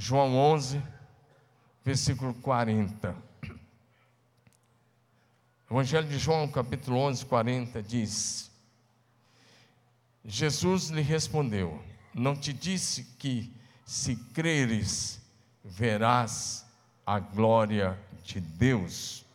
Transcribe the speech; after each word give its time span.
João 0.00 0.34
11, 0.34 0.82
versículo 1.84 2.32
40. 2.32 3.14
Evangelho 5.70 6.08
de 6.08 6.18
João, 6.18 6.48
capítulo 6.48 6.96
11, 6.96 7.26
40, 7.26 7.82
diz: 7.82 8.50
Jesus 10.24 10.88
lhe 10.88 11.02
respondeu: 11.02 11.84
Não 12.14 12.34
te 12.34 12.50
disse 12.50 13.04
que, 13.18 13.52
se 13.84 14.16
creres, 14.32 15.20
verás 15.62 16.64
a 17.04 17.18
glória 17.18 17.98
de 18.24 18.40
Deus? 18.40 19.26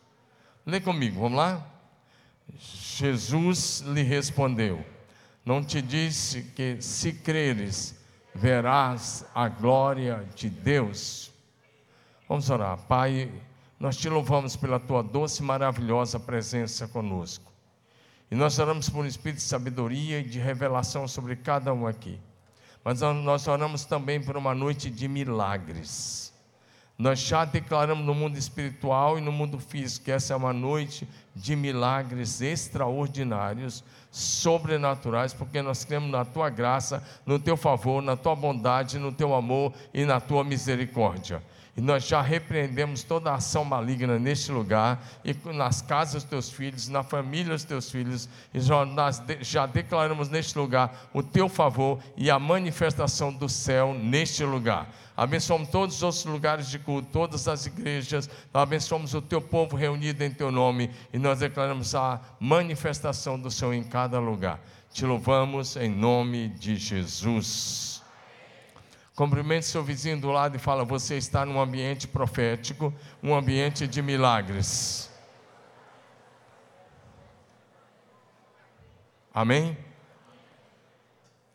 Lê 0.66 0.80
comigo, 0.80 1.20
vamos 1.20 1.38
lá? 1.38 1.64
Jesus 2.58 3.82
lhe 3.82 4.02
respondeu: 4.02 4.84
Não 5.44 5.62
te 5.62 5.80
disse 5.80 6.42
que, 6.42 6.82
se 6.82 7.12
creres, 7.12 7.94
verás 8.36 9.24
a 9.34 9.48
glória 9.48 10.26
de 10.34 10.50
Deus? 10.50 11.32
Vamos 12.28 12.50
orar. 12.50 12.78
Pai, 12.86 13.32
nós 13.80 13.96
te 13.96 14.08
louvamos 14.08 14.56
pela 14.56 14.78
tua 14.78 15.02
doce 15.02 15.42
e 15.42 15.44
maravilhosa 15.44 16.20
presença 16.20 16.86
conosco. 16.86 17.50
E 18.30 18.34
nós 18.34 18.58
oramos 18.58 18.90
por 18.90 19.04
um 19.04 19.08
espírito 19.08 19.38
de 19.38 19.44
sabedoria 19.44 20.20
e 20.20 20.24
de 20.24 20.38
revelação 20.38 21.08
sobre 21.08 21.36
cada 21.36 21.72
um 21.72 21.86
aqui. 21.86 22.20
Mas 22.84 23.00
nós 23.00 23.48
oramos 23.48 23.84
também 23.84 24.22
por 24.22 24.36
uma 24.36 24.54
noite 24.54 24.90
de 24.90 25.08
milagres. 25.08 26.32
Nós 26.98 27.18
já 27.18 27.44
declaramos 27.44 28.06
no 28.06 28.14
mundo 28.14 28.38
espiritual 28.38 29.18
e 29.18 29.20
no 29.20 29.30
mundo 29.30 29.58
físico 29.58 30.06
que 30.06 30.10
essa 30.10 30.32
é 30.32 30.36
uma 30.36 30.52
noite 30.52 31.06
de 31.34 31.54
milagres 31.54 32.40
extraordinários, 32.40 33.84
sobrenaturais, 34.10 35.34
porque 35.34 35.60
nós 35.60 35.84
cremos 35.84 36.10
na 36.10 36.24
tua 36.24 36.48
graça, 36.48 37.02
no 37.26 37.38
teu 37.38 37.54
favor, 37.54 38.02
na 38.02 38.16
tua 38.16 38.34
bondade, 38.34 38.98
no 38.98 39.12
teu 39.12 39.34
amor 39.34 39.74
e 39.92 40.06
na 40.06 40.20
tua 40.20 40.42
misericórdia. 40.42 41.42
E 41.76 41.80
nós 41.80 42.06
já 42.06 42.22
repreendemos 42.22 43.02
toda 43.02 43.34
ação 43.34 43.62
maligna 43.62 44.18
neste 44.18 44.50
lugar, 44.50 45.06
e 45.22 45.36
nas 45.52 45.82
casas 45.82 46.22
dos 46.22 46.30
teus 46.30 46.50
filhos, 46.50 46.88
na 46.88 47.02
família 47.02 47.52
dos 47.52 47.64
teus 47.64 47.90
filhos, 47.90 48.28
e 48.54 48.60
já, 48.60 48.86
nós 48.86 49.22
já 49.42 49.66
declaramos 49.66 50.30
neste 50.30 50.56
lugar 50.58 51.08
o 51.12 51.22
teu 51.22 51.50
favor 51.50 51.98
e 52.16 52.30
a 52.30 52.38
manifestação 52.38 53.30
do 53.30 53.46
céu 53.46 53.92
neste 53.92 54.42
lugar. 54.42 54.88
Abençoamos 55.14 55.68
todos 55.68 55.96
os 55.96 56.02
outros 56.02 56.24
lugares 56.24 56.68
de 56.68 56.78
culto, 56.78 57.08
todas 57.12 57.46
as 57.46 57.66
igrejas, 57.66 58.28
abençoamos 58.54 59.12
o 59.12 59.20
teu 59.20 59.42
povo 59.42 59.76
reunido 59.76 60.24
em 60.24 60.30
teu 60.30 60.50
nome, 60.50 60.90
e 61.12 61.18
nós 61.18 61.40
declaramos 61.40 61.94
a 61.94 62.20
manifestação 62.40 63.38
do 63.38 63.50
Senhor 63.50 63.74
em 63.74 63.84
cada 63.84 64.18
lugar. 64.18 64.60
Te 64.90 65.04
louvamos 65.04 65.76
em 65.76 65.90
nome 65.90 66.48
de 66.48 66.76
Jesus. 66.76 67.95
Cumprimente 69.16 69.64
seu 69.64 69.82
vizinho 69.82 70.20
do 70.20 70.30
lado 70.30 70.56
e 70.56 70.58
fala: 70.58 70.84
Você 70.84 71.16
está 71.16 71.46
num 71.46 71.58
ambiente 71.58 72.06
profético, 72.06 72.92
um 73.22 73.34
ambiente 73.34 73.86
de 73.88 74.02
milagres. 74.02 75.10
Amém? 79.32 79.76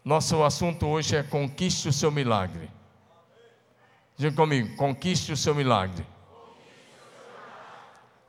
Nosso 0.03 0.43
assunto 0.43 0.87
hoje 0.87 1.15
é 1.15 1.21
conquiste 1.21 1.87
o 1.87 1.93
seu 1.93 2.11
milagre. 2.11 2.67
Diga 4.17 4.35
comigo, 4.35 4.75
conquiste 4.75 5.31
o 5.31 5.37
seu 5.37 5.53
milagre. 5.53 6.03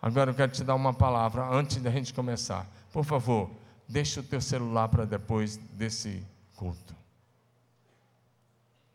Agora 0.01 0.31
eu 0.31 0.35
quero 0.35 0.53
te 0.53 0.63
dar 0.63 0.75
uma 0.75 0.93
palavra 0.93 1.43
antes 1.45 1.79
da 1.79 1.91
gente 1.91 2.13
começar. 2.13 2.67
Por 2.93 3.05
favor, 3.05 3.51
deixe 3.89 4.21
o 4.21 4.23
teu 4.23 4.43
celular 4.43 4.89
para 4.89 5.07
depois 5.07 5.57
desse 5.57 6.23
culto. 6.55 7.02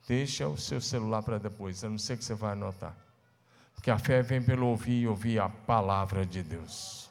Deixa 0.07 0.47
o 0.47 0.57
seu 0.57 0.79
celular 0.79 1.21
para 1.21 1.37
depois, 1.37 1.83
a 1.83 1.89
não 1.89 1.97
ser 1.97 2.17
que 2.17 2.23
você 2.23 2.33
vai 2.33 2.53
anotar. 2.53 2.95
Porque 3.75 3.91
a 3.91 3.99
fé 3.99 4.21
vem 4.21 4.41
pelo 4.41 4.67
ouvir 4.67 5.01
e 5.01 5.07
ouvir 5.07 5.37
a 5.37 5.49
palavra 5.49 6.25
de 6.25 6.41
Deus. 6.41 7.09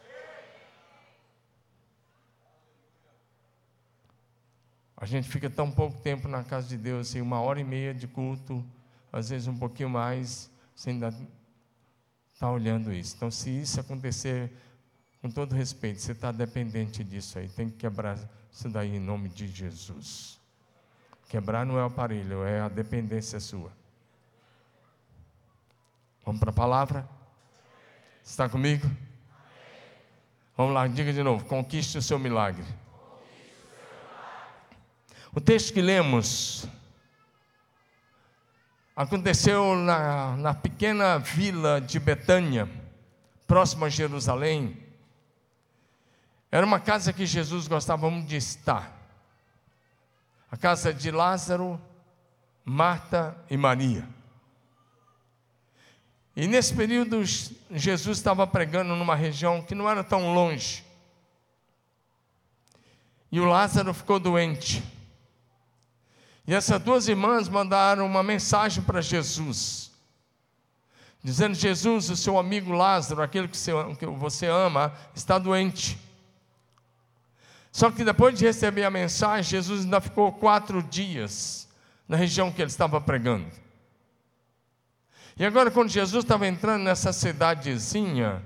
A 4.96 5.04
gente 5.04 5.28
fica 5.28 5.50
tão 5.50 5.70
pouco 5.70 6.00
tempo 6.00 6.26
na 6.26 6.42
casa 6.42 6.66
de 6.68 6.78
Deus, 6.78 7.10
assim, 7.10 7.20
uma 7.20 7.38
hora 7.38 7.60
e 7.60 7.64
meia 7.64 7.92
de 7.92 8.08
culto, 8.08 8.64
às 9.12 9.28
vezes 9.28 9.46
um 9.46 9.56
pouquinho 9.56 9.90
mais, 9.90 10.50
você 10.74 10.88
ainda 10.88 11.14
está 12.32 12.50
olhando 12.50 12.90
isso. 12.90 13.14
Então, 13.14 13.30
se 13.30 13.50
isso 13.50 13.78
acontecer, 13.78 14.50
com 15.20 15.30
todo 15.30 15.54
respeito, 15.54 16.00
você 16.00 16.12
está 16.12 16.32
dependente 16.32 17.04
disso 17.04 17.38
aí, 17.38 17.46
tem 17.46 17.68
que 17.68 17.76
quebrar 17.76 18.18
isso 18.50 18.70
daí 18.70 18.96
em 18.96 19.00
nome 19.00 19.28
de 19.28 19.46
Jesus. 19.48 20.40
Quebrar 21.28 21.66
não 21.66 21.78
é 21.78 21.82
o 21.82 21.86
aparelho, 21.86 22.44
é 22.44 22.60
a 22.60 22.68
dependência 22.68 23.40
sua. 23.40 23.72
Vamos 26.24 26.40
para 26.40 26.50
a 26.50 26.54
palavra? 26.54 27.08
Está 28.24 28.48
comigo? 28.48 28.88
Vamos 30.56 30.72
lá, 30.72 30.86
diga 30.86 31.12
de 31.12 31.22
novo: 31.22 31.44
conquiste 31.44 31.98
o 31.98 32.02
seu 32.02 32.18
milagre. 32.18 32.64
O 35.32 35.40
texto 35.40 35.74
que 35.74 35.82
lemos 35.82 36.66
aconteceu 38.94 39.76
na, 39.76 40.36
na 40.36 40.54
pequena 40.54 41.18
vila 41.18 41.80
de 41.80 42.00
Betânia, 42.00 42.68
próximo 43.46 43.84
a 43.84 43.88
Jerusalém. 43.88 44.82
Era 46.50 46.64
uma 46.64 46.80
casa 46.80 47.12
que 47.12 47.26
Jesus 47.26 47.68
gostava 47.68 48.08
muito 48.08 48.28
de 48.28 48.36
estar 48.36 48.95
a 50.50 50.56
casa 50.56 50.92
de 50.92 51.10
Lázaro, 51.10 51.80
Marta 52.64 53.36
e 53.50 53.56
Maria. 53.56 54.08
E 56.34 56.46
nesse 56.46 56.74
período, 56.74 57.24
Jesus 57.24 58.18
estava 58.18 58.46
pregando 58.46 58.94
numa 58.94 59.14
região 59.14 59.62
que 59.62 59.74
não 59.74 59.88
era 59.88 60.04
tão 60.04 60.34
longe. 60.34 60.84
E 63.32 63.40
o 63.40 63.44
Lázaro 63.46 63.94
ficou 63.94 64.20
doente. 64.20 64.82
E 66.46 66.54
essas 66.54 66.80
duas 66.80 67.08
irmãs 67.08 67.48
mandaram 67.48 68.06
uma 68.06 68.22
mensagem 68.22 68.82
para 68.84 69.00
Jesus, 69.00 69.90
dizendo: 71.22 71.54
Jesus, 71.54 72.08
o 72.10 72.16
seu 72.16 72.38
amigo 72.38 72.70
Lázaro, 72.70 73.22
aquele 73.22 73.48
que 73.48 73.56
você 74.18 74.46
ama, 74.46 74.92
está 75.14 75.38
doente. 75.38 75.98
Só 77.76 77.90
que 77.90 78.02
depois 78.02 78.38
de 78.38 78.42
receber 78.42 78.84
a 78.84 78.90
mensagem, 78.90 79.50
Jesus 79.50 79.84
ainda 79.84 80.00
ficou 80.00 80.32
quatro 80.32 80.82
dias 80.82 81.68
na 82.08 82.16
região 82.16 82.50
que 82.50 82.62
ele 82.62 82.70
estava 82.70 82.98
pregando. 83.02 83.50
E 85.36 85.44
agora, 85.44 85.70
quando 85.70 85.90
Jesus 85.90 86.24
estava 86.24 86.46
entrando 86.46 86.84
nessa 86.84 87.12
cidadezinha, 87.12 88.42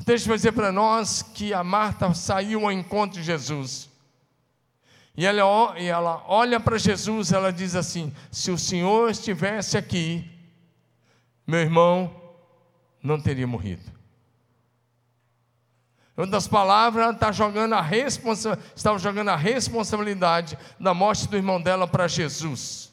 o 0.00 0.04
texto 0.04 0.28
vai 0.28 0.36
dizer 0.36 0.52
para 0.52 0.70
nós 0.70 1.20
que 1.20 1.52
a 1.52 1.64
Marta 1.64 2.14
saiu 2.14 2.64
ao 2.64 2.70
encontro 2.70 3.18
de 3.18 3.26
Jesus. 3.26 3.90
E 5.16 5.26
ela, 5.26 5.76
e 5.76 5.86
ela 5.86 6.22
olha 6.28 6.60
para 6.60 6.78
Jesus, 6.78 7.32
ela 7.32 7.52
diz 7.52 7.74
assim: 7.74 8.14
Se 8.30 8.52
o 8.52 8.58
Senhor 8.58 9.10
estivesse 9.10 9.76
aqui, 9.76 10.30
meu 11.44 11.58
irmão 11.58 12.14
não 13.02 13.20
teria 13.20 13.48
morrido. 13.48 13.95
Em 16.16 16.22
outras 16.22 16.48
palavras, 16.48 17.04
ela 17.04 17.12
está 17.12 17.30
jogando 17.30 17.74
a 17.74 17.82
responsa 17.82 18.58
estava 18.74 18.98
jogando 18.98 19.28
a 19.28 19.36
responsabilidade 19.36 20.58
da 20.80 20.94
morte 20.94 21.28
do 21.28 21.36
irmão 21.36 21.60
dela 21.60 21.86
para 21.86 22.08
Jesus. 22.08 22.90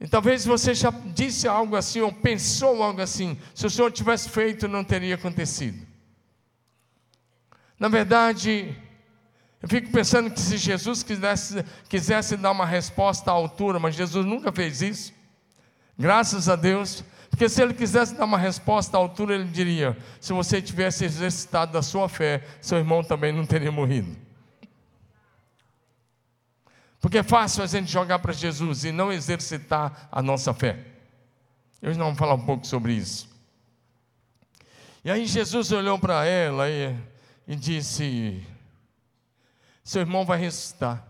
E 0.00 0.08
talvez 0.08 0.44
você 0.44 0.74
já 0.74 0.90
disse 0.90 1.48
algo 1.48 1.76
assim, 1.76 2.00
ou 2.00 2.12
pensou 2.12 2.82
algo 2.82 3.00
assim, 3.00 3.38
se 3.54 3.66
o 3.66 3.70
Senhor 3.70 3.90
tivesse 3.90 4.28
feito, 4.28 4.68
não 4.68 4.84
teria 4.84 5.14
acontecido. 5.14 5.86
Na 7.78 7.88
verdade, 7.88 8.76
eu 9.62 9.68
fico 9.68 9.90
pensando 9.90 10.30
que 10.30 10.40
se 10.40 10.58
Jesus 10.58 11.02
quisesse, 11.02 11.64
quisesse 11.88 12.36
dar 12.36 12.50
uma 12.50 12.66
resposta 12.66 13.30
à 13.30 13.34
altura, 13.34 13.78
mas 13.78 13.94
Jesus 13.94 14.26
nunca 14.26 14.52
fez 14.52 14.82
isso, 14.82 15.12
graças 15.98 16.48
a 16.48 16.56
Deus, 16.56 17.02
porque 17.30 17.48
se 17.48 17.62
ele 17.62 17.74
quisesse 17.74 18.14
dar 18.14 18.24
uma 18.24 18.38
resposta 18.38 18.96
à 18.96 19.00
altura, 19.00 19.34
ele 19.34 19.44
diria: 19.44 19.96
se 20.20 20.32
você 20.32 20.62
tivesse 20.62 21.04
exercitado 21.04 21.72
da 21.72 21.82
sua 21.82 22.08
fé, 22.08 22.44
seu 22.60 22.78
irmão 22.78 23.02
também 23.02 23.32
não 23.32 23.44
teria 23.44 23.72
morrido. 23.72 24.16
Porque 27.00 27.18
é 27.18 27.22
fácil 27.22 27.62
a 27.62 27.66
gente 27.66 27.90
jogar 27.90 28.18
para 28.18 28.32
Jesus 28.32 28.84
e 28.84 28.92
não 28.92 29.12
exercitar 29.12 30.08
a 30.10 30.22
nossa 30.22 30.52
fé. 30.52 30.84
Hoje 31.82 31.98
nós 31.98 32.06
vamos 32.06 32.18
falar 32.18 32.34
um 32.34 32.44
pouco 32.44 32.66
sobre 32.66 32.94
isso. 32.94 33.28
E 35.04 35.10
aí 35.10 35.26
Jesus 35.26 35.70
olhou 35.70 35.98
para 35.98 36.24
ela 36.24 36.68
e, 36.68 36.96
e 37.46 37.54
disse: 37.54 38.42
Seu 39.84 40.00
irmão 40.00 40.24
vai 40.24 40.38
ressuscitar. 40.38 41.06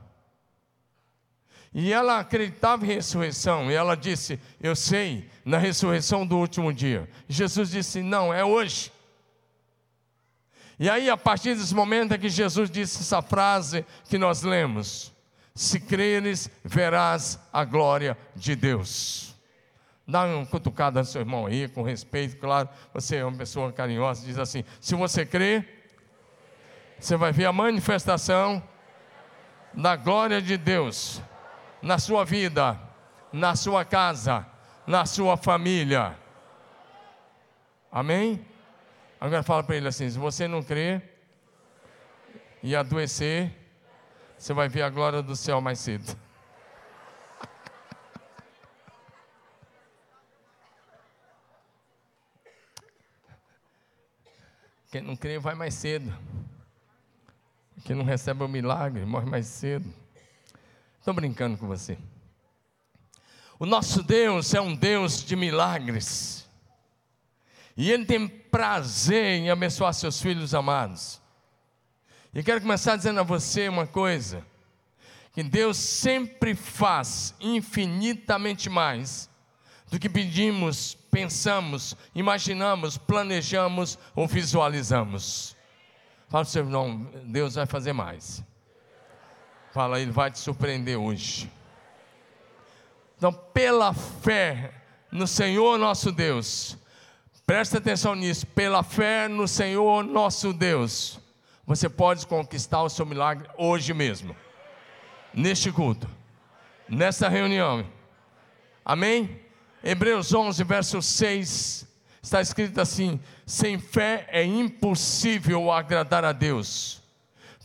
E 1.78 1.92
ela 1.92 2.20
acreditava 2.20 2.86
em 2.86 2.88
ressurreição, 2.88 3.70
e 3.70 3.74
ela 3.74 3.94
disse: 3.94 4.40
Eu 4.62 4.74
sei, 4.74 5.28
na 5.44 5.58
ressurreição 5.58 6.26
do 6.26 6.38
último 6.38 6.72
dia. 6.72 7.06
Jesus 7.28 7.68
disse: 7.68 8.02
Não, 8.02 8.32
é 8.32 8.42
hoje. 8.42 8.90
E 10.80 10.88
aí, 10.88 11.10
a 11.10 11.18
partir 11.18 11.54
desse 11.54 11.74
momento 11.74 12.14
é 12.14 12.18
que 12.18 12.30
Jesus 12.30 12.70
disse 12.70 13.02
essa 13.02 13.20
frase 13.20 13.84
que 14.08 14.16
nós 14.16 14.40
lemos: 14.40 15.12
Se 15.54 15.78
creres, 15.78 16.48
verás 16.64 17.38
a 17.52 17.62
glória 17.62 18.16
de 18.34 18.56
Deus. 18.56 19.36
Dá 20.08 20.24
uma 20.24 20.46
cutucada 20.46 21.00
no 21.00 21.04
seu 21.04 21.20
irmão 21.20 21.44
aí, 21.44 21.68
com 21.68 21.82
respeito, 21.82 22.38
claro. 22.38 22.70
Você 22.94 23.16
é 23.16 23.24
uma 23.24 23.36
pessoa 23.36 23.70
carinhosa, 23.70 24.24
diz 24.24 24.38
assim: 24.38 24.64
se 24.80 24.94
você 24.94 25.26
crê, 25.26 25.62
você 26.98 27.18
vai 27.18 27.32
ver 27.32 27.44
a 27.44 27.52
manifestação 27.52 28.62
da 29.74 29.94
glória 29.94 30.40
de 30.40 30.56
Deus 30.56 31.20
na 31.86 32.00
sua 32.00 32.24
vida, 32.24 32.78
na 33.32 33.54
sua 33.54 33.84
casa, 33.84 34.44
na 34.84 35.06
sua 35.06 35.36
família. 35.36 36.18
Amém? 37.92 38.44
Agora 39.20 39.44
fala 39.44 39.62
para 39.62 39.76
ele 39.76 39.86
assim: 39.86 40.10
se 40.10 40.18
você 40.18 40.48
não 40.48 40.64
crê 40.64 41.00
e 42.60 42.74
adoecer, 42.74 43.52
você 44.36 44.52
vai 44.52 44.68
ver 44.68 44.82
a 44.82 44.90
glória 44.90 45.22
do 45.22 45.36
céu 45.36 45.60
mais 45.60 45.78
cedo. 45.78 46.18
Quem 54.90 55.02
não 55.02 55.14
crê 55.14 55.38
vai 55.38 55.54
mais 55.54 55.74
cedo. 55.74 56.12
Quem 57.84 57.94
não 57.94 58.04
recebe 58.04 58.42
o 58.42 58.48
milagre 58.48 59.04
morre 59.04 59.30
mais 59.30 59.46
cedo. 59.46 60.05
Estou 61.06 61.14
brincando 61.14 61.56
com 61.56 61.68
você. 61.68 61.96
O 63.60 63.64
nosso 63.64 64.02
Deus 64.02 64.52
é 64.54 64.60
um 64.60 64.74
Deus 64.74 65.24
de 65.24 65.36
milagres. 65.36 66.44
E 67.76 67.92
Ele 67.92 68.04
tem 68.04 68.26
prazer 68.26 69.38
em 69.38 69.48
abençoar 69.48 69.94
seus 69.94 70.20
filhos 70.20 70.52
amados. 70.52 71.22
E 72.34 72.42
quero 72.42 72.60
começar 72.60 72.96
dizendo 72.96 73.20
a 73.20 73.22
você 73.22 73.68
uma 73.68 73.86
coisa: 73.86 74.44
que 75.32 75.44
Deus 75.44 75.76
sempre 75.76 76.56
faz 76.56 77.36
infinitamente 77.38 78.68
mais 78.68 79.30
do 79.88 80.00
que 80.00 80.08
pedimos, 80.08 80.96
pensamos, 81.08 81.96
imaginamos, 82.16 82.98
planejamos 82.98 83.96
ou 84.12 84.26
visualizamos. 84.26 85.54
Fala 86.28 86.42
para 86.42 86.48
o 86.48 86.52
seu 86.52 86.64
irmão, 86.64 87.08
Deus 87.26 87.54
vai 87.54 87.66
fazer 87.66 87.92
mais. 87.92 88.44
Fala, 89.76 90.00
Ele 90.00 90.10
vai 90.10 90.30
te 90.30 90.38
surpreender 90.38 90.98
hoje. 90.98 91.52
Então, 93.18 93.30
pela 93.30 93.92
fé 93.92 94.72
no 95.12 95.26
Senhor 95.26 95.78
nosso 95.78 96.10
Deus, 96.10 96.78
presta 97.46 97.76
atenção 97.76 98.14
nisso, 98.14 98.46
pela 98.46 98.82
fé 98.82 99.28
no 99.28 99.46
Senhor 99.46 100.02
nosso 100.02 100.54
Deus, 100.54 101.20
você 101.66 101.90
pode 101.90 102.26
conquistar 102.26 102.84
o 102.84 102.88
seu 102.88 103.04
milagre 103.04 103.46
hoje 103.58 103.92
mesmo, 103.92 104.34
neste 105.34 105.70
culto, 105.70 106.08
nessa 106.88 107.28
reunião. 107.28 107.84
Amém? 108.82 109.42
Hebreus 109.84 110.32
11, 110.32 110.64
verso 110.64 111.02
6, 111.02 111.86
está 112.22 112.40
escrito 112.40 112.80
assim: 112.80 113.20
sem 113.44 113.78
fé 113.78 114.26
é 114.30 114.42
impossível 114.42 115.70
agradar 115.70 116.24
a 116.24 116.32
Deus, 116.32 117.02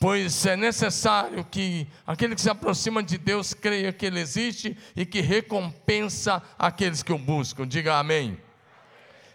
pois 0.01 0.47
é 0.47 0.57
necessário 0.57 1.45
que 1.45 1.87
aquele 2.07 2.33
que 2.33 2.41
se 2.41 2.49
aproxima 2.49 3.03
de 3.03 3.19
Deus 3.19 3.53
creia 3.53 3.93
que 3.93 4.07
Ele 4.07 4.19
existe 4.19 4.75
e 4.95 5.05
que 5.05 5.21
recompensa 5.21 6.41
aqueles 6.57 7.03
que 7.03 7.13
o 7.13 7.19
buscam. 7.19 7.67
Diga 7.67 7.99
amém. 7.99 8.35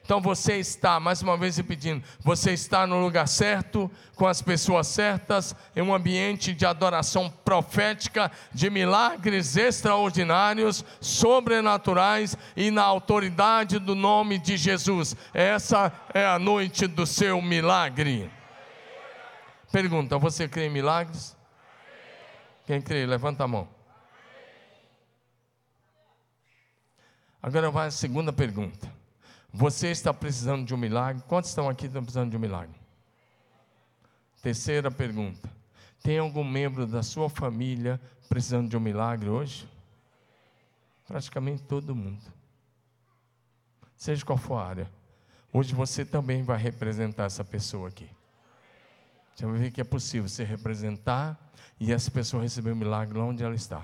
Então 0.05 0.21
você 0.21 0.57
está, 0.57 0.99
mais 0.99 1.23
uma 1.23 1.37
vez 1.37 1.57
repetindo, 1.57 2.03
você 2.19 2.53
está 2.53 2.85
no 2.85 3.01
lugar 3.01 3.29
certo, 3.29 3.89
com 4.17 4.27
as 4.27 4.43
pessoas 4.43 4.89
certas, 4.89 5.55
em 5.75 5.83
um 5.83 5.95
ambiente 5.95 6.53
de 6.53 6.67
adoração 6.67 7.33
profética, 7.45 8.31
de 8.53 8.69
milagres 8.69 9.57
extraordinários, 9.57 10.85
sobrenaturais 11.01 12.37
e 12.57 12.73
na 12.73 12.83
autoridade 12.83 13.79
do 13.79 13.95
nome 13.95 14.37
de 14.37 14.57
Jesus. 14.57 15.15
Essa 15.33 15.93
é 16.12 16.27
a 16.27 16.41
noite 16.41 16.89
do 16.89 17.07
seu 17.07 17.41
milagre. 17.41 18.36
Pergunta: 19.76 20.17
você 20.17 20.49
crê 20.49 20.69
em 20.69 20.70
milagres? 20.70 21.37
Quem 22.64 22.81
crê? 22.81 23.05
Levanta 23.05 23.44
a 23.44 23.46
mão. 23.46 23.69
Agora 27.43 27.70
vai 27.70 27.88
a 27.88 27.90
segunda 27.90 28.32
pergunta. 28.32 28.90
Você 29.52 29.88
está 29.88 30.14
precisando 30.14 30.64
de 30.64 30.73
um 30.73 30.78
milagre? 30.78 31.23
Quantos 31.28 31.50
estão 31.50 31.69
aqui 31.69 31.84
estão 31.84 32.02
precisando 32.02 32.31
de 32.31 32.38
um 32.38 32.40
milagre? 32.40 32.75
Terceira 34.40 34.90
pergunta: 34.90 35.46
tem 36.02 36.17
algum 36.17 36.43
membro 36.43 36.87
da 36.87 37.02
sua 37.02 37.28
família 37.28 38.00
precisando 38.31 38.70
de 38.70 38.78
um 38.78 38.81
milagre 38.81 39.28
hoje? 39.28 39.69
Praticamente 41.06 41.62
todo 41.64 41.94
mundo. 41.94 42.25
Seja 43.94 44.25
qual 44.25 44.38
for 44.38 44.56
a 44.56 44.69
área. 44.69 44.90
Hoje 45.52 45.75
você 45.75 46.02
também 46.02 46.43
vai 46.43 46.56
representar 46.56 47.25
essa 47.25 47.44
pessoa 47.44 47.88
aqui. 47.88 48.16
Você 49.37 49.44
vai 49.44 49.59
ver 49.59 49.71
que 49.71 49.83
é 49.83 49.85
possível 49.85 50.27
você 50.27 50.44
representar 50.44 51.38
e 51.79 51.93
essa 51.93 52.11
pessoa 52.11 52.43
receber 52.43 52.71
o 52.71 52.73
um 52.73 52.77
milagre 52.77 53.19
lá 53.19 53.27
onde 53.27 53.44
ela 53.44 53.55
está. 53.55 53.83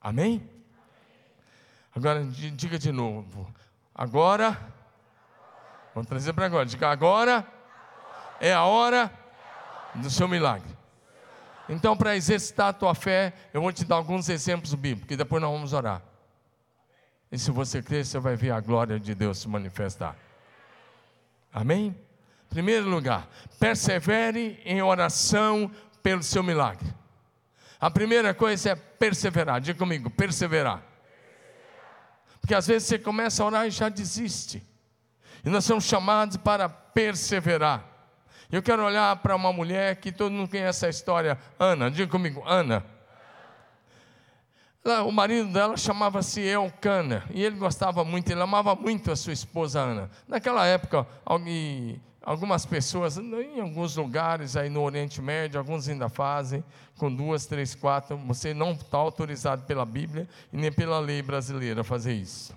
Amém? 0.00 0.48
Agora, 1.94 2.24
diga 2.24 2.78
de 2.78 2.90
novo. 2.90 3.52
Agora, 3.94 4.58
vamos 5.94 6.08
trazer 6.08 6.32
para 6.32 6.46
agora. 6.46 6.64
Diga 6.64 6.88
agora 6.88 7.46
é 8.40 8.54
a 8.54 8.64
hora 8.64 9.12
do 9.94 10.08
seu 10.08 10.26
milagre. 10.26 10.74
Então, 11.68 11.94
para 11.94 12.16
exercitar 12.16 12.68
a 12.68 12.72
tua 12.72 12.94
fé, 12.94 13.34
eu 13.52 13.60
vou 13.60 13.70
te 13.70 13.84
dar 13.84 13.96
alguns 13.96 14.30
exemplos 14.30 14.72
bíblicos, 14.72 15.12
e 15.12 15.18
depois 15.18 15.42
nós 15.42 15.52
vamos 15.52 15.74
orar. 15.74 16.00
E 17.30 17.38
se 17.38 17.50
você 17.50 17.82
crer, 17.82 18.06
você 18.06 18.18
vai 18.18 18.36
ver 18.36 18.52
a 18.52 18.60
glória 18.60 18.98
de 18.98 19.14
Deus 19.14 19.36
se 19.36 19.48
manifestar. 19.48 20.16
Amém? 21.52 22.07
Primeiro 22.48 22.88
lugar, 22.88 23.28
persevere 23.58 24.60
em 24.64 24.82
oração 24.82 25.70
pelo 26.02 26.22
seu 26.22 26.42
milagre. 26.42 26.92
A 27.80 27.90
primeira 27.90 28.34
coisa 28.34 28.70
é 28.70 28.74
perseverar. 28.74 29.60
Diga 29.60 29.78
comigo, 29.78 30.10
perseverar. 30.10 30.82
Porque 32.40 32.54
às 32.54 32.66
vezes 32.66 32.88
você 32.88 32.98
começa 32.98 33.42
a 33.42 33.46
orar 33.46 33.66
e 33.66 33.70
já 33.70 33.88
desiste. 33.88 34.62
E 35.44 35.50
nós 35.50 35.64
somos 35.64 35.84
chamados 35.84 36.36
para 36.36 36.68
perseverar. 36.68 37.84
Eu 38.50 38.62
quero 38.62 38.82
olhar 38.82 39.14
para 39.16 39.36
uma 39.36 39.52
mulher 39.52 39.96
que 39.96 40.10
todo 40.10 40.32
mundo 40.32 40.48
conhece 40.48 40.86
a 40.86 40.88
história, 40.88 41.38
Ana, 41.58 41.90
diga 41.90 42.10
comigo, 42.10 42.42
Ana. 42.46 42.82
O 45.06 45.12
marido 45.12 45.52
dela 45.52 45.76
chamava-se 45.76 46.40
Elcana, 46.40 47.24
e 47.30 47.44
ele 47.44 47.56
gostava 47.56 48.02
muito, 48.04 48.30
ele 48.30 48.40
amava 48.40 48.74
muito 48.74 49.12
a 49.12 49.16
sua 49.16 49.34
esposa 49.34 49.80
Ana. 49.80 50.10
Naquela 50.26 50.64
época, 50.64 51.06
alguém, 51.26 52.00
Algumas 52.28 52.66
pessoas, 52.66 53.16
em 53.16 53.58
alguns 53.58 53.96
lugares 53.96 54.54
aí 54.54 54.68
no 54.68 54.82
Oriente 54.82 55.18
Médio, 55.22 55.58
alguns 55.58 55.88
ainda 55.88 56.10
fazem, 56.10 56.62
com 56.98 57.10
duas, 57.10 57.46
três, 57.46 57.74
quatro. 57.74 58.18
Você 58.18 58.52
não 58.52 58.72
está 58.72 58.98
autorizado 58.98 59.62
pela 59.62 59.86
Bíblia 59.86 60.28
e 60.52 60.58
nem 60.58 60.70
pela 60.70 60.98
lei 60.98 61.22
brasileira 61.22 61.80
a 61.80 61.84
fazer 61.84 62.12
isso. 62.12 62.54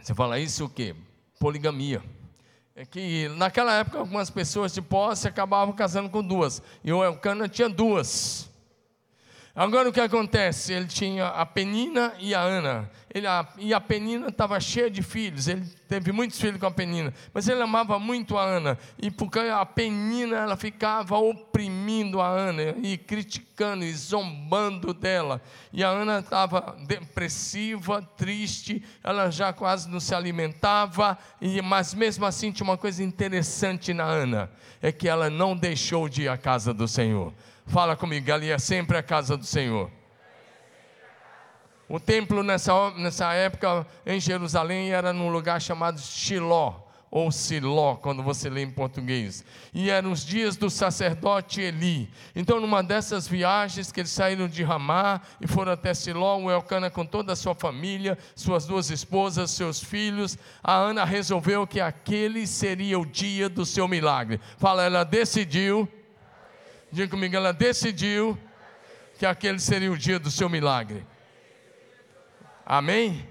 Você 0.00 0.14
fala 0.14 0.38
isso 0.38 0.66
o 0.66 0.68
quê? 0.68 0.94
Poligamia. 1.40 2.00
É 2.76 2.86
que 2.86 3.26
naquela 3.30 3.74
época 3.74 3.98
algumas 3.98 4.30
pessoas 4.30 4.72
de 4.72 4.80
posse 4.80 5.26
acabavam 5.26 5.74
casando 5.74 6.08
com 6.08 6.22
duas. 6.22 6.62
E 6.84 6.92
o 6.92 7.02
Elcana 7.02 7.48
tinha 7.48 7.68
duas. 7.68 8.48
Agora 9.54 9.90
o 9.90 9.92
que 9.92 10.00
acontece? 10.00 10.72
Ele 10.72 10.86
tinha 10.86 11.26
a 11.26 11.44
Penina 11.44 12.14
e 12.18 12.34
a 12.34 12.40
Ana. 12.40 12.90
Ele, 13.14 13.26
a, 13.26 13.46
e 13.58 13.74
a 13.74 13.80
Penina 13.80 14.28
estava 14.28 14.58
cheia 14.58 14.90
de 14.90 15.02
filhos. 15.02 15.46
Ele 15.46 15.62
teve 15.86 16.10
muitos 16.10 16.40
filhos 16.40 16.58
com 16.58 16.64
a 16.64 16.70
Penina. 16.70 17.12
Mas 17.34 17.46
ele 17.46 17.60
amava 17.60 17.98
muito 17.98 18.38
a 18.38 18.42
Ana. 18.42 18.78
E 18.98 19.10
porque 19.10 19.40
a 19.40 19.66
Penina 19.66 20.38
ela 20.38 20.56
ficava 20.56 21.18
oprimindo 21.18 22.18
a 22.18 22.28
Ana 22.28 22.74
e 22.82 22.96
criticando 22.96 23.84
e 23.84 23.92
zombando 23.92 24.94
dela. 24.94 25.42
E 25.70 25.84
a 25.84 25.88
Ana 25.88 26.20
estava 26.20 26.74
depressiva, 26.86 28.00
triste. 28.16 28.82
Ela 29.04 29.28
já 29.28 29.52
quase 29.52 29.86
não 29.90 30.00
se 30.00 30.14
alimentava. 30.14 31.18
E, 31.42 31.60
mas 31.60 31.92
mesmo 31.92 32.24
assim 32.24 32.50
tinha 32.52 32.64
uma 32.64 32.78
coisa 32.78 33.04
interessante 33.04 33.92
na 33.92 34.04
Ana: 34.04 34.50
é 34.80 34.90
que 34.90 35.06
ela 35.06 35.28
não 35.28 35.54
deixou 35.54 36.08
de 36.08 36.22
ir 36.22 36.28
à 36.28 36.38
casa 36.38 36.72
do 36.72 36.88
Senhor. 36.88 37.34
Fala 37.66 37.96
comigo, 37.96 38.32
ali 38.32 38.50
é 38.50 38.58
sempre 38.58 38.96
a 38.96 39.02
casa 39.02 39.36
do 39.36 39.44
Senhor. 39.44 39.90
O 41.88 42.00
templo 42.00 42.42
nessa, 42.42 42.90
nessa 42.92 43.32
época 43.34 43.86
em 44.06 44.18
Jerusalém 44.18 44.92
era 44.92 45.12
num 45.12 45.30
lugar 45.30 45.60
chamado 45.60 46.00
Shiló, 46.00 46.80
ou 47.10 47.30
Siló, 47.30 47.96
quando 47.96 48.22
você 48.22 48.48
lê 48.48 48.62
em 48.62 48.70
português. 48.70 49.44
E 49.74 49.90
eram 49.90 50.10
os 50.10 50.24
dias 50.24 50.56
do 50.56 50.70
sacerdote 50.70 51.60
Eli. 51.60 52.08
Então, 52.34 52.58
numa 52.58 52.82
dessas 52.82 53.28
viagens 53.28 53.92
que 53.92 54.00
eles 54.00 54.10
saíram 54.10 54.48
de 54.48 54.62
Ramá 54.62 55.20
e 55.38 55.46
foram 55.46 55.72
até 55.72 55.92
Siló, 55.92 56.38
o 56.38 56.50
Elcana 56.50 56.88
com 56.88 57.04
toda 57.04 57.34
a 57.34 57.36
sua 57.36 57.54
família, 57.54 58.16
suas 58.34 58.64
duas 58.64 58.88
esposas, 58.88 59.50
seus 59.50 59.78
filhos, 59.78 60.38
a 60.64 60.74
Ana 60.74 61.04
resolveu 61.04 61.66
que 61.66 61.82
aquele 61.82 62.46
seria 62.46 62.98
o 62.98 63.04
dia 63.04 63.50
do 63.50 63.66
seu 63.66 63.86
milagre. 63.86 64.40
Fala, 64.56 64.82
ela 64.82 65.04
decidiu 65.04 65.86
Diga 66.92 67.08
comigo, 67.08 67.34
ela 67.34 67.54
decidiu 67.54 68.38
que 69.18 69.24
aquele 69.24 69.58
seria 69.58 69.90
o 69.90 69.96
dia 69.96 70.18
do 70.18 70.30
seu 70.30 70.46
milagre. 70.46 71.06
Amém? 72.66 73.26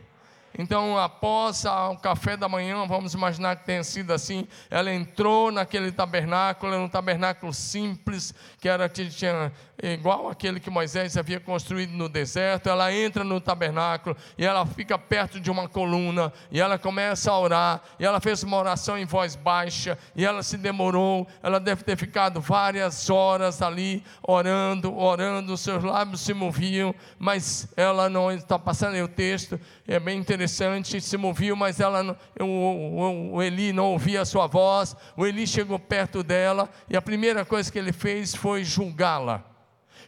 Então, 0.57 0.97
após 0.97 1.63
o 1.63 1.95
café 1.97 2.35
da 2.35 2.49
manhã, 2.49 2.83
vamos 2.87 3.13
imaginar 3.13 3.55
que 3.55 3.65
tenha 3.65 3.83
sido 3.83 4.11
assim. 4.13 4.47
Ela 4.67 4.91
entrou 4.91 5.51
naquele 5.51 5.91
tabernáculo, 5.91 6.73
era 6.73 6.81
um 6.81 6.89
tabernáculo 6.89 7.53
simples, 7.53 8.33
que 8.59 8.67
era 8.67 8.89
tinha 8.89 9.53
igual 9.81 10.29
aquele 10.29 10.59
que 10.59 10.69
Moisés 10.69 11.17
havia 11.17 11.39
construído 11.39 11.91
no 11.91 12.07
deserto. 12.07 12.69
Ela 12.69 12.93
entra 12.93 13.23
no 13.23 13.41
tabernáculo 13.41 14.15
e 14.37 14.45
ela 14.45 14.65
fica 14.65 14.97
perto 14.97 15.39
de 15.39 15.49
uma 15.49 15.67
coluna 15.67 16.31
e 16.51 16.61
ela 16.61 16.77
começa 16.77 17.31
a 17.31 17.39
orar. 17.39 17.81
E 17.99 18.05
ela 18.05 18.19
fez 18.19 18.43
uma 18.43 18.57
oração 18.57 18.97
em 18.97 19.05
voz 19.05 19.35
baixa 19.35 19.97
e 20.15 20.23
ela 20.23 20.43
se 20.43 20.57
demorou. 20.57 21.27
Ela 21.41 21.59
deve 21.59 21.83
ter 21.83 21.97
ficado 21.97 22.39
várias 22.39 23.09
horas 23.09 23.61
ali 23.61 24.03
orando, 24.21 24.95
orando. 24.95 25.57
Seus 25.57 25.83
lábios 25.83 26.21
se 26.21 26.33
moviam, 26.33 26.93
mas 27.17 27.67
ela 27.75 28.07
não 28.07 28.31
está 28.31 28.59
passando 28.59 28.93
aí 28.93 29.01
o 29.01 29.07
texto. 29.07 29.59
É 29.87 29.99
bem 29.99 30.19
interessante. 30.19 31.01
Se 31.01 31.17
moviam, 31.17 31.55
mas 31.55 31.79
ela 31.79 32.15
o, 32.39 32.45
o, 32.45 33.33
o 33.35 33.41
Eli 33.41 33.73
não 33.73 33.85
ouvia 33.85 34.21
a 34.21 34.25
sua 34.25 34.45
voz. 34.45 34.95
O 35.17 35.25
Eli 35.25 35.47
chegou 35.47 35.79
perto 35.79 36.21
dela 36.21 36.69
e 36.89 36.95
a 36.95 37.01
primeira 37.01 37.43
coisa 37.43 37.71
que 37.71 37.79
ele 37.79 37.91
fez 37.91 38.35
foi 38.35 38.63
julgá-la. 38.63 39.50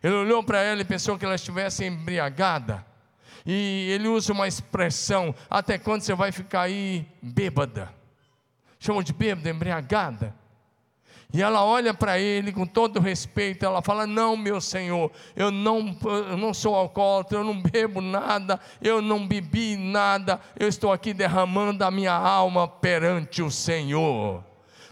Ele 0.03 0.15
olhou 0.15 0.43
para 0.43 0.61
ela 0.61 0.81
e 0.81 0.85
pensou 0.85 1.17
que 1.17 1.23
ela 1.23 1.35
estivesse 1.35 1.85
embriagada. 1.85 2.85
E 3.45 3.89
ele 3.91 4.09
usa 4.09 4.33
uma 4.33 4.47
expressão: 4.47 5.33
até 5.49 5.77
quando 5.77 6.01
você 6.01 6.13
vai 6.13 6.31
ficar 6.31 6.63
aí 6.63 7.07
bêbada? 7.21 7.89
Chamam 8.77 9.01
de 9.01 9.13
bêbada, 9.13 9.49
embriagada. 9.49 10.35
E 11.33 11.41
ela 11.41 11.65
olha 11.65 11.95
para 11.95 12.19
ele 12.19 12.51
com 12.51 12.65
todo 12.65 12.99
respeito, 12.99 13.65
ela 13.65 13.81
fala: 13.81 14.05
Não, 14.05 14.37
meu 14.37 14.61
Senhor, 14.61 15.11
eu 15.35 15.49
não, 15.49 15.97
eu 16.03 16.37
não 16.37 16.53
sou 16.53 16.75
alcoólatra, 16.75 17.39
eu 17.39 17.43
não 17.43 17.59
bebo 17.59 18.01
nada, 18.01 18.59
eu 18.81 19.01
não 19.01 19.25
bebi 19.25 19.75
nada, 19.75 20.39
eu 20.59 20.67
estou 20.67 20.91
aqui 20.91 21.13
derramando 21.13 21.83
a 21.83 21.89
minha 21.89 22.13
alma 22.13 22.67
perante 22.67 23.41
o 23.41 23.49
Senhor. 23.49 24.43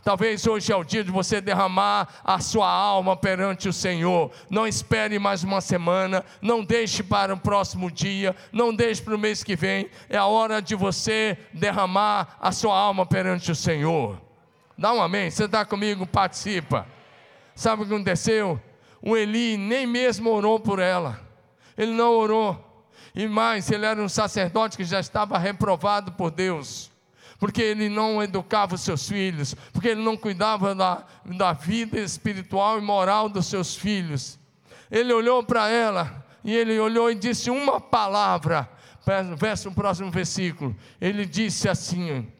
Talvez 0.03 0.47
hoje 0.47 0.71
é 0.71 0.75
o 0.75 0.83
dia 0.83 1.03
de 1.03 1.11
você 1.11 1.39
derramar 1.39 2.07
a 2.23 2.39
sua 2.39 2.67
alma 2.67 3.15
perante 3.15 3.69
o 3.69 3.73
Senhor. 3.73 4.31
Não 4.49 4.65
espere 4.65 5.19
mais 5.19 5.43
uma 5.43 5.61
semana, 5.61 6.25
não 6.41 6.63
deixe 6.63 7.03
para 7.03 7.33
o 7.33 7.37
próximo 7.37 7.91
dia, 7.91 8.35
não 8.51 8.73
deixe 8.73 9.01
para 9.01 9.15
o 9.15 9.19
mês 9.19 9.43
que 9.43 9.55
vem. 9.55 9.89
É 10.09 10.17
a 10.17 10.25
hora 10.25 10.59
de 10.59 10.73
você 10.73 11.37
derramar 11.53 12.35
a 12.39 12.51
sua 12.51 12.75
alma 12.75 13.05
perante 13.05 13.51
o 13.51 13.55
Senhor. 13.55 14.19
Dá 14.75 14.91
um 14.91 15.01
amém. 15.01 15.29
Você 15.29 15.45
está 15.45 15.63
comigo? 15.63 16.07
Participa. 16.07 16.87
Sabe 17.53 17.83
o 17.83 17.85
que 17.85 17.93
aconteceu? 17.93 18.59
O 19.03 19.15
Eli 19.15 19.55
nem 19.55 19.85
mesmo 19.85 20.31
orou 20.31 20.59
por 20.59 20.79
ela. 20.79 21.19
Ele 21.77 21.91
não 21.91 22.13
orou. 22.13 22.87
E 23.13 23.27
mais, 23.27 23.69
ele 23.69 23.85
era 23.85 24.01
um 24.01 24.09
sacerdote 24.09 24.77
que 24.77 24.83
já 24.83 24.99
estava 24.99 25.37
reprovado 25.37 26.13
por 26.13 26.31
Deus 26.31 26.90
porque 27.41 27.59
ele 27.59 27.89
não 27.89 28.21
educava 28.21 28.75
os 28.75 28.81
seus 28.81 29.09
filhos, 29.09 29.55
porque 29.73 29.87
ele 29.87 30.03
não 30.03 30.15
cuidava 30.15 30.75
da, 30.75 31.03
da 31.25 31.53
vida 31.53 31.99
espiritual 31.99 32.77
e 32.77 32.81
moral 32.83 33.27
dos 33.27 33.47
seus 33.47 33.75
filhos. 33.75 34.37
Ele 34.91 35.11
olhou 35.11 35.41
para 35.43 35.67
ela 35.67 36.23
e 36.43 36.55
ele 36.55 36.79
olhou 36.79 37.09
e 37.09 37.15
disse 37.15 37.49
uma 37.49 37.81
palavra, 37.81 38.69
verso 39.39 39.69
no 39.69 39.75
próximo 39.75 40.11
versículo. 40.11 40.75
Ele 41.01 41.25
disse 41.25 41.67
assim: 41.67 42.31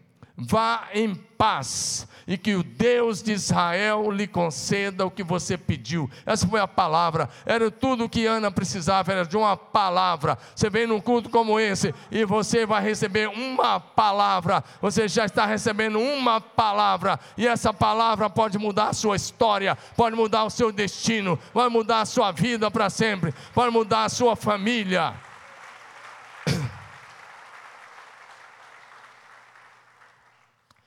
Vá 0.43 0.87
em 0.93 1.13
paz 1.13 2.07
e 2.27 2.37
que 2.37 2.55
o 2.55 2.63
Deus 2.63 3.21
de 3.21 3.31
Israel 3.31 4.09
lhe 4.09 4.25
conceda 4.27 5.05
o 5.05 5.11
que 5.11 5.23
você 5.23 5.57
pediu. 5.57 6.09
Essa 6.25 6.47
foi 6.47 6.59
a 6.59 6.67
palavra, 6.67 7.29
era 7.45 7.69
tudo 7.69 8.05
o 8.05 8.09
que 8.09 8.25
Ana 8.25 8.49
precisava, 8.49 9.11
era 9.11 9.25
de 9.25 9.35
uma 9.37 9.57
palavra. 9.57 10.37
Você 10.55 10.69
vem 10.69 10.87
num 10.87 11.01
culto 11.01 11.29
como 11.29 11.59
esse 11.59 11.93
e 12.09 12.23
você 12.25 12.65
vai 12.65 12.81
receber 12.81 13.27
uma 13.27 13.79
palavra, 13.79 14.63
você 14.81 15.07
já 15.07 15.25
está 15.25 15.45
recebendo 15.45 15.99
uma 15.99 16.39
palavra, 16.39 17.19
e 17.37 17.47
essa 17.47 17.73
palavra 17.73 18.29
pode 18.29 18.57
mudar 18.57 18.89
a 18.89 18.93
sua 18.93 19.15
história, 19.15 19.77
pode 19.95 20.15
mudar 20.15 20.43
o 20.45 20.49
seu 20.49 20.71
destino, 20.71 21.37
vai 21.53 21.69
mudar 21.69 22.01
a 22.01 22.05
sua 22.05 22.31
vida 22.31 22.71
para 22.71 22.89
sempre, 22.89 23.33
pode 23.53 23.71
mudar 23.71 24.05
a 24.05 24.09
sua 24.09 24.35
família. 24.35 25.13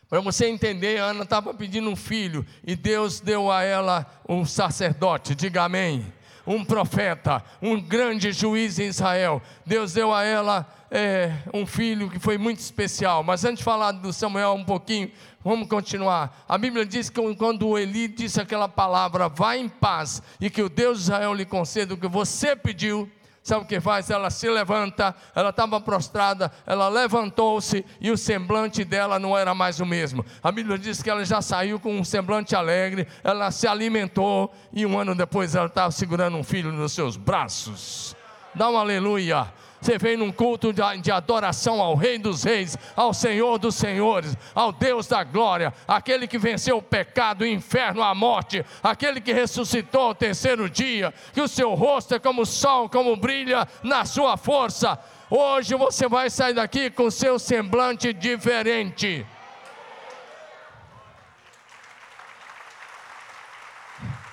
Para 0.08 0.20
você 0.20 0.46
entender, 0.46 0.98
Ana 0.98 1.24
estava 1.24 1.54
pedindo 1.54 1.88
um 1.88 1.96
filho 1.96 2.44
e 2.64 2.76
Deus 2.76 3.20
deu 3.20 3.50
a 3.50 3.62
ela 3.62 4.06
um 4.28 4.44
sacerdote, 4.44 5.34
diga 5.34 5.64
amém. 5.64 6.12
Um 6.46 6.62
profeta, 6.62 7.42
um 7.62 7.80
grande 7.80 8.30
juiz 8.30 8.78
em 8.78 8.84
Israel. 8.84 9.40
Deus 9.64 9.94
deu 9.94 10.12
a 10.12 10.22
ela 10.22 10.68
é, 10.90 11.32
um 11.52 11.66
filho 11.66 12.10
que 12.10 12.18
foi 12.18 12.38
muito 12.38 12.60
especial. 12.60 13.24
Mas 13.24 13.44
antes 13.44 13.58
de 13.58 13.64
falar 13.64 13.92
do 13.92 14.12
Samuel 14.12 14.52
um 14.52 14.64
pouquinho, 14.64 15.10
vamos 15.42 15.68
continuar. 15.68 16.44
A 16.46 16.58
Bíblia 16.58 16.84
diz 16.84 17.10
que 17.10 17.34
quando 17.34 17.76
Eli 17.76 18.06
disse 18.06 18.40
aquela 18.40 18.68
palavra, 18.68 19.28
vá 19.28 19.56
em 19.56 19.68
paz 19.68 20.22
e 20.40 20.50
que 20.50 20.62
o 20.62 20.68
Deus 20.68 20.98
de 20.98 21.04
Israel 21.04 21.34
lhe 21.34 21.44
conceda 21.44 21.94
o 21.94 21.96
que 21.96 22.06
você 22.06 22.54
pediu, 22.54 23.10
sabe 23.44 23.64
o 23.64 23.68
que 23.68 23.78
faz? 23.78 24.08
Ela 24.10 24.30
se 24.30 24.48
levanta, 24.48 25.14
ela 25.34 25.50
estava 25.50 25.78
prostrada, 25.80 26.50
ela 26.66 26.88
levantou-se 26.88 27.84
e 28.00 28.10
o 28.10 28.16
semblante 28.16 28.82
dela 28.84 29.18
não 29.18 29.36
era 29.36 29.54
mais 29.54 29.78
o 29.78 29.86
mesmo. 29.86 30.24
A 30.42 30.50
Bíblia 30.50 30.78
diz 30.78 31.02
que 31.02 31.10
ela 31.10 31.24
já 31.24 31.42
saiu 31.42 31.78
com 31.78 31.94
um 31.94 32.02
semblante 32.02 32.56
alegre, 32.56 33.06
ela 33.22 33.50
se 33.50 33.68
alimentou 33.68 34.52
e 34.72 34.86
um 34.86 34.98
ano 34.98 35.14
depois 35.14 35.54
ela 35.54 35.66
estava 35.66 35.92
segurando 35.92 36.38
um 36.38 36.42
filho 36.42 36.72
nos 36.72 36.92
seus 36.92 37.18
braços. 37.18 38.16
Dá 38.54 38.70
um 38.70 38.78
aleluia. 38.78 39.52
Você 39.84 39.98
vem 39.98 40.16
num 40.16 40.32
culto 40.32 40.72
de, 40.72 41.12
adoração 41.12 41.78
ao 41.78 41.94
Rei 41.94 42.16
dos 42.16 42.42
Reis, 42.42 42.74
ao 42.96 43.12
Senhor 43.12 43.58
dos 43.58 43.74
Senhores, 43.74 44.34
ao 44.54 44.72
Deus 44.72 45.06
da 45.06 45.22
glória, 45.22 45.74
aquele 45.86 46.26
que 46.26 46.38
venceu 46.38 46.78
o 46.78 46.82
pecado, 46.82 47.42
o 47.42 47.46
inferno, 47.46 48.02
a 48.02 48.14
morte, 48.14 48.64
aquele 48.82 49.20
que 49.20 49.30
ressuscitou 49.30 50.00
ao 50.00 50.14
terceiro 50.14 50.70
dia, 50.70 51.12
que 51.34 51.40
o 51.42 51.46
seu 51.46 51.74
rosto 51.74 52.14
é 52.14 52.18
como 52.18 52.40
o 52.40 52.46
sol, 52.46 52.88
como 52.88 53.14
brilha 53.14 53.68
na 53.82 54.06
sua 54.06 54.38
força. 54.38 54.98
Hoje 55.28 55.74
você 55.74 56.08
vai 56.08 56.30
sair 56.30 56.54
daqui 56.54 56.88
com 56.88 57.10
seu 57.10 57.38
semblante 57.38 58.10
diferente. 58.10 59.26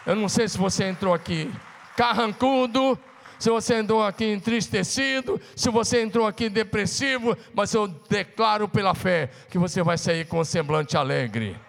Eu 0.05 0.15
não 0.15 0.29
sei 0.29 0.48
se 0.48 0.58
você 0.58 0.86
entrou 0.86 1.13
aqui 1.13 1.51
carrancudo, 1.98 2.98
se 3.41 3.50
você 3.50 3.79
entrou 3.79 4.03
aqui 4.03 4.25
entristecido, 4.25 5.41
se 5.55 5.71
você 5.71 6.03
entrou 6.03 6.27
aqui 6.27 6.48
depressivo, 6.48 7.36
mas 7.55 7.74
eu 7.74 7.88
declaro 7.88 8.69
pela 8.69 8.93
fé 8.93 9.31
que 9.50 9.57
você 9.57 9.81
vai 9.81 9.98
sair 9.98 10.27
com 10.27 10.39
um 10.39 10.43
semblante 10.43 10.95
alegre. 10.95 11.60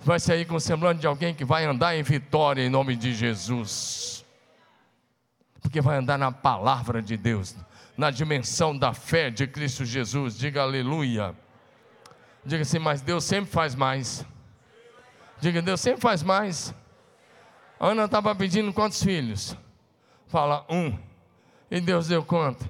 Vai 0.00 0.18
sair 0.18 0.44
com 0.46 0.56
o 0.56 0.60
semblante 0.60 1.00
de 1.00 1.06
alguém 1.06 1.32
que 1.32 1.44
vai 1.44 1.64
andar 1.64 1.96
em 1.96 2.02
vitória 2.02 2.60
em 2.60 2.68
nome 2.68 2.96
de 2.96 3.14
Jesus. 3.14 4.24
Porque 5.60 5.80
vai 5.80 5.98
andar 5.98 6.18
na 6.18 6.32
palavra 6.32 7.00
de 7.00 7.16
Deus, 7.16 7.54
na 7.96 8.10
dimensão 8.10 8.76
da 8.76 8.92
fé 8.92 9.30
de 9.30 9.46
Cristo 9.46 9.84
Jesus. 9.84 10.36
Diga 10.36 10.62
aleluia. 10.62 11.36
Diga 12.44 12.62
assim, 12.62 12.80
mas 12.80 13.00
Deus 13.00 13.22
sempre 13.22 13.52
faz 13.52 13.76
mais. 13.76 14.26
Diga, 15.40 15.62
Deus 15.62 15.80
sempre 15.80 16.00
faz 16.00 16.20
mais. 16.20 16.74
A 17.78 17.86
Ana 17.86 18.06
estava 18.06 18.34
pedindo 18.34 18.72
quantos 18.72 19.00
filhos? 19.00 19.56
Fala 20.28 20.64
um. 20.68 20.96
E 21.70 21.80
Deus 21.80 22.08
deu 22.08 22.22
conta. 22.22 22.68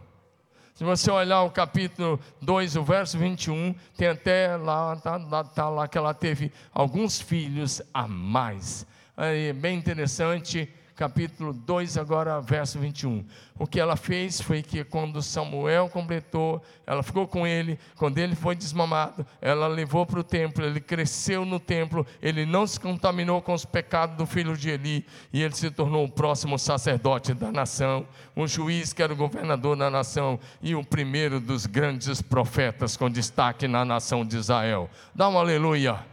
Se 0.75 0.85
você 0.85 1.11
olhar 1.11 1.43
o 1.43 1.51
capítulo 1.51 2.21
2, 2.41 2.77
o 2.77 2.85
verso 2.85 3.19
21, 3.19 3.75
tem 3.97 4.09
até 4.09 4.57
lá, 4.57 4.95
tá, 4.97 5.45
tá 5.45 5.69
lá 5.69 5.89
que 5.89 5.99
ela 5.99 6.15
teve 6.15 6.53
alguns 6.73 7.21
filhos 7.21 7.83
a 7.93 8.07
mais. 8.07 8.87
É 9.17 9.53
bem 9.53 9.77
interessante 9.77 10.73
capítulo 10.99 11.53
2, 11.53 11.97
agora 11.97 12.41
verso 12.41 12.77
21. 12.81 13.25
O 13.57 13.69
que 13.69 13.79
ela 13.79 13.95
fez 13.95 14.41
foi 14.41 14.65
que 14.65 14.83
quando 14.83 15.23
Samuel 15.23 15.89
completou, 15.89 16.61
ela 16.85 17.05
ficou 17.05 17.25
com 17.29 17.47
ele, 17.47 17.79
quando 17.97 18.19
ele 18.19 18.35
foi 18.35 18.57
desmamado, 18.57 19.25
ela 19.41 19.69
levou 19.69 20.05
para 20.05 20.19
o 20.19 20.25
templo, 20.25 20.65
ele 20.65 20.81
cresceu 20.81 21.45
no 21.45 21.61
templo, 21.61 22.05
ele 22.21 22.45
não 22.45 22.67
se 22.67 22.81
contaminou 22.81 23.41
com 23.41 23.55
os 23.55 23.65
pecados 23.65 24.17
do 24.17 24.27
filho 24.27 24.57
de 24.57 24.71
Eli, 24.71 25.07
e 25.33 25.41
ele 25.41 25.55
se 25.55 25.71
tornou 25.71 26.05
o 26.05 26.11
próximo 26.11 26.59
sacerdote 26.59 27.33
da 27.33 27.53
nação, 27.53 28.05
um 28.37 28.49
juiz 28.49 28.93
que 28.93 29.01
era 29.01 29.13
o 29.13 29.17
governador 29.17 29.77
da 29.77 29.89
nação, 29.89 30.37
e 30.61 30.75
o 30.75 30.83
primeiro 30.83 31.39
dos 31.39 31.65
grandes 31.65 32.21
profetas 32.21 32.97
com 32.97 33.09
destaque 33.09 33.69
na 33.69 33.85
nação 33.85 34.25
de 34.25 34.37
Israel. 34.37 34.91
Dá 35.15 35.29
um 35.29 35.39
aleluia. 35.39 36.08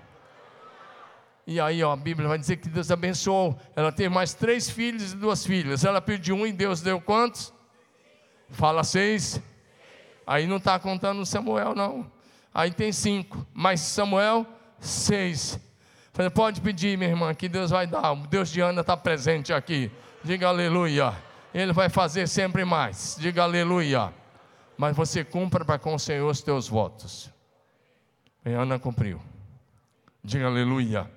E 1.47 1.59
aí 1.59 1.83
ó, 1.83 1.91
a 1.91 1.95
Bíblia 1.95 2.27
vai 2.27 2.37
dizer 2.37 2.57
que 2.57 2.67
Deus 2.67 2.89
abençoou. 2.89 3.57
Ela 3.75 3.91
teve 3.91 4.09
mais 4.09 4.33
três 4.33 4.69
filhos 4.69 5.13
e 5.13 5.15
duas 5.15 5.45
filhas. 5.45 5.85
Ela 5.85 6.01
pediu 6.01 6.35
um 6.35 6.45
e 6.45 6.51
Deus 6.51 6.81
deu 6.81 6.99
quantos? 6.99 7.53
Fala 8.49 8.83
seis. 8.83 9.41
Aí 10.25 10.47
não 10.47 10.57
está 10.57 10.79
contando 10.79 11.25
Samuel, 11.25 11.75
não. 11.75 12.09
Aí 12.53 12.71
tem 12.71 12.91
cinco. 12.91 13.45
Mas 13.53 13.79
Samuel, 13.81 14.45
seis. 14.79 15.59
Falei, 16.13 16.31
pode 16.31 16.61
pedir, 16.61 16.97
minha 16.97 17.09
irmã, 17.09 17.33
que 17.33 17.49
Deus 17.49 17.69
vai 17.69 17.85
dar. 17.85 18.13
O 18.13 18.27
Deus 18.27 18.49
de 18.49 18.61
Ana 18.61 18.81
está 18.81 18.95
presente 18.95 19.53
aqui. 19.53 19.91
Diga 20.23 20.47
aleluia. 20.47 21.13
Ele 21.53 21.73
vai 21.73 21.89
fazer 21.89 22.27
sempre 22.27 22.65
mais. 22.65 23.17
Diga 23.19 23.43
aleluia. 23.43 24.13
Mas 24.77 24.95
você 24.95 25.23
cumpra 25.23 25.63
para 25.63 25.77
com 25.77 25.93
o 25.93 25.99
Senhor 25.99 26.29
os 26.29 26.41
teus 26.41 26.67
votos. 26.67 27.29
E 28.45 28.51
Ana 28.51 28.79
cumpriu. 28.79 29.21
Diga 30.23 30.47
aleluia. 30.47 31.09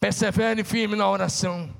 Persevere 0.00 0.62
firme 0.64 0.96
na 0.96 1.08
oração. 1.08 1.74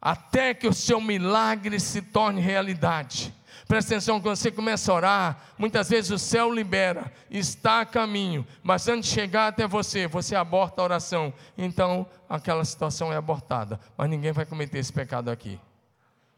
Até 0.00 0.54
que 0.54 0.68
o 0.68 0.72
seu 0.72 1.00
milagre 1.00 1.80
se 1.80 2.00
torne 2.00 2.40
realidade. 2.40 3.34
Presta 3.66 3.94
atenção, 3.94 4.20
quando 4.20 4.36
você 4.36 4.52
começa 4.52 4.92
a 4.92 4.94
orar, 4.94 5.42
muitas 5.58 5.88
vezes 5.88 6.12
o 6.12 6.18
céu 6.18 6.52
libera, 6.52 7.12
está 7.28 7.80
a 7.80 7.86
caminho, 7.86 8.46
mas 8.62 8.86
antes 8.86 9.08
de 9.08 9.14
chegar 9.16 9.48
até 9.48 9.66
você, 9.66 10.06
você 10.06 10.36
aborta 10.36 10.80
a 10.80 10.84
oração. 10.84 11.34
Então, 11.58 12.06
aquela 12.28 12.64
situação 12.64 13.12
é 13.12 13.16
abortada. 13.16 13.80
Mas 13.96 14.08
ninguém 14.08 14.30
vai 14.30 14.46
cometer 14.46 14.78
esse 14.78 14.92
pecado 14.92 15.30
aqui. 15.30 15.58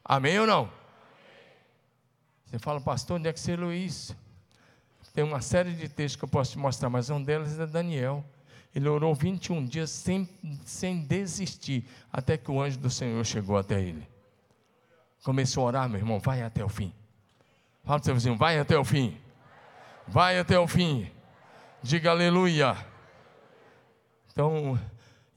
Amém 0.03 0.39
ou 0.39 0.47
não? 0.47 0.73
Você 2.47 2.59
fala, 2.59 2.81
pastor, 2.81 3.19
onde 3.19 3.29
é 3.29 3.33
que 3.33 3.41
você 3.41 3.55
leu 3.55 3.75
isso? 3.75 4.17
Tem 5.13 5.23
uma 5.23 5.43
série 5.43 5.75
de 5.75 5.87
textos 5.87 6.17
que 6.17 6.25
eu 6.25 6.29
posso 6.29 6.53
te 6.53 6.59
mostrar, 6.59 6.89
mas 6.89 7.11
um 7.11 7.23
deles 7.23 7.59
é 7.59 7.67
Daniel. 7.67 8.25
Ele 8.79 8.89
orou 8.89 9.13
21 9.13 9.65
dias 9.65 9.91
sem, 9.91 10.29
sem 10.65 11.01
desistir, 11.01 11.85
até 12.13 12.37
que 12.37 12.49
o 12.49 12.63
anjo 12.63 12.79
do 12.79 12.89
Senhor 12.89 13.25
chegou 13.27 13.59
até 13.59 13.81
ele. 13.81 14.09
Começou 15.25 15.65
a 15.65 15.67
orar, 15.67 15.89
meu 15.89 15.99
irmão, 15.99 16.21
vai 16.21 16.43
até 16.43 16.65
o 16.65 16.69
fim. 16.69 16.95
Fala 17.83 17.99
para 17.99 18.03
o 18.03 18.05
seu 18.05 18.15
vizinho, 18.15 18.37
vai 18.37 18.57
até 18.57 18.79
o 18.79 18.85
fim. 18.85 19.17
Vai 20.07 20.39
até 20.39 20.57
o 20.57 20.69
fim. 20.69 21.11
Diga 21.83 22.13
aleluia. 22.13 22.77
Então, 24.31 24.79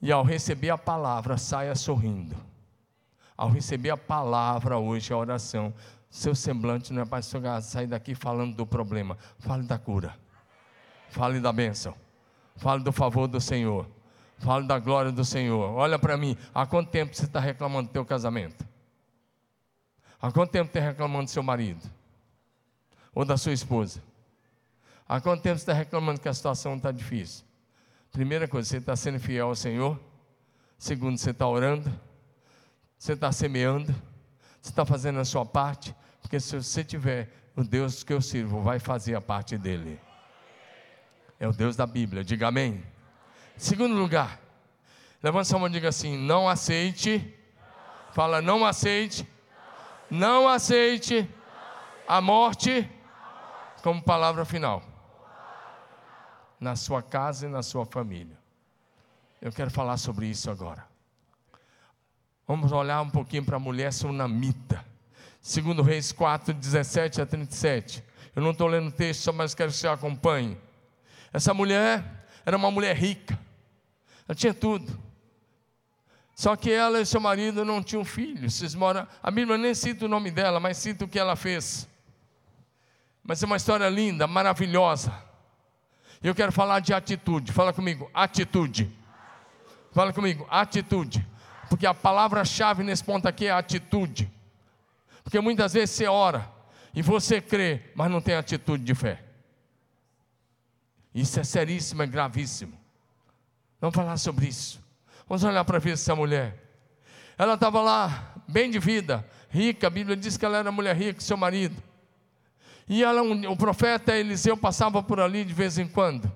e 0.00 0.12
ao 0.12 0.22
receber 0.22 0.70
a 0.70 0.78
palavra, 0.78 1.36
saia 1.36 1.74
sorrindo. 1.74 2.36
Ao 3.36 3.50
receber 3.50 3.90
a 3.90 3.96
palavra 3.96 4.78
hoje, 4.78 5.12
a 5.12 5.16
oração, 5.16 5.74
seu 6.08 6.32
semblante 6.36 6.92
não 6.92 7.02
é 7.02 7.04
para 7.04 7.20
sair 7.60 7.88
daqui 7.88 8.14
falando 8.14 8.54
do 8.54 8.64
problema. 8.64 9.18
Fale 9.40 9.64
da 9.64 9.78
cura. 9.78 10.16
Fale 11.10 11.40
da 11.40 11.52
bênção. 11.52 11.92
Fale 12.56 12.82
do 12.82 12.92
favor 12.92 13.26
do 13.26 13.40
Senhor. 13.40 13.86
Fale 14.38 14.66
da 14.66 14.78
glória 14.78 15.12
do 15.12 15.24
Senhor. 15.24 15.72
Olha 15.74 15.98
para 15.98 16.16
mim, 16.16 16.36
há 16.54 16.66
quanto 16.66 16.90
tempo 16.90 17.14
você 17.14 17.24
está 17.24 17.40
reclamando 17.40 17.88
do 17.88 17.92
teu 17.92 18.04
casamento? 18.04 18.66
Há 20.20 20.30
quanto 20.30 20.50
tempo 20.50 20.66
está 20.66 20.80
reclamando 20.80 21.24
do 21.24 21.30
seu 21.30 21.42
marido? 21.42 21.90
ou 23.14 23.24
da 23.24 23.36
sua 23.36 23.52
esposa? 23.52 24.02
Há 25.08 25.20
quanto 25.20 25.42
tempo 25.42 25.58
você 25.58 25.62
está 25.62 25.72
reclamando 25.72 26.20
que 26.20 26.28
a 26.28 26.34
situação 26.34 26.76
está 26.76 26.90
difícil? 26.90 27.44
Primeira 28.10 28.48
coisa, 28.48 28.68
você 28.68 28.76
está 28.78 28.96
sendo 28.96 29.18
fiel 29.18 29.48
ao 29.48 29.54
Senhor. 29.54 29.98
Segundo, 30.78 31.18
você 31.18 31.30
está 31.30 31.46
orando. 31.46 31.92
Você 32.98 33.12
está 33.12 33.30
semeando. 33.32 33.92
Você 34.60 34.70
está 34.70 34.84
fazendo 34.84 35.18
a 35.18 35.24
sua 35.24 35.44
parte. 35.44 35.94
Porque 36.20 36.38
se 36.40 36.56
você 36.56 36.84
tiver, 36.84 37.30
o 37.56 37.62
Deus 37.62 38.02
que 38.02 38.12
eu 38.12 38.20
sirvo 38.20 38.60
vai 38.60 38.78
fazer 38.78 39.14
a 39.14 39.20
parte 39.20 39.58
dele. 39.58 40.00
É 41.42 41.48
o 41.48 41.52
Deus 41.52 41.74
da 41.74 41.84
Bíblia. 41.84 42.22
Diga 42.22 42.46
amém. 42.46 42.84
Segundo 43.56 43.96
lugar, 43.96 44.40
levanta 45.20 45.46
sua 45.46 45.58
mão 45.58 45.66
e 45.66 45.72
diga 45.72 45.88
assim: 45.88 46.16
não 46.16 46.48
aceite. 46.48 47.36
Fala, 48.12 48.40
não 48.40 48.64
aceite. 48.64 49.28
Não 50.08 50.48
aceite 50.48 51.28
a 52.06 52.20
morte 52.20 52.88
como 53.82 54.00
palavra 54.00 54.44
final. 54.44 54.84
Na 56.60 56.76
sua 56.76 57.02
casa 57.02 57.46
e 57.46 57.48
na 57.48 57.64
sua 57.64 57.84
família. 57.84 58.38
Eu 59.40 59.50
quero 59.50 59.68
falar 59.72 59.96
sobre 59.96 60.26
isso 60.26 60.48
agora. 60.48 60.86
Vamos 62.46 62.70
olhar 62.70 63.00
um 63.02 63.10
pouquinho 63.10 63.44
para 63.44 63.56
a 63.56 63.58
mulher 63.58 63.92
sunamita. 63.92 64.84
Segundo 65.40 65.82
Reis 65.82 66.12
4, 66.12 66.54
17 66.54 67.20
a 67.20 67.26
37. 67.26 68.04
Eu 68.36 68.42
não 68.42 68.52
estou 68.52 68.68
lendo 68.68 68.90
o 68.90 68.92
texto, 68.92 69.32
mas 69.32 69.56
quero 69.56 69.72
que 69.72 69.76
você 69.76 69.88
acompanhe. 69.88 70.56
Essa 71.32 71.54
mulher 71.54 72.04
era 72.44 72.56
uma 72.56 72.70
mulher 72.70 72.96
rica. 72.96 73.38
Ela 74.28 74.34
tinha 74.34 74.52
tudo. 74.52 75.00
Só 76.34 76.56
que 76.56 76.70
ela 76.70 77.00
e 77.00 77.06
seu 77.06 77.20
marido 77.20 77.64
não 77.64 77.82
tinham 77.82 78.04
filhos. 78.04 78.54
Vocês 78.54 78.74
moram... 78.74 79.06
A 79.22 79.30
Bíblia 79.30 79.56
nem 79.56 79.74
cita 79.74 80.06
o 80.06 80.08
nome 80.08 80.30
dela, 80.30 80.58
mas 80.58 80.76
cita 80.76 81.04
o 81.04 81.08
que 81.08 81.18
ela 81.18 81.36
fez. 81.36 81.88
Mas 83.22 83.42
é 83.42 83.46
uma 83.46 83.56
história 83.56 83.88
linda, 83.88 84.26
maravilhosa. 84.26 85.12
E 86.22 86.26
eu 86.26 86.34
quero 86.34 86.52
falar 86.52 86.80
de 86.80 86.92
atitude. 86.92 87.52
Fala 87.52 87.72
comigo, 87.72 88.10
atitude. 88.12 88.90
Fala 89.92 90.12
comigo, 90.12 90.46
atitude. 90.50 91.26
Porque 91.68 91.86
a 91.86 91.94
palavra-chave 91.94 92.82
nesse 92.82 93.04
ponto 93.04 93.26
aqui 93.26 93.46
é 93.46 93.52
atitude. 93.52 94.30
Porque 95.22 95.40
muitas 95.40 95.72
vezes 95.72 95.94
você 95.94 96.06
ora 96.06 96.50
e 96.94 97.02
você 97.02 97.40
crê, 97.40 97.82
mas 97.94 98.10
não 98.10 98.20
tem 98.20 98.34
atitude 98.34 98.84
de 98.84 98.94
fé. 98.94 99.22
Isso 101.14 101.38
é 101.38 101.44
seríssimo, 101.44 102.02
é 102.02 102.06
gravíssimo. 102.06 102.78
Vamos 103.80 103.94
falar 103.94 104.16
sobre 104.16 104.46
isso. 104.46 104.80
Vamos 105.28 105.44
olhar 105.44 105.64
para 105.64 105.78
ver 105.78 105.92
essa 105.92 106.14
mulher. 106.14 106.58
Ela 107.36 107.54
estava 107.54 107.80
lá, 107.80 108.34
bem 108.46 108.70
de 108.70 108.78
vida, 108.78 109.26
rica. 109.48 109.86
A 109.86 109.90
Bíblia 109.90 110.16
diz 110.16 110.36
que 110.36 110.44
ela 110.44 110.58
era 110.58 110.70
mulher 110.70 110.96
rica, 110.96 111.20
seu 111.20 111.36
marido. 111.36 111.82
E 112.88 113.02
ela, 113.02 113.22
um, 113.22 113.50
o 113.50 113.56
profeta 113.56 114.16
Eliseu 114.16 114.56
passava 114.56 115.02
por 115.02 115.20
ali 115.20 115.44
de 115.44 115.52
vez 115.54 115.78
em 115.78 115.86
quando. 115.86 116.30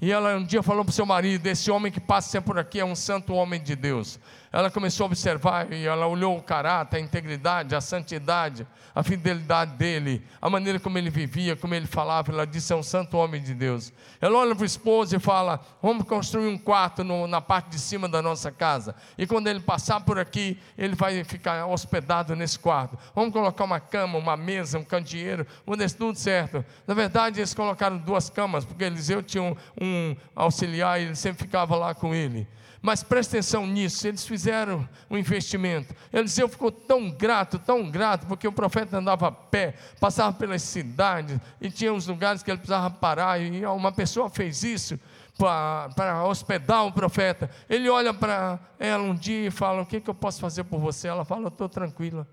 E 0.00 0.10
ela 0.10 0.36
um 0.36 0.44
dia 0.44 0.62
falou 0.62 0.84
para 0.84 0.90
o 0.90 0.94
seu 0.94 1.06
marido: 1.06 1.46
Esse 1.46 1.70
homem 1.70 1.90
que 1.90 2.00
passa 2.00 2.40
por 2.40 2.58
aqui 2.58 2.80
é 2.80 2.84
um 2.84 2.94
santo 2.94 3.32
homem 3.34 3.62
de 3.62 3.76
Deus. 3.76 4.18
Ela 4.54 4.70
começou 4.70 5.02
a 5.02 5.06
observar 5.08 5.72
e 5.72 5.84
ela 5.84 6.06
olhou 6.06 6.38
o 6.38 6.40
caráter, 6.40 6.98
a 6.98 7.00
integridade, 7.00 7.74
a 7.74 7.80
santidade, 7.80 8.64
a 8.94 9.02
fidelidade 9.02 9.72
dele, 9.72 10.24
a 10.40 10.48
maneira 10.48 10.78
como 10.78 10.96
ele 10.96 11.10
vivia, 11.10 11.56
como 11.56 11.74
ele 11.74 11.88
falava. 11.88 12.30
Ela 12.30 12.46
disse: 12.46 12.72
É 12.72 12.76
um 12.76 12.82
santo 12.82 13.16
homem 13.16 13.42
de 13.42 13.52
Deus. 13.52 13.92
Ela 14.20 14.38
olha 14.38 14.54
para 14.54 14.62
o 14.62 14.64
esposo 14.64 15.16
e 15.16 15.18
fala: 15.18 15.58
Vamos 15.82 16.06
construir 16.06 16.46
um 16.46 16.56
quarto 16.56 17.02
no, 17.02 17.26
na 17.26 17.40
parte 17.40 17.70
de 17.70 17.80
cima 17.80 18.08
da 18.08 18.22
nossa 18.22 18.52
casa. 18.52 18.94
E 19.18 19.26
quando 19.26 19.48
ele 19.48 19.58
passar 19.58 20.02
por 20.02 20.20
aqui, 20.20 20.56
ele 20.78 20.94
vai 20.94 21.24
ficar 21.24 21.66
hospedado 21.66 22.36
nesse 22.36 22.56
quarto. 22.56 22.96
Vamos 23.12 23.32
colocar 23.32 23.64
uma 23.64 23.80
cama, 23.80 24.18
uma 24.18 24.36
mesa, 24.36 24.78
um 24.78 24.84
candeeiro, 24.84 25.44
deixar 25.76 25.96
tudo 25.96 26.16
certo. 26.16 26.64
Na 26.86 26.94
verdade, 26.94 27.40
eles 27.40 27.54
colocaram 27.54 27.98
duas 27.98 28.30
camas, 28.30 28.64
porque 28.64 28.84
Eliseu 28.84 29.20
tinha 29.20 29.42
um, 29.42 29.56
um 29.80 30.16
auxiliar 30.36 31.00
e 31.00 31.06
ele 31.06 31.16
sempre 31.16 31.42
ficava 31.42 31.74
lá 31.74 31.92
com 31.92 32.14
ele. 32.14 32.46
Mas 32.84 33.02
presta 33.02 33.38
atenção 33.38 33.66
nisso, 33.66 34.06
eles 34.06 34.26
fizeram 34.26 34.86
um 35.08 35.16
investimento. 35.16 35.94
Eliseu 36.12 36.46
ficou 36.46 36.70
tão 36.70 37.10
grato, 37.10 37.58
tão 37.58 37.90
grato, 37.90 38.26
porque 38.26 38.46
o 38.46 38.52
profeta 38.52 38.98
andava 38.98 39.28
a 39.28 39.32
pé, 39.32 39.72
passava 39.98 40.36
pelas 40.36 40.60
cidades, 40.60 41.40
e 41.62 41.70
tinha 41.70 41.90
uns 41.94 42.06
lugares 42.06 42.42
que 42.42 42.50
ele 42.50 42.58
precisava 42.58 42.90
parar, 42.90 43.40
e 43.40 43.64
uma 43.64 43.90
pessoa 43.90 44.28
fez 44.28 44.62
isso 44.62 45.00
para 45.38 46.26
hospedar 46.26 46.84
o 46.84 46.92
profeta. 46.92 47.50
Ele 47.70 47.88
olha 47.88 48.12
para 48.12 48.60
ela 48.78 49.02
um 49.02 49.14
dia 49.14 49.46
e 49.46 49.50
fala: 49.50 49.80
O 49.80 49.86
que, 49.86 49.98
que 49.98 50.10
eu 50.10 50.14
posso 50.14 50.38
fazer 50.38 50.64
por 50.64 50.78
você? 50.78 51.08
Ela 51.08 51.24
fala: 51.24 51.48
Estou 51.48 51.70
tranquila, 51.70 52.28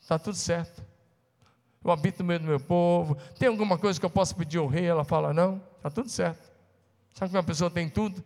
está 0.00 0.20
tudo 0.20 0.36
certo. 0.36 0.84
Eu 1.84 1.90
habito 1.90 2.22
no 2.22 2.28
meio 2.28 2.38
do 2.38 2.46
meu 2.46 2.60
povo. 2.60 3.16
Tem 3.40 3.48
alguma 3.48 3.76
coisa 3.76 3.98
que 3.98 4.06
eu 4.06 4.10
possa 4.10 4.36
pedir 4.36 4.58
ao 4.58 4.68
rei? 4.68 4.84
Ela 4.84 5.02
fala: 5.02 5.34
Não, 5.34 5.60
está 5.78 5.90
tudo 5.90 6.08
certo. 6.08 6.48
Sabe 7.12 7.32
que 7.32 7.36
uma 7.36 7.42
pessoa 7.42 7.68
tem 7.68 7.88
tudo? 7.88 8.22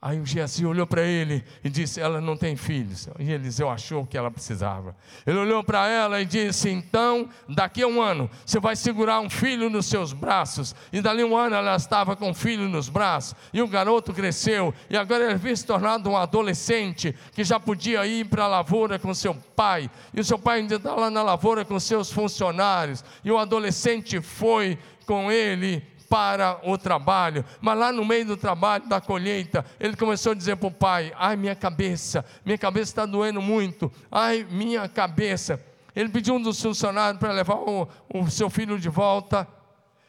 Aí 0.00 0.20
o 0.20 0.26
Geazi 0.26 0.64
olhou 0.66 0.86
para 0.86 1.02
ele 1.02 1.42
e 1.64 1.70
disse: 1.70 2.00
Ela 2.00 2.20
não 2.20 2.36
tem 2.36 2.54
filhos. 2.54 3.08
E 3.18 3.32
Eliseu 3.32 3.70
achou 3.70 4.06
que 4.06 4.16
ela 4.16 4.30
precisava. 4.30 4.94
Ele 5.26 5.38
olhou 5.38 5.64
para 5.64 5.88
ela 5.88 6.20
e 6.20 6.26
disse: 6.26 6.68
Então, 6.68 7.28
daqui 7.48 7.82
a 7.82 7.86
um 7.88 8.02
ano, 8.02 8.30
você 8.44 8.60
vai 8.60 8.76
segurar 8.76 9.20
um 9.20 9.30
filho 9.30 9.70
nos 9.70 9.86
seus 9.86 10.12
braços. 10.12 10.74
E 10.92 11.00
dali 11.00 11.24
um 11.24 11.34
ano 11.34 11.56
ela 11.56 11.76
estava 11.76 12.14
com 12.14 12.30
um 12.30 12.34
filho 12.34 12.68
nos 12.68 12.90
braços. 12.90 13.34
E 13.54 13.62
o 13.62 13.66
garoto 13.66 14.12
cresceu. 14.12 14.72
E 14.90 14.96
agora 14.98 15.24
ele 15.24 15.32
havia 15.32 15.56
se 15.56 15.64
tornado 15.64 16.10
um 16.10 16.16
adolescente 16.16 17.16
que 17.32 17.42
já 17.42 17.58
podia 17.58 18.06
ir 18.06 18.26
para 18.26 18.44
a 18.44 18.48
lavoura 18.48 18.98
com 18.98 19.14
seu 19.14 19.34
pai. 19.34 19.90
E 20.12 20.20
o 20.20 20.24
seu 20.24 20.38
pai 20.38 20.58
ainda 20.58 20.76
está 20.76 20.94
lá 20.94 21.10
na 21.10 21.22
lavoura 21.22 21.64
com 21.64 21.80
seus 21.80 22.12
funcionários. 22.12 23.02
E 23.24 23.30
o 23.32 23.38
adolescente 23.38 24.20
foi 24.20 24.78
com 25.06 25.32
ele 25.32 25.82
para 26.08 26.60
o 26.62 26.78
trabalho, 26.78 27.44
mas 27.60 27.78
lá 27.78 27.92
no 27.92 28.04
meio 28.04 28.24
do 28.24 28.36
trabalho, 28.36 28.88
da 28.88 29.00
colheita, 29.00 29.64
ele 29.78 29.96
começou 29.96 30.32
a 30.32 30.34
dizer 30.34 30.56
para 30.56 30.68
o 30.68 30.70
pai: 30.70 31.12
Ai, 31.16 31.36
minha 31.36 31.54
cabeça, 31.54 32.24
minha 32.44 32.58
cabeça 32.58 32.90
está 32.90 33.06
doendo 33.06 33.42
muito, 33.42 33.92
ai, 34.10 34.46
minha 34.50 34.88
cabeça. 34.88 35.60
Ele 35.94 36.08
pediu 36.08 36.34
um 36.34 36.42
dos 36.42 36.60
funcionários 36.60 37.18
para 37.18 37.32
levar 37.32 37.56
o, 37.56 37.88
o 38.12 38.30
seu 38.30 38.50
filho 38.50 38.78
de 38.78 38.88
volta. 38.88 39.48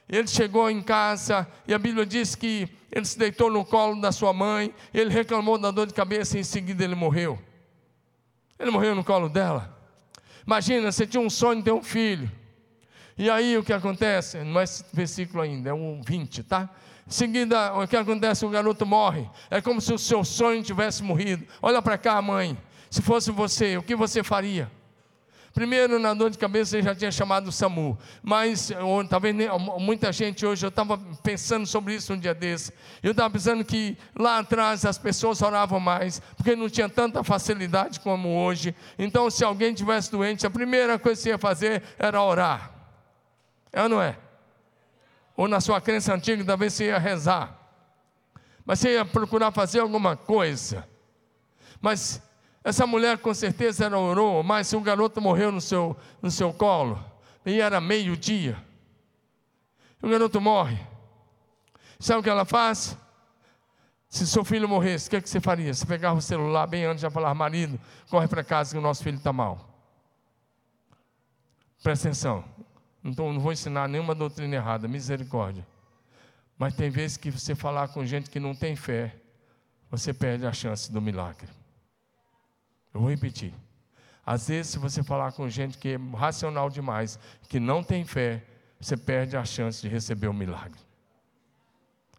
Ele 0.09 0.27
chegou 0.27 0.69
em 0.69 0.81
casa 0.81 1.47
e 1.67 1.73
a 1.73 1.79
Bíblia 1.79 2.05
diz 2.05 2.35
que 2.35 2.69
ele 2.91 3.05
se 3.05 3.17
deitou 3.17 3.51
no 3.51 3.65
colo 3.65 3.99
da 3.99 4.11
sua 4.11 4.33
mãe, 4.33 4.73
ele 4.93 5.09
reclamou 5.09 5.57
da 5.57 5.71
dor 5.71 5.87
de 5.87 5.93
cabeça 5.93 6.37
e 6.37 6.41
em 6.41 6.43
seguida 6.43 6.83
ele 6.83 6.95
morreu. 6.95 7.39
Ele 8.59 8.71
morreu 8.71 8.95
no 8.95 9.03
colo 9.03 9.29
dela. 9.29 9.77
Imagina, 10.45 10.91
você 10.91 11.05
tinha 11.05 11.21
um 11.21 11.29
sonho 11.29 11.59
de 11.59 11.65
ter 11.65 11.73
um 11.73 11.83
filho. 11.83 12.31
E 13.17 13.29
aí 13.29 13.57
o 13.57 13.63
que 13.63 13.73
acontece? 13.73 14.43
Não 14.43 14.59
é 14.59 14.63
esse 14.63 14.83
versículo 14.93 15.41
ainda, 15.41 15.71
é 15.71 15.73
o 15.73 15.99
20, 16.05 16.43
tá? 16.43 16.69
Em 17.07 17.11
seguida, 17.11 17.73
o 17.73 17.87
que 17.87 17.95
acontece? 17.95 18.45
O 18.45 18.49
garoto 18.49 18.85
morre. 18.85 19.27
É 19.49 19.61
como 19.61 19.81
se 19.81 19.93
o 19.93 19.97
seu 19.97 20.23
sonho 20.23 20.61
tivesse 20.61 21.01
morrido. 21.01 21.45
Olha 21.61 21.81
para 21.81 21.97
cá, 21.97 22.21
mãe. 22.21 22.57
Se 22.89 23.01
fosse 23.01 23.31
você, 23.31 23.77
o 23.77 23.81
que 23.81 23.95
você 23.95 24.23
faria? 24.23 24.69
Primeiro, 25.53 25.97
na 25.97 26.13
dor 26.13 26.29
de 26.29 26.37
cabeça, 26.37 26.77
ele 26.77 26.85
já 26.85 26.93
tinha 26.93 27.11
chamado 27.11 27.47
o 27.47 27.51
SAMU. 27.51 27.97
Mas, 28.21 28.71
talvez 29.09 29.35
muita 29.79 30.11
gente 30.11 30.45
hoje, 30.45 30.63
eu 30.63 30.69
estava 30.69 30.99
pensando 31.23 31.65
sobre 31.65 31.95
isso 31.95 32.13
um 32.13 32.19
dia 32.19 32.35
desse. 32.35 32.71
Eu 33.01 33.11
estava 33.11 33.29
pensando 33.33 33.65
que 33.65 33.97
lá 34.15 34.37
atrás 34.37 34.85
as 34.85 34.99
pessoas 34.99 35.41
oravam 35.41 35.79
mais, 35.79 36.21
porque 36.35 36.55
não 36.55 36.69
tinha 36.69 36.87
tanta 36.87 37.23
facilidade 37.23 37.99
como 37.99 38.37
hoje. 38.37 38.75
Então, 38.99 39.29
se 39.31 39.43
alguém 39.43 39.73
tivesse 39.73 40.11
doente, 40.11 40.45
a 40.45 40.49
primeira 40.51 40.99
coisa 40.99 41.17
que 41.17 41.23
você 41.23 41.29
ia 41.29 41.39
fazer 41.39 41.81
era 41.97 42.21
orar. 42.21 42.76
É 43.71 43.83
ou 43.83 43.89
não 43.89 44.01
é? 44.01 44.17
Ou 45.35 45.47
na 45.47 45.61
sua 45.61 45.79
crença 45.79 46.13
antiga, 46.13 46.43
talvez 46.43 46.73
você 46.73 46.85
ia 46.85 46.97
rezar. 46.97 47.55
Mas 48.65 48.79
você 48.79 48.93
ia 48.93 49.05
procurar 49.05 49.51
fazer 49.51 49.79
alguma 49.79 50.17
coisa. 50.17 50.87
Mas 51.79 52.21
essa 52.63 52.85
mulher 52.85 53.17
com 53.19 53.33
certeza 53.33 53.85
ela 53.85 53.97
orou, 53.97 54.43
mas 54.43 54.67
se 54.67 54.75
o 54.75 54.81
garoto 54.81 55.21
morreu 55.21 55.51
no 55.51 55.61
seu, 55.61 55.95
no 56.21 56.29
seu 56.29 56.51
colo, 56.51 57.03
e 57.45 57.61
era 57.61 57.79
meio-dia, 57.79 58.61
o 60.01 60.09
garoto 60.09 60.41
morre. 60.41 60.77
Sabe 61.99 62.19
o 62.19 62.23
que 62.23 62.29
ela 62.29 62.45
faz? 62.45 62.97
Se 64.09 64.25
seu 64.27 64.43
filho 64.43 64.67
morresse, 64.67 65.07
o 65.07 65.09
que, 65.11 65.15
é 65.15 65.21
que 65.21 65.29
você 65.29 65.39
faria? 65.39 65.73
Você 65.73 65.85
pegava 65.85 66.17
o 66.17 66.21
celular 66.21 66.67
bem 66.67 66.85
antes 66.85 67.01
de 67.01 67.09
falar, 67.09 67.33
marido, 67.33 67.79
corre 68.09 68.27
para 68.27 68.43
casa 68.43 68.71
que 68.71 68.77
o 68.77 68.81
nosso 68.81 69.03
filho 69.03 69.17
está 69.17 69.31
mal. 69.31 69.67
Presta 71.81 72.07
atenção. 72.07 72.43
Então, 73.07 73.31
não 73.31 73.39
vou 73.39 73.53
ensinar 73.53 73.87
nenhuma 73.87 74.13
doutrina 74.13 74.53
errada, 74.53 74.85
misericórdia. 74.85 75.65
Mas 76.57 76.75
tem 76.75 76.89
vezes 76.89 77.15
que 77.15 77.31
você 77.31 77.55
falar 77.55 77.87
com 77.87 78.05
gente 78.05 78.29
que 78.29 78.37
não 78.37 78.53
tem 78.53 78.75
fé, 78.75 79.15
você 79.89 80.13
perde 80.13 80.45
a 80.45 80.51
chance 80.51 80.91
do 80.91 81.01
milagre. 81.01 81.47
Eu 82.93 82.99
vou 82.99 83.09
repetir. 83.09 83.53
Às 84.25 84.49
vezes, 84.49 84.73
se 84.73 84.77
você 84.77 85.01
falar 85.01 85.31
com 85.31 85.47
gente 85.47 85.77
que 85.77 85.89
é 85.93 85.97
racional 86.17 86.69
demais, 86.69 87.17
que 87.47 87.61
não 87.61 87.81
tem 87.81 88.03
fé, 88.03 88.43
você 88.77 88.97
perde 88.97 89.37
a 89.37 89.45
chance 89.45 89.81
de 89.81 89.87
receber 89.87 90.27
o 90.27 90.31
um 90.31 90.33
milagre. 90.33 90.79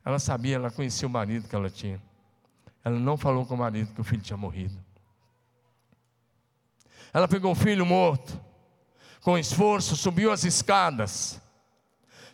Ela 0.02 0.18
sabia, 0.18 0.54
ela 0.54 0.70
conhecia 0.70 1.06
o 1.06 1.10
marido 1.10 1.46
que 1.46 1.54
ela 1.54 1.68
tinha. 1.68 2.00
Ela 2.82 2.98
não 2.98 3.18
falou 3.18 3.44
com 3.44 3.56
o 3.56 3.58
marido 3.58 3.92
que 3.92 4.00
o 4.00 4.04
filho 4.04 4.22
tinha 4.22 4.38
morrido. 4.38 4.82
Ela 7.12 7.28
pegou 7.28 7.52
o 7.52 7.54
filho 7.54 7.84
morto, 7.84 8.47
com 9.22 9.36
esforço, 9.38 9.96
subiu 9.96 10.32
as 10.32 10.44
escadas, 10.44 11.40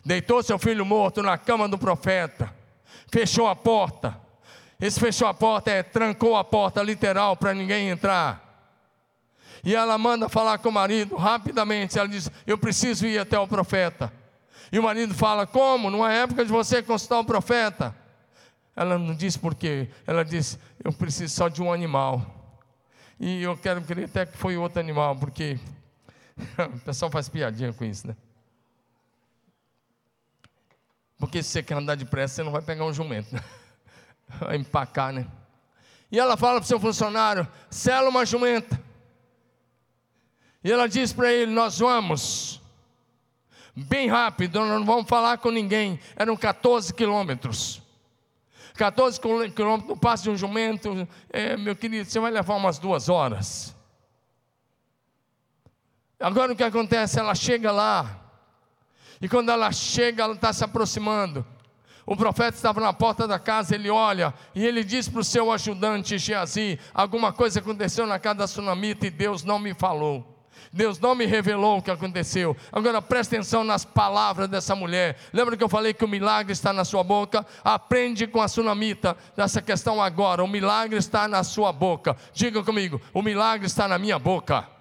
deitou 0.03 0.43
seu 0.43 0.57
filho 0.59 0.85
morto 0.85 1.21
na 1.21 1.37
cama 1.37 1.67
do 1.67 1.77
profeta, 1.77 2.53
fechou 3.11 3.47
a 3.47 3.55
porta, 3.55 4.19
esse 4.79 4.99
fechou 4.99 5.27
a 5.27 5.33
porta 5.33 5.71
é 5.71 5.81
trancou 5.81 6.35
a 6.35 6.43
porta 6.43 6.83
literal 6.83 7.35
para 7.37 7.53
ninguém 7.53 7.89
entrar. 7.89 8.43
E 9.63 9.73
ela 9.73 9.97
manda 9.97 10.29
falar 10.29 10.57
com 10.59 10.69
o 10.69 10.71
marido 10.71 11.15
rapidamente. 11.15 11.97
Ela 11.97 12.07
diz: 12.07 12.29
Eu 12.45 12.57
preciso 12.57 13.07
ir 13.07 13.17
até 13.17 13.39
o 13.39 13.47
profeta. 13.47 14.13
E 14.71 14.77
o 14.77 14.83
marido 14.83 15.13
fala: 15.13 15.47
Como? 15.47 15.89
Numa 15.89 16.13
época 16.13 16.45
de 16.45 16.51
você 16.51 16.83
consultar 16.83 17.19
o 17.19 17.25
profeta. 17.25 17.95
Ela 18.75 18.99
não 18.99 19.15
diz 19.15 19.37
por 19.37 19.55
quê. 19.55 19.89
Ela 20.05 20.23
diz: 20.23 20.59
Eu 20.83 20.91
preciso 20.91 21.33
só 21.33 21.47
de 21.47 21.63
um 21.63 21.71
animal. 21.71 22.23
E 23.19 23.41
eu 23.41 23.55
quero 23.55 23.81
crer 23.81 24.05
até 24.05 24.25
que 24.25 24.37
foi 24.37 24.57
outro 24.57 24.79
animal, 24.79 25.15
porque 25.15 25.57
o 26.75 26.79
pessoal 26.79 27.09
faz 27.11 27.29
piadinha 27.29 27.71
com 27.73 27.85
isso, 27.85 28.07
né? 28.07 28.15
Porque 31.17 31.41
se 31.41 31.49
você 31.49 31.63
quer 31.63 31.75
andar 31.75 31.95
depressa, 31.95 32.35
você 32.35 32.43
não 32.43 32.51
vai 32.51 32.61
pegar 32.61 32.85
um 32.85 32.93
jumento. 32.93 33.33
Né? 33.33 33.41
empacar, 34.55 35.13
né? 35.13 35.27
E 36.11 36.19
ela 36.19 36.37
fala 36.37 36.59
para 36.59 36.65
o 36.65 36.67
seu 36.67 36.79
funcionário: 36.79 37.47
sela 37.69 38.09
uma 38.09 38.25
jumenta. 38.25 38.81
E 40.63 40.71
ela 40.71 40.87
diz 40.87 41.13
para 41.13 41.31
ele: 41.31 41.51
Nós 41.51 41.79
vamos, 41.79 42.61
bem 43.75 44.07
rápido, 44.07 44.59
nós 44.59 44.79
não 44.79 44.85
vamos 44.85 45.07
falar 45.07 45.37
com 45.37 45.51
ninguém. 45.51 45.99
Eram 46.15 46.35
14 46.35 46.93
quilômetros. 46.93 47.81
14 48.75 49.19
quilômetros 49.19 49.87
no 49.87 49.97
passo 49.97 50.23
de 50.23 50.29
um 50.31 50.37
jumento, 50.37 51.07
é, 51.29 51.55
meu 51.55 51.75
querido, 51.75 52.09
você 52.09 52.19
vai 52.19 52.29
levar 52.29 52.55
umas 52.55 52.77
duas 52.77 53.07
horas. 53.07 53.74
Agora 56.19 56.53
o 56.53 56.55
que 56.55 56.63
acontece? 56.63 57.19
Ela 57.19 57.35
chega 57.35 57.71
lá, 57.71 58.21
e 59.21 59.27
quando 59.27 59.49
ela 59.49 59.71
chega, 59.71 60.23
ela 60.23 60.35
está 60.35 60.51
se 60.51 60.63
aproximando. 60.63 61.45
O 62.05 62.15
profeta 62.15 62.55
estava 62.55 62.79
na 62.79 62.93
porta 62.93 63.27
da 63.27 63.39
casa, 63.39 63.73
ele 63.73 63.89
olha 63.89 64.33
e 64.53 64.63
ele 64.63 64.83
diz 64.83 65.09
para 65.09 65.21
o 65.21 65.23
seu 65.23 65.51
ajudante 65.51 66.17
Geazi: 66.17 66.79
Alguma 66.93 67.33
coisa 67.33 67.59
aconteceu 67.59 68.05
na 68.05 68.19
casa 68.19 68.35
da 68.35 68.47
sunamita 68.47 69.07
e 69.07 69.09
Deus 69.09 69.43
não 69.43 69.57
me 69.57 69.73
falou. 69.73 70.33
Deus 70.71 70.99
não 70.99 71.15
me 71.15 71.25
revelou 71.25 71.77
o 71.77 71.81
que 71.81 71.89
aconteceu. 71.89 72.55
Agora 72.71 73.01
preste 73.01 73.35
atenção 73.35 73.63
nas 73.63 73.83
palavras 73.83 74.47
dessa 74.47 74.75
mulher. 74.75 75.17
Lembra 75.33 75.57
que 75.57 75.63
eu 75.63 75.69
falei 75.69 75.93
que 75.93 76.05
o 76.05 76.07
milagre 76.07 76.53
está 76.53 76.71
na 76.73 76.83
sua 76.85 77.03
boca? 77.03 77.45
Aprende 77.63 78.27
com 78.27 78.41
a 78.41 78.47
sunamita 78.47 79.17
dessa 79.35 79.61
questão 79.61 80.01
agora. 80.01 80.43
O 80.43 80.47
milagre 80.47 80.97
está 80.97 81.27
na 81.27 81.43
sua 81.43 81.71
boca. 81.71 82.15
Diga 82.33 82.61
comigo: 82.63 83.01
o 83.13 83.21
milagre 83.21 83.65
está 83.65 83.87
na 83.87 83.97
minha 83.97 84.19
boca. 84.19 84.74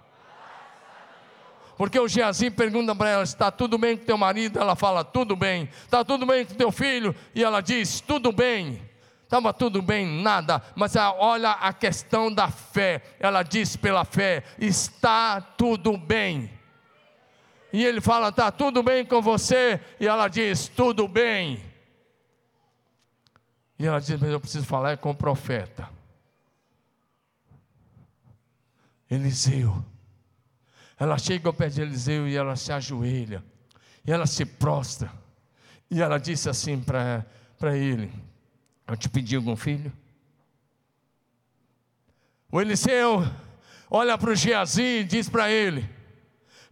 Porque 1.76 1.98
o 1.98 2.08
Geazi 2.08 2.50
pergunta 2.50 2.94
para 2.94 3.10
ela: 3.10 3.22
está 3.22 3.50
tudo 3.50 3.76
bem 3.76 3.96
com 3.96 4.04
teu 4.04 4.18
marido? 4.18 4.58
Ela 4.58 4.76
fala: 4.76 5.04
tudo 5.04 5.34
bem. 5.34 5.68
Está 5.84 6.04
tudo 6.04 6.24
bem 6.24 6.44
com 6.44 6.54
teu 6.54 6.70
filho? 6.70 7.14
E 7.34 7.42
ela 7.42 7.60
diz: 7.60 8.00
tudo 8.00 8.32
bem. 8.32 8.80
Estava 9.24 9.52
tudo 9.52 9.82
bem, 9.82 10.22
nada, 10.22 10.62
mas 10.76 10.94
olha 10.94 11.52
a 11.52 11.72
questão 11.72 12.32
da 12.32 12.48
fé. 12.48 13.02
Ela 13.18 13.42
diz 13.42 13.74
pela 13.74 14.04
fé: 14.04 14.44
está 14.58 15.40
tudo 15.40 15.96
bem. 15.96 16.50
E 17.72 17.84
ele 17.84 18.00
fala: 18.00 18.28
está 18.28 18.52
tudo 18.52 18.82
bem 18.82 19.04
com 19.04 19.20
você? 19.20 19.80
E 19.98 20.06
ela 20.06 20.28
diz: 20.28 20.68
tudo 20.68 21.08
bem. 21.08 21.60
E 23.76 23.86
ela 23.86 23.98
diz: 23.98 24.20
mas 24.20 24.30
eu 24.30 24.38
preciso 24.38 24.66
falar 24.66 24.98
com 24.98 25.10
o 25.10 25.14
profeta. 25.14 25.88
Eliseu. 29.10 29.84
Ela 31.04 31.18
chega 31.18 31.50
ao 31.50 31.52
pé 31.52 31.68
de 31.68 31.82
Eliseu 31.82 32.26
e 32.26 32.34
ela 32.34 32.56
se 32.56 32.72
ajoelha, 32.72 33.44
e 34.06 34.10
ela 34.10 34.24
se 34.26 34.42
prostra, 34.46 35.12
e 35.90 36.00
ela 36.00 36.16
disse 36.16 36.48
assim 36.48 36.80
para 36.80 37.76
ele: 37.76 38.10
Eu 38.86 38.96
te 38.96 39.10
pedi 39.10 39.36
algum 39.36 39.54
filho? 39.54 39.92
O 42.50 42.58
Eliseu 42.58 43.22
olha 43.90 44.16
para 44.16 44.30
o 44.30 44.34
Geazi 44.34 45.00
e 45.00 45.04
diz 45.04 45.28
para 45.28 45.50
ele: 45.50 45.86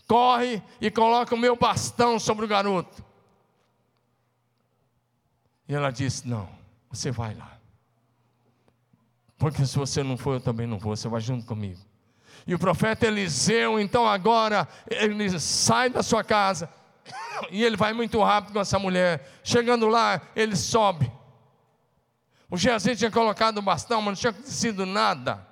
Corre 0.08 0.62
e 0.80 0.90
coloca 0.90 1.34
o 1.34 1.38
meu 1.38 1.54
bastão 1.54 2.18
sobre 2.18 2.46
o 2.46 2.48
garoto. 2.48 3.04
E 5.68 5.74
ela 5.74 5.90
disse: 5.90 6.26
Não, 6.26 6.48
você 6.90 7.10
vai 7.10 7.34
lá. 7.34 7.60
Porque 9.36 9.66
se 9.66 9.76
você 9.76 10.02
não 10.02 10.16
for, 10.16 10.36
eu 10.36 10.40
também 10.40 10.66
não 10.66 10.78
vou, 10.78 10.96
você 10.96 11.06
vai 11.06 11.20
junto 11.20 11.44
comigo. 11.44 11.91
E 12.46 12.54
o 12.54 12.58
profeta 12.58 13.06
Eliseu, 13.06 13.78
então 13.78 14.06
agora, 14.06 14.68
ele 14.90 15.38
sai 15.38 15.90
da 15.90 16.02
sua 16.02 16.24
casa 16.24 16.68
e 17.50 17.64
ele 17.64 17.76
vai 17.76 17.92
muito 17.92 18.22
rápido 18.22 18.54
com 18.54 18.60
essa 18.60 18.78
mulher. 18.78 19.40
Chegando 19.42 19.88
lá, 19.88 20.20
ele 20.34 20.56
sobe. 20.56 21.10
O 22.50 22.56
Geazi 22.56 22.96
tinha 22.96 23.10
colocado 23.10 23.58
o 23.58 23.62
bastão, 23.62 24.00
mas 24.02 24.06
não 24.12 24.20
tinha 24.20 24.30
acontecido 24.30 24.84
nada. 24.84 25.46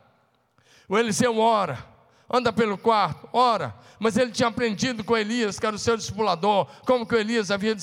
O 0.89 0.99
Eliseu 0.99 1.39
ora 1.39 1.90
anda 2.31 2.53
pelo 2.53 2.79
quarto, 2.79 3.29
ora. 3.33 3.75
Mas 3.99 4.17
ele 4.17 4.31
tinha 4.31 4.49
aprendido 4.49 5.05
com 5.05 5.17
Elias, 5.17 5.59
que 5.59 5.67
era 5.67 5.77
o 5.77 5.79
seu 5.79 5.97
discipulador, 5.97 6.67
como 6.87 7.05
que 7.05 7.15
Elias 7.15 7.51
havia 7.51 7.77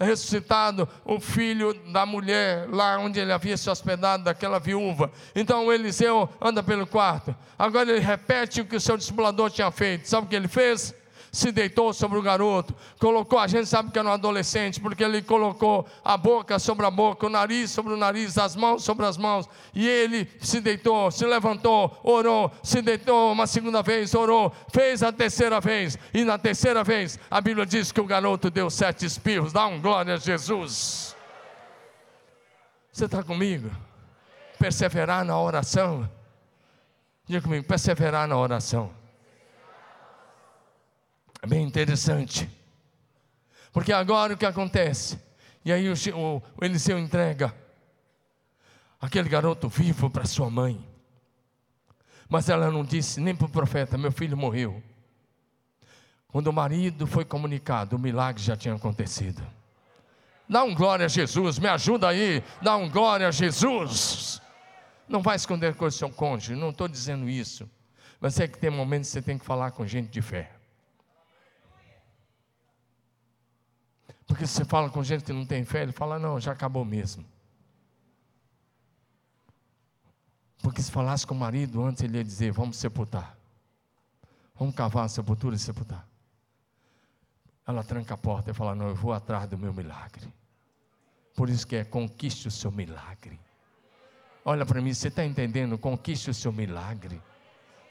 ressuscitado 0.00 0.88
o 1.04 1.20
filho 1.20 1.72
da 1.92 2.04
mulher, 2.04 2.68
lá 2.68 2.98
onde 2.98 3.20
ele 3.20 3.32
havia 3.32 3.56
se 3.56 3.70
hospedado, 3.70 4.24
daquela 4.24 4.58
viúva. 4.58 5.12
Então 5.36 5.66
o 5.66 5.72
Eliseu 5.72 6.28
anda 6.40 6.62
pelo 6.62 6.86
quarto. 6.86 7.34
Agora 7.58 7.90
ele 7.90 8.00
repete 8.00 8.60
o 8.60 8.64
que 8.64 8.76
o 8.76 8.80
seu 8.80 8.96
discipulador 8.96 9.50
tinha 9.50 9.70
feito. 9.70 10.08
Sabe 10.08 10.26
o 10.26 10.28
que 10.28 10.34
ele 10.34 10.48
fez? 10.48 10.94
Se 11.32 11.50
deitou 11.50 11.94
sobre 11.94 12.18
o 12.18 12.22
garoto, 12.22 12.74
colocou, 12.98 13.38
a 13.38 13.46
gente 13.46 13.66
sabe 13.66 13.90
que 13.90 13.98
era 13.98 14.06
um 14.06 14.12
adolescente, 14.12 14.78
porque 14.78 15.02
ele 15.02 15.22
colocou 15.22 15.86
a 16.04 16.14
boca 16.14 16.58
sobre 16.58 16.84
a 16.84 16.90
boca, 16.90 17.26
o 17.26 17.30
nariz 17.30 17.70
sobre 17.70 17.94
o 17.94 17.96
nariz, 17.96 18.36
as 18.36 18.54
mãos 18.54 18.84
sobre 18.84 19.06
as 19.06 19.16
mãos, 19.16 19.48
e 19.74 19.88
ele 19.88 20.28
se 20.38 20.60
deitou, 20.60 21.10
se 21.10 21.24
levantou, 21.24 21.98
orou, 22.04 22.52
se 22.62 22.82
deitou 22.82 23.32
uma 23.32 23.46
segunda 23.46 23.82
vez, 23.82 24.14
orou, 24.14 24.52
fez 24.70 25.02
a 25.02 25.10
terceira 25.10 25.58
vez, 25.58 25.98
e 26.12 26.22
na 26.22 26.36
terceira 26.36 26.84
vez 26.84 27.18
a 27.30 27.40
Bíblia 27.40 27.64
diz 27.64 27.90
que 27.90 28.00
o 28.00 28.04
garoto 28.04 28.50
deu 28.50 28.68
sete 28.68 29.06
espirros, 29.06 29.54
dá 29.54 29.66
um 29.66 29.80
glória 29.80 30.14
a 30.14 30.18
Jesus. 30.18 31.16
Você 32.92 33.06
está 33.06 33.22
comigo? 33.22 33.70
Perseverar 34.58 35.24
na 35.24 35.40
oração. 35.40 36.06
Diga 37.26 37.40
comigo, 37.40 37.66
perseverar 37.66 38.28
na 38.28 38.36
oração. 38.36 39.01
É 41.42 41.46
bem 41.46 41.64
interessante. 41.64 42.48
Porque 43.72 43.92
agora 43.92 44.34
o 44.34 44.36
que 44.36 44.46
acontece? 44.46 45.18
E 45.64 45.72
aí 45.72 45.88
o, 45.88 45.94
o, 46.16 46.42
o 46.56 46.64
Eliseu 46.64 46.96
entrega 46.98 47.52
aquele 49.00 49.28
garoto 49.28 49.68
vivo 49.68 50.08
para 50.08 50.24
sua 50.24 50.48
mãe. 50.48 50.88
Mas 52.28 52.48
ela 52.48 52.70
não 52.70 52.84
disse 52.84 53.20
nem 53.20 53.34
para 53.34 53.46
o 53.46 53.50
profeta: 53.50 53.98
meu 53.98 54.12
filho 54.12 54.36
morreu. 54.36 54.80
Quando 56.28 56.46
o 56.46 56.52
marido 56.52 57.06
foi 57.06 57.24
comunicado, 57.24 57.96
o 57.96 57.98
milagre 57.98 58.42
já 58.42 58.56
tinha 58.56 58.74
acontecido. 58.74 59.42
Dá 60.48 60.62
um 60.62 60.74
glória 60.74 61.06
a 61.06 61.08
Jesus, 61.08 61.58
me 61.58 61.68
ajuda 61.68 62.08
aí, 62.08 62.42
dá 62.62 62.76
um 62.76 62.88
glória 62.88 63.28
a 63.28 63.30
Jesus. 63.30 64.40
Não 65.08 65.20
vai 65.20 65.36
esconder 65.36 65.74
coisa 65.74 65.96
do 65.96 65.98
seu 65.98 66.10
cônjuge, 66.10 66.54
não 66.54 66.70
estou 66.70 66.88
dizendo 66.88 67.28
isso. 67.28 67.68
Mas 68.20 68.38
é 68.38 68.46
que 68.46 68.58
tem 68.58 68.70
momentos 68.70 69.08
que 69.08 69.14
você 69.14 69.22
tem 69.22 69.36
que 69.36 69.44
falar 69.44 69.72
com 69.72 69.86
gente 69.86 70.08
de 70.08 70.22
fé. 70.22 70.61
Porque 74.32 74.46
se 74.46 74.54
você 74.54 74.64
fala 74.64 74.88
com 74.88 75.04
gente 75.04 75.24
que 75.24 75.32
não 75.32 75.44
tem 75.44 75.62
fé, 75.62 75.82
ele 75.82 75.92
fala: 75.92 76.18
não, 76.18 76.40
já 76.40 76.52
acabou 76.52 76.86
mesmo. 76.86 77.22
Porque 80.62 80.80
se 80.80 80.90
falasse 80.90 81.26
com 81.26 81.34
o 81.34 81.38
marido 81.38 81.84
antes, 81.84 82.02
ele 82.02 82.16
ia 82.16 82.24
dizer: 82.24 82.50
vamos 82.50 82.78
sepultar. 82.78 83.36
Vamos 84.54 84.74
cavar 84.74 85.04
a 85.04 85.08
sepultura 85.08 85.54
e 85.54 85.58
sepultar. 85.58 86.08
Ela 87.66 87.84
tranca 87.84 88.14
a 88.14 88.16
porta 88.16 88.50
e 88.50 88.54
fala: 88.54 88.74
Não, 88.74 88.88
eu 88.88 88.94
vou 88.94 89.12
atrás 89.12 89.46
do 89.46 89.58
meu 89.58 89.74
milagre. 89.74 90.32
Por 91.36 91.50
isso 91.50 91.66
que 91.66 91.76
é 91.76 91.84
conquiste 91.84 92.48
o 92.48 92.50
seu 92.50 92.72
milagre. 92.72 93.38
Olha 94.46 94.64
para 94.64 94.80
mim, 94.80 94.94
você 94.94 95.08
está 95.08 95.26
entendendo? 95.26 95.76
Conquiste 95.76 96.30
o 96.30 96.34
seu 96.34 96.50
milagre. 96.50 97.20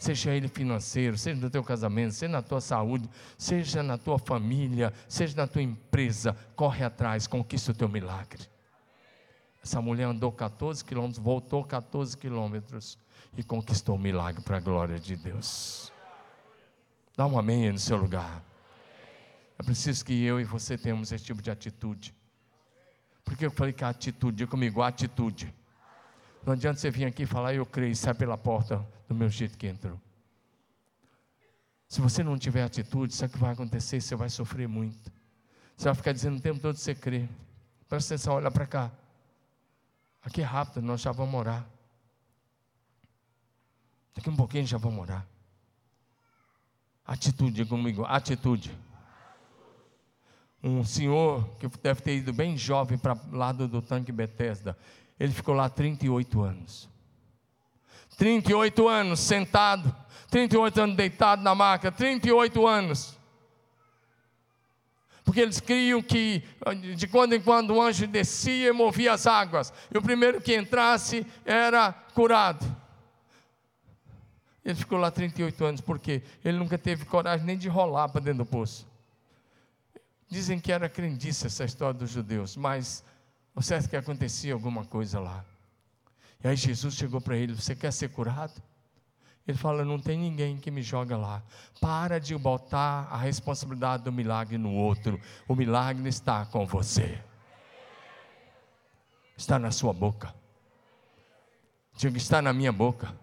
Seja 0.02 0.34
ele 0.34 0.48
financeiro, 0.48 1.16
seja 1.16 1.40
no 1.40 1.48
teu 1.48 1.64
casamento, 1.64 2.14
seja 2.14 2.32
na 2.32 2.42
tua 2.42 2.60
saúde, 2.60 3.08
seja 3.38 3.84
na 3.84 4.00
tua 4.00 4.18
família, 4.18 4.92
seja 5.08 5.36
na 5.38 5.46
tua 5.46 5.62
empresa, 5.62 6.36
corre 6.56 6.84
atrás, 6.84 7.28
conquiste 7.28 7.70
o 7.70 7.74
teu 7.76 7.88
milagre. 7.88 8.42
Essa 9.64 9.80
mulher 9.80 10.06
andou 10.06 10.32
14 10.32 10.84
quilômetros, 10.84 11.24
voltou 11.24 11.64
14 11.64 12.18
quilômetros 12.18 12.98
e 13.38 13.44
conquistou 13.44 13.96
o 13.96 14.00
milagre 14.00 14.42
para 14.42 14.58
a 14.58 14.60
glória 14.60 15.00
de 15.00 15.16
Deus. 15.16 15.94
Dá 17.16 17.28
um 17.28 17.38
amém 17.38 17.66
aí 17.66 17.72
no 17.72 17.78
seu 17.78 17.96
lugar. 17.96 18.44
É 19.60 19.62
preciso 19.62 20.04
que 20.04 20.24
eu 20.24 20.42
e 20.42 20.44
você 20.44 20.80
tenhamos 20.80 21.12
esse 21.12 21.26
tipo 21.26 21.44
de 21.44 21.52
atitude. 21.52 22.12
Porque 23.24 23.46
eu 23.46 23.52
falei 23.52 23.72
que 23.72 23.84
a 23.84 23.90
atitude, 23.90 24.38
diga 24.38 24.50
comigo, 24.50 24.82
a 24.82 24.88
atitude. 24.88 25.54
Não 26.46 26.54
adianta 26.54 26.80
você 26.80 26.90
vir 26.90 27.06
aqui 27.06 27.24
e 27.24 27.26
falar, 27.26 27.54
eu 27.54 27.66
creio, 27.66 27.92
e 27.92 27.96
sai 27.96 28.14
pela 28.14 28.38
porta 28.38 28.86
do 29.08 29.14
meu 29.14 29.30
jeito 29.30 29.58
que 29.58 29.68
entrou. 29.68 30.00
Se 31.88 32.02
você 32.02 32.24
não 32.24 32.38
tiver 32.38 32.64
atitude, 32.64 33.14
sabe 33.14 33.32
o 33.32 33.34
que 33.34 33.40
vai 33.40 33.54
acontecer? 33.54 34.02
Você 34.02 34.16
vai 34.16 34.30
sofrer 34.30 34.68
muito. 34.68 35.12
Você 35.76 35.86
vai 35.86 35.96
ficar 35.96 36.14
dizendo 36.14 36.38
o 36.38 36.42
tempo 36.42 36.60
todo 36.60 36.78
você 36.78 36.96
crê. 36.96 37.28
Presta 37.88 38.16
atenção, 38.16 38.36
olha 38.36 38.50
para 38.50 38.66
cá. 38.66 38.92
Aqui 40.24 40.42
é 40.42 40.46
rápido, 40.46 40.82
nós 40.82 41.02
já 41.02 41.12
vamos 41.12 41.40
orar. 41.40 41.66
Daqui 44.16 44.30
um 44.30 44.36
pouquinho 44.36 44.66
já 44.66 44.78
vamos 44.78 45.02
orar. 45.02 45.26
Atitude, 47.06 47.66
comigo, 47.66 48.06
atitude 48.06 48.72
um 50.64 50.84
senhor 50.84 51.48
que 51.58 51.68
deve 51.82 52.02
ter 52.02 52.18
ido 52.18 52.32
bem 52.32 52.56
jovem 52.56 52.98
para 52.98 53.14
o 53.14 53.36
lado 53.36 53.68
do 53.68 53.82
tanque 53.82 54.12
Bethesda. 54.12 54.78
Ele 55.22 55.32
ficou 55.32 55.54
lá 55.54 55.70
38 55.70 56.42
anos. 56.42 56.90
38 58.18 58.88
anos 58.88 59.20
sentado, 59.20 59.96
38 60.32 60.82
anos 60.82 60.96
deitado 60.96 61.44
na 61.44 61.54
maca, 61.54 61.92
38 61.92 62.66
anos. 62.66 63.20
Porque 65.24 65.40
eles 65.40 65.60
criam 65.60 66.02
que 66.02 66.44
de 66.98 67.08
quando 67.08 67.34
em 67.34 67.40
quando 67.40 67.76
o 67.76 67.80
anjo 67.80 68.08
descia 68.08 68.70
e 68.70 68.72
movia 68.72 69.14
as 69.14 69.28
águas, 69.28 69.72
e 69.94 69.98
o 70.00 70.02
primeiro 70.02 70.42
que 70.42 70.58
entrasse 70.58 71.24
era 71.46 71.94
curado. 72.16 72.66
Ele 74.66 74.76
ficou 74.76 74.98
lá 74.98 75.12
38 75.12 75.64
anos, 75.64 75.82
porque 75.82 76.24
ele 76.44 76.58
nunca 76.58 76.80
teve 76.80 77.06
coragem 77.06 77.46
nem 77.46 77.60
de 77.60 77.70
rolar 77.70 78.10
para 78.10 78.22
dentro 78.22 78.40
do 78.40 78.46
poço. 78.48 78.88
Dizem 80.28 80.60
que 80.60 80.72
era 80.72 80.90
crendice 80.90 81.46
essa 81.46 81.64
história 81.64 81.94
dos 81.94 82.10
judeus, 82.10 82.58
mas 82.58 83.04
o 83.56 83.62
certo 83.62 83.90
que 83.90 83.96
acontecia 83.96 84.54
alguma 84.54 84.86
coisa 84.86 85.20
lá. 85.20 85.46
E 86.44 86.48
aí 86.48 86.56
Jesus 86.56 86.96
chegou 86.96 87.22
para 87.22 87.36
ele: 87.36 87.54
Você 87.54 87.76
quer 87.76 87.92
ser 87.92 88.10
curado? 88.10 88.62
Ele 89.48 89.58
fala: 89.58 89.84
Não 89.84 90.00
tem 90.00 90.18
ninguém 90.18 90.58
que 90.58 90.72
me 90.72 90.82
joga 90.82 91.18
lá. 91.18 91.44
Para 91.80 92.20
de 92.20 92.36
botar 92.38 93.08
a 93.12 93.18
responsabilidade 93.18 94.04
do 94.04 94.12
milagre 94.12 94.58
no 94.58 94.74
outro. 94.74 95.20
O 95.48 95.56
milagre 95.56 96.08
está 96.08 96.46
com 96.46 96.66
você, 96.66 97.22
está 99.38 99.60
na 99.60 99.72
sua 99.72 99.94
boca. 99.94 100.34
Diga: 101.96 102.18
Está 102.18 102.42
na 102.42 102.54
minha 102.54 102.72
boca. 102.72 103.16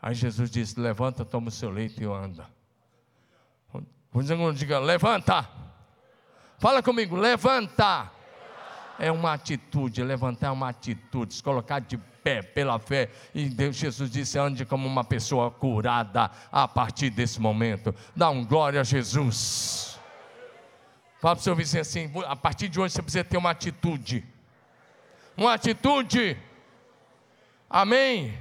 Aí 0.00 0.14
Jesus 0.14 0.50
disse: 0.50 0.78
Levanta, 0.78 1.24
toma 1.24 1.48
o 1.48 1.52
seu 1.52 1.70
leito 1.70 2.02
e 2.02 2.06
anda. 2.06 2.48
Dizer, 4.14 4.52
diga, 4.52 4.78
levanta. 4.78 5.48
Fala 6.58 6.82
comigo, 6.82 7.16
levanta. 7.16 8.10
É 9.02 9.10
uma 9.10 9.32
atitude, 9.32 10.02
levantar 10.04 10.52
uma 10.52 10.68
atitude, 10.68 11.34
se 11.34 11.42
colocar 11.42 11.80
de 11.80 11.98
pé 11.98 12.40
pela 12.40 12.78
fé. 12.78 13.10
E 13.34 13.46
Deus, 13.46 13.74
Jesus 13.74 14.08
disse: 14.08 14.38
ande 14.38 14.64
como 14.64 14.86
uma 14.86 15.02
pessoa 15.02 15.50
curada 15.50 16.30
a 16.52 16.68
partir 16.68 17.10
desse 17.10 17.40
momento. 17.40 17.92
Dá 18.14 18.30
um 18.30 18.44
glória 18.44 18.80
a 18.80 18.84
Jesus. 18.84 19.98
Fala 21.20 21.34
para 21.34 21.40
o 21.40 21.42
seu 21.42 21.56
vizinho 21.56 21.80
assim: 21.80 22.12
a 22.26 22.36
partir 22.36 22.68
de 22.68 22.78
hoje 22.78 22.94
você 22.94 23.02
precisa 23.02 23.24
ter 23.24 23.36
uma 23.36 23.50
atitude. 23.50 24.24
Uma 25.36 25.54
atitude. 25.54 26.38
Amém. 27.68 28.40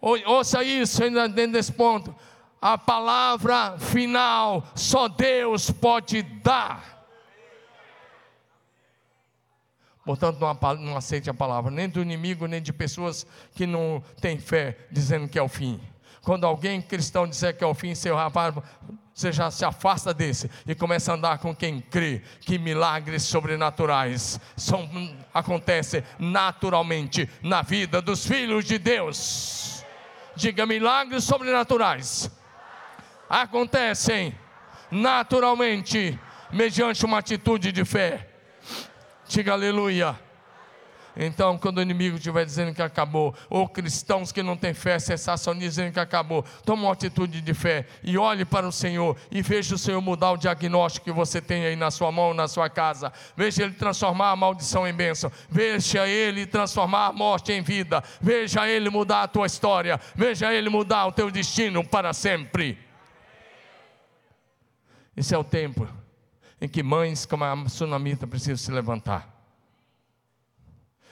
Ouça 0.00 0.62
isso 0.62 1.02
ainda 1.02 1.26
dentro 1.26 1.52
desse 1.52 1.72
ponto 1.72 2.14
a 2.60 2.76
palavra 2.76 3.78
final 3.78 4.64
só 4.74 5.08
Deus 5.08 5.70
pode 5.70 6.22
dar. 6.22 6.97
Portanto, 10.08 10.38
não, 10.40 10.76
não 10.76 10.96
aceite 10.96 11.28
a 11.28 11.34
palavra 11.34 11.70
nem 11.70 11.86
do 11.86 12.00
inimigo, 12.00 12.46
nem 12.46 12.62
de 12.62 12.72
pessoas 12.72 13.26
que 13.54 13.66
não 13.66 14.02
têm 14.22 14.38
fé, 14.38 14.74
dizendo 14.90 15.28
que 15.28 15.38
é 15.38 15.42
o 15.42 15.48
fim. 15.48 15.78
Quando 16.22 16.46
alguém 16.46 16.80
cristão 16.80 17.28
disser 17.28 17.54
que 17.54 17.62
é 17.62 17.66
o 17.66 17.74
fim, 17.74 17.94
seu 17.94 18.16
rapaz, 18.16 18.54
você 19.12 19.30
já 19.30 19.50
se 19.50 19.66
afasta 19.66 20.14
desse 20.14 20.50
e 20.66 20.74
começa 20.74 21.12
a 21.12 21.14
andar 21.14 21.36
com 21.36 21.54
quem 21.54 21.78
crê 21.78 22.22
que 22.40 22.58
milagres 22.58 23.24
sobrenaturais 23.24 24.40
são, 24.56 24.88
acontecem 25.34 26.02
naturalmente 26.18 27.28
na 27.42 27.60
vida 27.60 28.00
dos 28.00 28.26
filhos 28.26 28.64
de 28.64 28.78
Deus. 28.78 29.84
Diga 30.34 30.64
milagres 30.64 31.22
sobrenaturais 31.24 32.30
acontecem 33.28 34.34
naturalmente, 34.90 36.18
mediante 36.50 37.04
uma 37.04 37.18
atitude 37.18 37.70
de 37.72 37.84
fé. 37.84 38.27
Diga 39.28 39.52
aleluia. 39.52 40.18
Então, 41.20 41.58
quando 41.58 41.78
o 41.78 41.82
inimigo 41.82 42.16
estiver 42.16 42.46
dizendo 42.46 42.72
que 42.72 42.80
acabou, 42.80 43.34
ou 43.50 43.68
cristãos 43.68 44.30
que 44.30 44.40
não 44.40 44.56
têm 44.56 44.72
fé, 44.72 44.98
cessacionistas 44.98 45.74
dizendo 45.74 45.92
que 45.92 46.00
acabou, 46.00 46.44
toma 46.64 46.84
uma 46.84 46.92
atitude 46.92 47.40
de 47.40 47.52
fé 47.52 47.86
e 48.04 48.16
olhe 48.16 48.44
para 48.44 48.66
o 48.66 48.72
Senhor 48.72 49.16
e 49.30 49.42
veja 49.42 49.74
o 49.74 49.78
Senhor 49.78 50.00
mudar 50.00 50.30
o 50.30 50.36
diagnóstico 50.36 51.06
que 51.06 51.12
você 51.12 51.40
tem 51.40 51.66
aí 51.66 51.74
na 51.74 51.90
sua 51.90 52.12
mão, 52.12 52.32
na 52.32 52.46
sua 52.46 52.70
casa. 52.70 53.12
Veja 53.36 53.64
Ele 53.64 53.74
transformar 53.74 54.30
a 54.30 54.36
maldição 54.36 54.86
em 54.86 54.94
bênção. 54.94 55.30
Veja 55.50 56.06
Ele 56.06 56.46
transformar 56.46 57.06
a 57.06 57.12
morte 57.12 57.52
em 57.52 57.60
vida. 57.60 58.02
Veja 58.20 58.68
Ele 58.68 58.88
mudar 58.88 59.24
a 59.24 59.28
tua 59.28 59.46
história. 59.46 60.00
Veja 60.14 60.54
Ele 60.54 60.70
mudar 60.70 61.06
o 61.06 61.12
teu 61.12 61.30
destino 61.30 61.84
para 61.84 62.12
sempre. 62.12 62.78
Esse 65.16 65.34
é 65.34 65.38
o 65.38 65.42
tempo 65.42 65.97
em 66.60 66.68
que 66.68 66.82
mães 66.82 67.24
como 67.24 67.44
a 67.44 67.68
sunamita 67.68 68.26
precisam 68.26 68.56
se 68.56 68.70
levantar. 68.70 69.38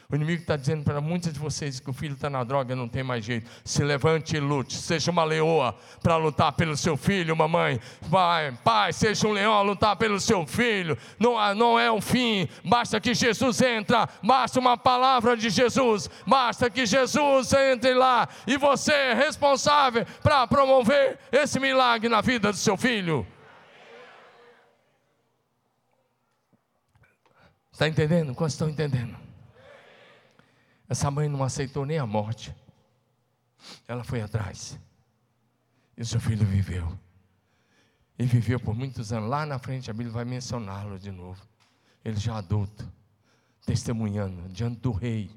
O 0.08 0.14
inimigo 0.14 0.40
está 0.40 0.56
dizendo 0.56 0.84
para 0.84 1.00
muitos 1.00 1.32
de 1.32 1.38
vocês 1.38 1.80
que 1.80 1.90
o 1.90 1.92
filho 1.92 2.14
está 2.14 2.30
na 2.30 2.44
droga, 2.44 2.76
não 2.76 2.88
tem 2.88 3.02
mais 3.02 3.24
jeito. 3.24 3.50
Se 3.64 3.82
levante 3.82 4.36
e 4.36 4.40
lute. 4.40 4.76
Seja 4.76 5.10
uma 5.10 5.24
leoa 5.24 5.74
para 6.00 6.16
lutar 6.16 6.52
pelo 6.52 6.76
seu 6.76 6.96
filho, 6.96 7.36
mamãe. 7.36 7.80
Pai, 8.08 8.56
pai, 8.62 8.92
seja 8.92 9.26
um 9.26 9.32
leão 9.32 9.52
a 9.52 9.62
lutar 9.62 9.96
pelo 9.96 10.20
seu 10.20 10.46
filho. 10.46 10.96
Não, 11.18 11.54
não 11.56 11.76
é 11.76 11.90
o 11.90 12.00
fim. 12.00 12.48
Basta 12.64 13.00
que 13.00 13.14
Jesus 13.14 13.60
entra. 13.60 14.08
Basta 14.22 14.60
uma 14.60 14.76
palavra 14.76 15.36
de 15.36 15.50
Jesus. 15.50 16.08
Basta 16.24 16.70
que 16.70 16.86
Jesus 16.86 17.52
entre 17.52 17.92
lá. 17.92 18.28
E 18.46 18.56
você 18.56 18.92
é 18.92 19.14
responsável 19.14 20.06
para 20.22 20.46
promover 20.46 21.18
esse 21.32 21.58
milagre 21.58 22.08
na 22.08 22.20
vida 22.20 22.52
do 22.52 22.56
seu 22.56 22.76
filho. 22.76 23.26
Está 27.76 27.86
entendendo? 27.86 28.34
Quantos 28.34 28.54
estão 28.54 28.70
entendendo? 28.70 29.14
Essa 30.88 31.10
mãe 31.10 31.28
não 31.28 31.44
aceitou 31.44 31.84
nem 31.84 31.98
a 31.98 32.06
morte. 32.06 32.56
Ela 33.86 34.02
foi 34.02 34.22
atrás. 34.22 34.78
E 35.94 36.02
seu 36.02 36.18
filho 36.18 36.46
viveu. 36.46 36.98
E 38.18 38.24
viveu 38.24 38.58
por 38.58 38.74
muitos 38.74 39.12
anos. 39.12 39.28
Lá 39.28 39.44
na 39.44 39.58
frente 39.58 39.90
a 39.90 39.92
Bíblia 39.92 40.10
vai 40.10 40.24
mencioná-lo 40.24 40.98
de 40.98 41.10
novo. 41.10 41.46
Ele 42.02 42.16
já 42.16 42.38
adulto, 42.38 42.90
testemunhando 43.66 44.48
diante 44.48 44.80
do 44.80 44.90
rei 44.90 45.30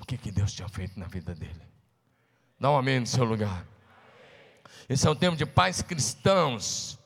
o 0.00 0.06
que, 0.06 0.16
que 0.16 0.30
Deus 0.30 0.52
tinha 0.52 0.68
feito 0.68 0.96
na 0.96 1.08
vida 1.08 1.34
dele. 1.34 1.62
Dá 2.60 2.70
um 2.70 2.78
amém 2.78 3.00
no 3.00 3.06
seu 3.08 3.24
lugar. 3.24 3.66
Esse 4.88 5.08
é 5.08 5.10
o 5.10 5.16
tempo 5.16 5.36
de 5.36 5.44
pais 5.44 5.82
cristãos, 5.82 7.00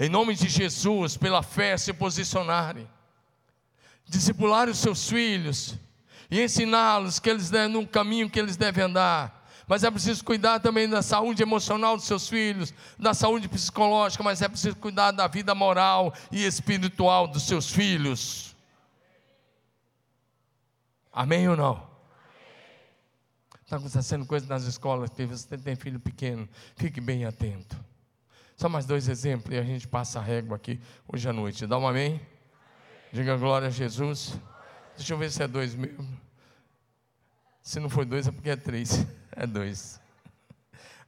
em 0.00 0.08
nome 0.08 0.34
de 0.34 0.48
Jesus, 0.48 1.18
pela 1.18 1.42
fé, 1.42 1.76
se 1.76 1.92
posicionarem, 1.92 2.88
discipular 4.08 4.68
os 4.68 4.78
seus 4.78 5.08
filhos 5.08 5.76
e 6.30 6.40
ensiná-los 6.40 7.18
que 7.18 7.28
eles 7.28 7.50
devem, 7.50 7.72
no 7.72 7.86
caminho 7.86 8.28
que 8.28 8.38
eles 8.38 8.56
devem 8.56 8.84
andar. 8.84 9.38
Mas 9.66 9.84
é 9.84 9.90
preciso 9.90 10.24
cuidar 10.24 10.60
também 10.60 10.88
da 10.88 11.02
saúde 11.02 11.42
emocional 11.42 11.96
dos 11.96 12.06
seus 12.06 12.26
filhos, 12.28 12.72
da 12.98 13.12
saúde 13.12 13.48
psicológica, 13.48 14.22
mas 14.22 14.40
é 14.40 14.48
preciso 14.48 14.76
cuidar 14.76 15.10
da 15.10 15.26
vida 15.26 15.54
moral 15.54 16.14
e 16.32 16.44
espiritual 16.44 17.28
dos 17.28 17.46
seus 17.46 17.70
filhos. 17.70 18.56
Amém 21.12 21.48
ou 21.48 21.56
não? 21.56 21.86
Está 23.62 23.76
acontecendo 23.76 24.24
coisa 24.24 24.46
nas 24.46 24.64
escolas, 24.64 25.10
que 25.10 25.26
você 25.26 25.58
tem 25.58 25.76
filho 25.76 26.00
pequeno, 26.00 26.48
fique 26.74 27.02
bem 27.02 27.26
atento. 27.26 27.76
Só 28.56 28.70
mais 28.70 28.86
dois 28.86 29.06
exemplos 29.06 29.54
e 29.54 29.58
a 29.58 29.62
gente 29.62 29.86
passa 29.86 30.18
a 30.18 30.22
régua 30.22 30.56
aqui 30.56 30.80
hoje 31.06 31.28
à 31.28 31.32
noite. 31.32 31.66
Dá 31.66 31.76
um 31.76 31.86
amém? 31.86 32.18
Diga 33.12 33.36
glória 33.36 33.68
a 33.68 33.70
Jesus. 33.70 34.38
Deixa 34.96 35.14
eu 35.14 35.18
ver 35.18 35.30
se 35.30 35.42
é 35.42 35.48
dois 35.48 35.74
mesmo. 35.74 36.06
Se 37.62 37.80
não 37.80 37.88
foi 37.88 38.04
dois, 38.04 38.26
é 38.26 38.30
porque 38.30 38.50
é 38.50 38.56
três. 38.56 39.06
É 39.32 39.46
dois. 39.46 40.00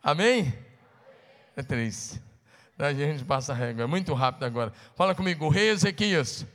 Amém? 0.03 0.55
É 1.55 1.63
três. 1.63 2.21
A 2.79 2.93
gente 2.93 3.25
passa 3.25 3.53
a 3.53 3.55
régua. 3.55 3.85
É 3.85 3.87
muito 3.87 4.15
rápido 4.15 4.45
agora. 4.45 4.73
Fala 4.95 5.15
comigo, 5.15 5.49
rei 5.49 5.69
Ezequias. 5.69 6.47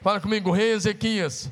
Fala 0.00 0.20
comigo, 0.20 0.50
rei 0.50 0.72
Ezequias. 0.72 1.50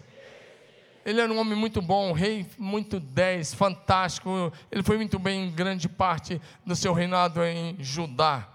Ele 1.04 1.20
era 1.20 1.32
um 1.32 1.38
homem 1.38 1.56
muito 1.56 1.82
bom, 1.82 2.10
um 2.10 2.12
rei 2.12 2.46
muito 2.56 2.98
dez, 3.00 3.52
fantástico. 3.52 4.52
Ele 4.70 4.82
foi 4.82 4.96
muito 4.96 5.18
bem 5.18 5.48
em 5.48 5.50
grande 5.50 5.88
parte 5.88 6.40
do 6.64 6.74
seu 6.74 6.92
reinado 6.94 7.42
em 7.44 7.76
Judá. 7.80 8.51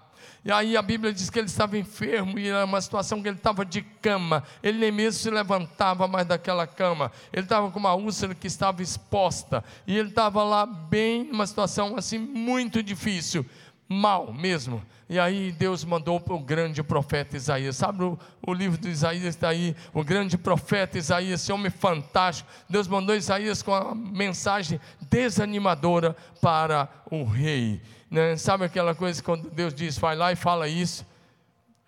E 0.48 0.50
aí 0.50 0.78
a 0.78 0.80
Bíblia 0.80 1.12
diz 1.12 1.28
que 1.28 1.38
ele 1.38 1.46
estava 1.46 1.76
enfermo 1.76 2.38
e 2.38 2.48
era 2.48 2.64
uma 2.64 2.80
situação 2.80 3.20
que 3.20 3.28
ele 3.28 3.36
estava 3.36 3.66
de 3.66 3.82
cama. 3.82 4.42
Ele 4.62 4.78
nem 4.78 4.90
mesmo 4.90 5.20
se 5.20 5.28
levantava 5.28 6.08
mais 6.08 6.26
daquela 6.26 6.66
cama. 6.66 7.12
Ele 7.30 7.42
estava 7.42 7.70
com 7.70 7.78
uma 7.78 7.92
úlcera 7.92 8.34
que 8.34 8.46
estava 8.46 8.82
exposta. 8.82 9.62
E 9.86 9.94
ele 9.94 10.08
estava 10.08 10.42
lá 10.42 10.64
bem, 10.64 11.24
numa 11.24 11.46
situação 11.46 11.98
assim 11.98 12.16
muito 12.16 12.82
difícil 12.82 13.44
mal 13.86 14.32
mesmo. 14.32 14.82
E 15.06 15.18
aí 15.18 15.52
Deus 15.52 15.84
mandou 15.84 16.18
para 16.18 16.34
o 16.34 16.40
grande 16.40 16.82
profeta 16.82 17.36
Isaías. 17.36 17.76
Sabe 17.76 18.04
o, 18.04 18.18
o 18.46 18.54
livro 18.54 18.78
de 18.78 18.88
Isaías 18.88 19.34
está 19.34 19.48
aí, 19.48 19.76
o 19.92 20.02
grande 20.02 20.38
profeta 20.38 20.96
Isaías, 20.96 21.42
esse 21.42 21.52
homem 21.52 21.70
fantástico. 21.70 22.48
Deus 22.68 22.88
mandou 22.88 23.14
Isaías 23.14 23.62
com 23.62 23.70
uma 23.70 23.94
mensagem 23.94 24.80
desanimadora 25.10 26.16
para 26.40 26.88
o 27.10 27.24
rei. 27.24 27.82
Né? 28.10 28.36
Sabe 28.36 28.64
aquela 28.64 28.94
coisa 28.94 29.22
quando 29.22 29.50
Deus 29.50 29.74
diz, 29.74 29.98
vai 29.98 30.16
lá 30.16 30.32
e 30.32 30.36
fala 30.36 30.68
isso? 30.68 31.06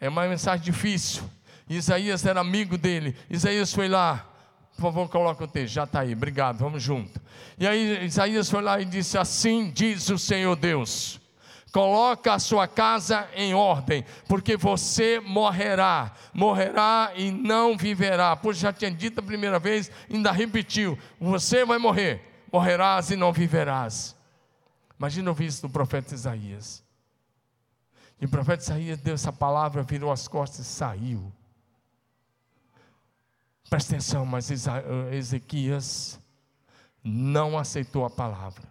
É 0.01 0.09
uma 0.09 0.27
mensagem 0.27 0.65
difícil. 0.65 1.23
Isaías 1.69 2.25
era 2.25 2.41
amigo 2.41 2.77
dele. 2.77 3.17
Isaías 3.29 3.73
foi 3.73 3.89
lá. 3.89 4.27
Por 4.77 4.83
favor, 4.83 5.09
coloca 5.09 5.45
o 5.45 5.49
texto, 5.49 5.75
já 5.75 5.85
está 5.85 6.01
aí, 6.01 6.13
obrigado, 6.13 6.59
vamos 6.59 6.83
junto. 6.83 7.21
E 7.59 7.67
aí 7.67 8.05
Isaías 8.05 8.49
foi 8.49 8.63
lá 8.63 8.81
e 8.81 8.85
disse: 8.85 9.19
Assim 9.19 9.71
diz 9.71 10.09
o 10.09 10.19
Senhor 10.19 10.57
Deus 10.57 11.21
Coloca 11.73 12.35
a 12.35 12.39
sua 12.39 12.67
casa 12.67 13.29
em 13.35 13.55
ordem, 13.55 14.05
porque 14.27 14.57
você 14.57 15.21
morrerá, 15.21 16.13
morrerá 16.35 17.13
e 17.15 17.31
não 17.31 17.77
viverá. 17.77 18.35
Pois 18.35 18.59
já 18.59 18.73
tinha 18.73 18.91
dito 18.91 19.21
a 19.21 19.23
primeira 19.23 19.59
vez, 19.59 19.91
ainda 20.13 20.33
repetiu: 20.33 20.99
você 21.21 21.65
vai 21.65 21.79
morrer, 21.79 22.45
morrerás 22.53 23.11
e 23.11 23.17
não 23.17 23.33
viverás. 23.33 24.17
Imagina 25.01 25.31
ouvir 25.31 25.47
isso 25.47 25.63
do 25.63 25.71
profeta 25.71 26.15
Isaías. 26.15 26.85
E 28.21 28.27
o 28.27 28.29
profeta 28.29 28.63
Isaías 28.63 29.01
deu 29.01 29.15
essa 29.15 29.33
palavra, 29.33 29.83
virou 29.83 30.13
as 30.13 30.29
costas 30.29 30.67
e 30.67 30.69
saiu. 30.69 31.33
Presta 33.71 33.95
atenção, 33.95 34.27
mas 34.27 34.51
Ezequias 35.11 36.21
não 37.03 37.59
aceitou 37.59 38.05
a 38.05 38.11
palavra. 38.11 38.71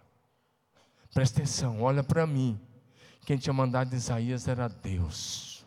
Presta 1.12 1.40
atenção, 1.40 1.82
olha 1.82 2.04
para 2.04 2.24
mim. 2.28 2.60
Quem 3.26 3.36
tinha 3.36 3.52
mandado 3.52 3.92
Isaías 3.92 4.46
era 4.46 4.68
Deus. 4.68 5.66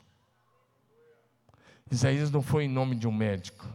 Isaías 1.92 2.32
não 2.32 2.42
foi 2.42 2.64
em 2.64 2.70
nome 2.70 2.96
de 2.96 3.06
um 3.06 3.12
médico. 3.12 3.68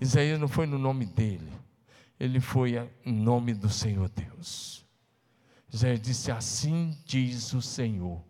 Isaías 0.00 0.40
não 0.40 0.48
foi 0.48 0.66
no 0.66 0.78
nome 0.78 1.06
dele. 1.06 1.52
Ele 2.18 2.40
foi 2.40 2.74
em 3.04 3.12
nome 3.12 3.54
do 3.54 3.68
Senhor 3.68 4.08
Deus. 4.08 4.79
Isaías 5.72 6.00
disse: 6.00 6.30
Assim 6.30 6.96
diz 7.04 7.52
o 7.52 7.62
Senhor. 7.62 8.22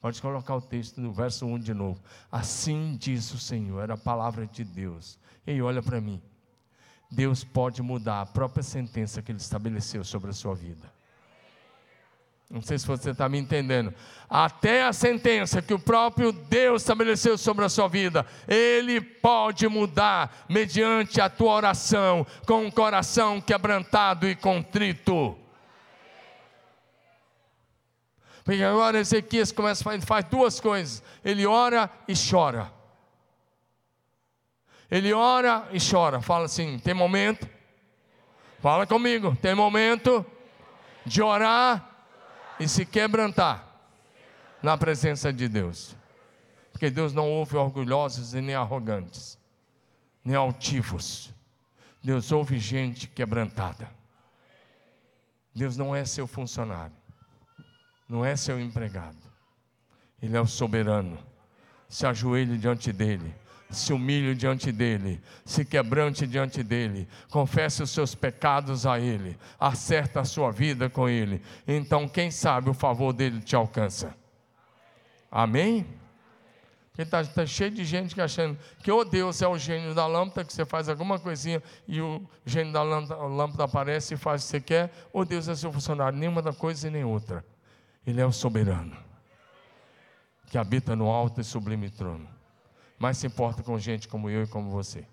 Pode 0.00 0.22
colocar 0.22 0.54
o 0.54 0.60
texto 0.60 1.00
no 1.00 1.12
verso 1.12 1.44
1 1.44 1.58
de 1.58 1.74
novo. 1.74 2.00
Assim 2.30 2.96
diz 2.96 3.32
o 3.32 3.38
Senhor, 3.38 3.82
era 3.82 3.94
a 3.94 3.98
palavra 3.98 4.46
de 4.46 4.64
Deus. 4.64 5.18
Ei, 5.46 5.60
olha 5.60 5.82
para 5.82 6.00
mim. 6.00 6.22
Deus 7.10 7.42
pode 7.42 7.82
mudar 7.82 8.20
a 8.20 8.26
própria 8.26 8.62
sentença 8.62 9.20
que 9.22 9.32
Ele 9.32 9.40
estabeleceu 9.40 10.04
sobre 10.04 10.30
a 10.30 10.34
sua 10.34 10.54
vida. 10.54 10.92
Não 12.50 12.62
sei 12.62 12.78
se 12.78 12.86
você 12.86 13.10
está 13.10 13.28
me 13.28 13.38
entendendo. 13.38 13.92
Até 14.28 14.84
a 14.84 14.92
sentença 14.92 15.60
que 15.60 15.74
o 15.74 15.78
próprio 15.78 16.32
Deus 16.32 16.82
estabeleceu 16.82 17.36
sobre 17.36 17.64
a 17.64 17.68
sua 17.68 17.88
vida, 17.88 18.24
Ele 18.46 19.00
pode 19.00 19.66
mudar 19.68 20.46
mediante 20.48 21.20
a 21.20 21.28
tua 21.28 21.52
oração, 21.52 22.26
com 22.46 22.64
um 22.64 22.70
coração 22.70 23.40
quebrantado 23.40 24.28
e 24.28 24.34
contrito. 24.34 25.36
Porque 28.48 28.64
agora 28.64 28.98
Ezequias 28.98 29.52
começa 29.52 29.82
a 29.82 29.84
fazer 29.84 30.06
faz 30.06 30.24
duas 30.24 30.58
coisas: 30.58 31.02
ele 31.22 31.44
ora 31.44 31.90
e 32.08 32.14
chora. 32.14 32.72
Ele 34.90 35.12
ora 35.12 35.68
e 35.70 35.76
chora. 35.78 36.22
Fala 36.22 36.46
assim: 36.46 36.78
tem 36.78 36.94
momento? 36.94 37.46
Fala 38.60 38.86
comigo. 38.86 39.36
Tem 39.36 39.54
momento 39.54 40.24
de 41.04 41.20
orar 41.20 41.94
e 42.58 42.66
se 42.66 42.86
quebrantar 42.86 43.66
na 44.62 44.78
presença 44.78 45.30
de 45.30 45.46
Deus. 45.46 45.94
Porque 46.72 46.88
Deus 46.88 47.12
não 47.12 47.28
ouve 47.28 47.54
orgulhosos 47.54 48.32
e 48.32 48.40
nem 48.40 48.54
arrogantes, 48.54 49.38
nem 50.24 50.34
altivos. 50.34 51.34
Deus 52.02 52.32
ouve 52.32 52.58
gente 52.58 53.08
quebrantada. 53.08 53.90
Deus 55.54 55.76
não 55.76 55.94
é 55.94 56.06
seu 56.06 56.26
funcionário, 56.26 56.96
não 58.08 58.24
é 58.24 58.36
seu 58.36 58.60
empregado. 58.60 59.16
Ele 60.20 60.36
é 60.36 60.40
o 60.40 60.46
soberano. 60.46 61.18
Se 61.88 62.06
ajoelhe 62.06 62.58
diante 62.58 62.92
dele 62.92 63.34
se 63.70 63.92
humilhe 63.92 64.34
diante 64.34 64.72
dele, 64.72 65.20
se 65.44 65.64
quebrante 65.64 66.26
diante 66.26 66.62
dele, 66.62 67.06
confesse 67.30 67.82
os 67.82 67.90
seus 67.90 68.14
pecados 68.14 68.86
a 68.86 68.98
ele, 68.98 69.38
acerta 69.60 70.20
a 70.20 70.24
sua 70.24 70.50
vida 70.50 70.88
com 70.88 71.08
ele. 71.08 71.42
Então, 71.66 72.08
quem 72.08 72.30
sabe 72.30 72.70
o 72.70 72.74
favor 72.74 73.12
dele 73.12 73.40
te 73.40 73.54
alcança. 73.54 74.14
Amém? 75.30 75.86
Porque 76.88 77.02
está 77.02 77.22
tá 77.22 77.46
cheio 77.46 77.70
de 77.70 77.84
gente 77.84 78.14
que 78.14 78.20
achando 78.20 78.58
que 78.82 78.90
o 78.90 78.98
oh, 78.98 79.04
Deus 79.04 79.42
é 79.42 79.46
o 79.46 79.58
gênio 79.58 79.94
da 79.94 80.06
lâmpada, 80.06 80.44
que 80.44 80.52
você 80.52 80.64
faz 80.64 80.88
alguma 80.88 81.18
coisinha 81.18 81.62
e 81.86 82.00
o 82.00 82.22
gênio 82.44 82.72
da 82.72 82.82
lâmpada, 82.82 83.22
lâmpada 83.22 83.64
aparece 83.64 84.14
e 84.14 84.16
faz 84.16 84.42
o 84.42 84.44
que 84.46 84.50
você 84.50 84.60
quer, 84.60 84.90
ou 85.12 85.22
oh, 85.22 85.24
Deus 85.24 85.46
é 85.46 85.54
seu 85.54 85.70
funcionário, 85.70 86.18
nenhuma 86.18 86.40
da 86.40 86.52
coisa 86.52 86.88
e 86.88 86.90
nem 86.90 87.04
outra. 87.04 87.44
Ele 88.08 88.20
é 88.20 88.26
o 88.26 88.32
soberano, 88.32 88.96
que 90.46 90.58
habita 90.58 90.96
no 90.96 91.08
alto 91.08 91.40
e 91.40 91.44
sublime 91.44 91.90
trono 91.90 92.38
mas 92.98 93.18
se 93.18 93.26
importa 93.26 93.62
com 93.62 93.78
gente 93.78 94.08
como 94.08 94.28
eu 94.28 94.42
e 94.42 94.46
como 94.46 94.70
você. 94.70 95.06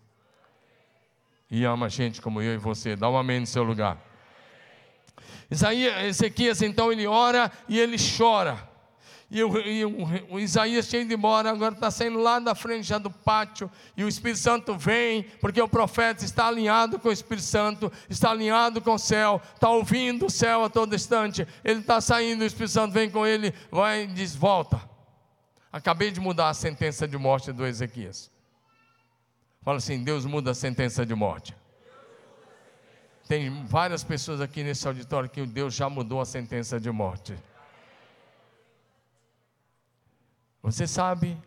E 1.50 1.64
ama 1.64 1.88
gente 1.88 2.20
como 2.22 2.42
eu 2.42 2.56
e 2.56 2.58
você. 2.58 2.96
Dá 2.96 3.08
um 3.08 3.16
amém 3.16 3.40
no 3.40 3.46
seu 3.46 3.64
lugar. 3.64 4.02
Isaías, 5.50 6.04
Ezequias, 6.06 6.62
então, 6.64 6.92
ele 6.92 7.06
ora 7.06 7.52
e 7.70 7.80
ele 7.80 7.98
chora. 8.18 8.68
E 9.36 9.44
o, 9.44 9.60
e 9.60 9.84
o, 9.84 10.36
o 10.36 10.40
Isaías 10.40 10.88
tinha 10.88 11.02
ido 11.02 11.14
embora, 11.14 11.52
agora 11.52 11.74
está 11.74 11.92
saindo 11.92 12.20
lá 12.20 12.40
da 12.40 12.56
frente 12.56 12.88
já 12.88 12.98
do 12.98 13.12
pátio, 13.12 13.70
e 13.98 14.02
o 14.02 14.08
Espírito 14.08 14.40
Santo 14.40 14.78
vem, 14.78 15.24
porque 15.42 15.62
o 15.62 15.68
profeta 15.68 16.24
está 16.24 16.48
alinhado 16.48 16.98
com 16.98 17.10
o 17.10 17.12
Espírito 17.12 17.44
Santo, 17.44 17.92
está 18.10 18.32
alinhado 18.32 18.80
com 18.80 18.94
o 18.94 18.98
céu, 18.98 19.42
está 19.54 19.68
ouvindo 19.68 20.28
o 20.28 20.30
céu 20.30 20.64
a 20.64 20.70
todo 20.70 20.96
instante. 20.96 21.46
Ele 21.66 21.82
está 21.82 22.00
saindo, 22.00 22.44
o 22.44 22.46
Espírito 22.46 22.72
Santo 22.72 22.94
vem 22.94 23.10
com 23.10 23.28
ele, 23.28 23.54
vai 23.70 24.04
e 24.04 24.08
diz: 24.08 24.34
volta 24.34 24.80
Acabei 25.70 26.12
de 26.12 26.22
mudar 26.22 26.48
a 26.48 26.54
sentença 26.54 27.06
de 27.06 27.18
morte 27.18 27.52
do 27.52 27.68
Ezequias. 27.68 28.32
Fala 29.62 29.80
assim: 29.80 30.02
Deus 30.02 30.26
muda 30.26 30.52
a 30.52 30.56
sentença 30.56 31.06
de 31.06 31.14
morte. 31.14 31.54
Tem 33.28 33.66
várias 33.66 34.02
pessoas 34.02 34.40
aqui 34.40 34.64
nesse 34.64 34.88
auditório 34.88 35.30
que 35.30 35.46
Deus 35.46 35.74
já 35.74 35.90
mudou 35.90 36.22
a 36.22 36.26
sentença 36.26 36.80
de 36.80 36.90
morte. 36.90 37.36
Você 40.66 40.88
sabe, 40.88 41.38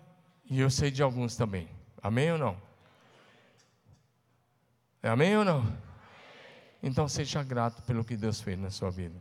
e 0.48 0.60
eu 0.60 0.70
sei 0.70 0.92
de 0.92 1.02
alguns 1.02 1.34
também. 1.34 1.68
Amém 2.00 2.30
ou 2.30 2.38
não? 2.38 2.56
É 5.02 5.08
amém 5.08 5.36
ou 5.36 5.44
não? 5.44 5.76
Então 6.80 7.08
seja 7.08 7.42
grato 7.42 7.82
pelo 7.82 8.04
que 8.04 8.16
Deus 8.16 8.40
fez 8.40 8.56
na 8.56 8.70
sua 8.70 8.92
vida. 8.92 9.20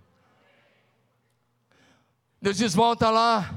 Deus 2.40 2.58
diz: 2.58 2.76
volta 2.76 3.10
lá 3.10 3.52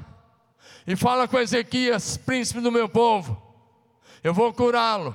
e 0.87 0.97
fala 0.97 1.29
com 1.29 1.39
Ezequias, 1.39 2.17
príncipe 2.17 2.63
do 2.63 2.73
meu 2.73 2.89
povo. 2.89 3.39
Eu 4.25 4.33
vou 4.33 4.51
curá-lo. 4.51 5.15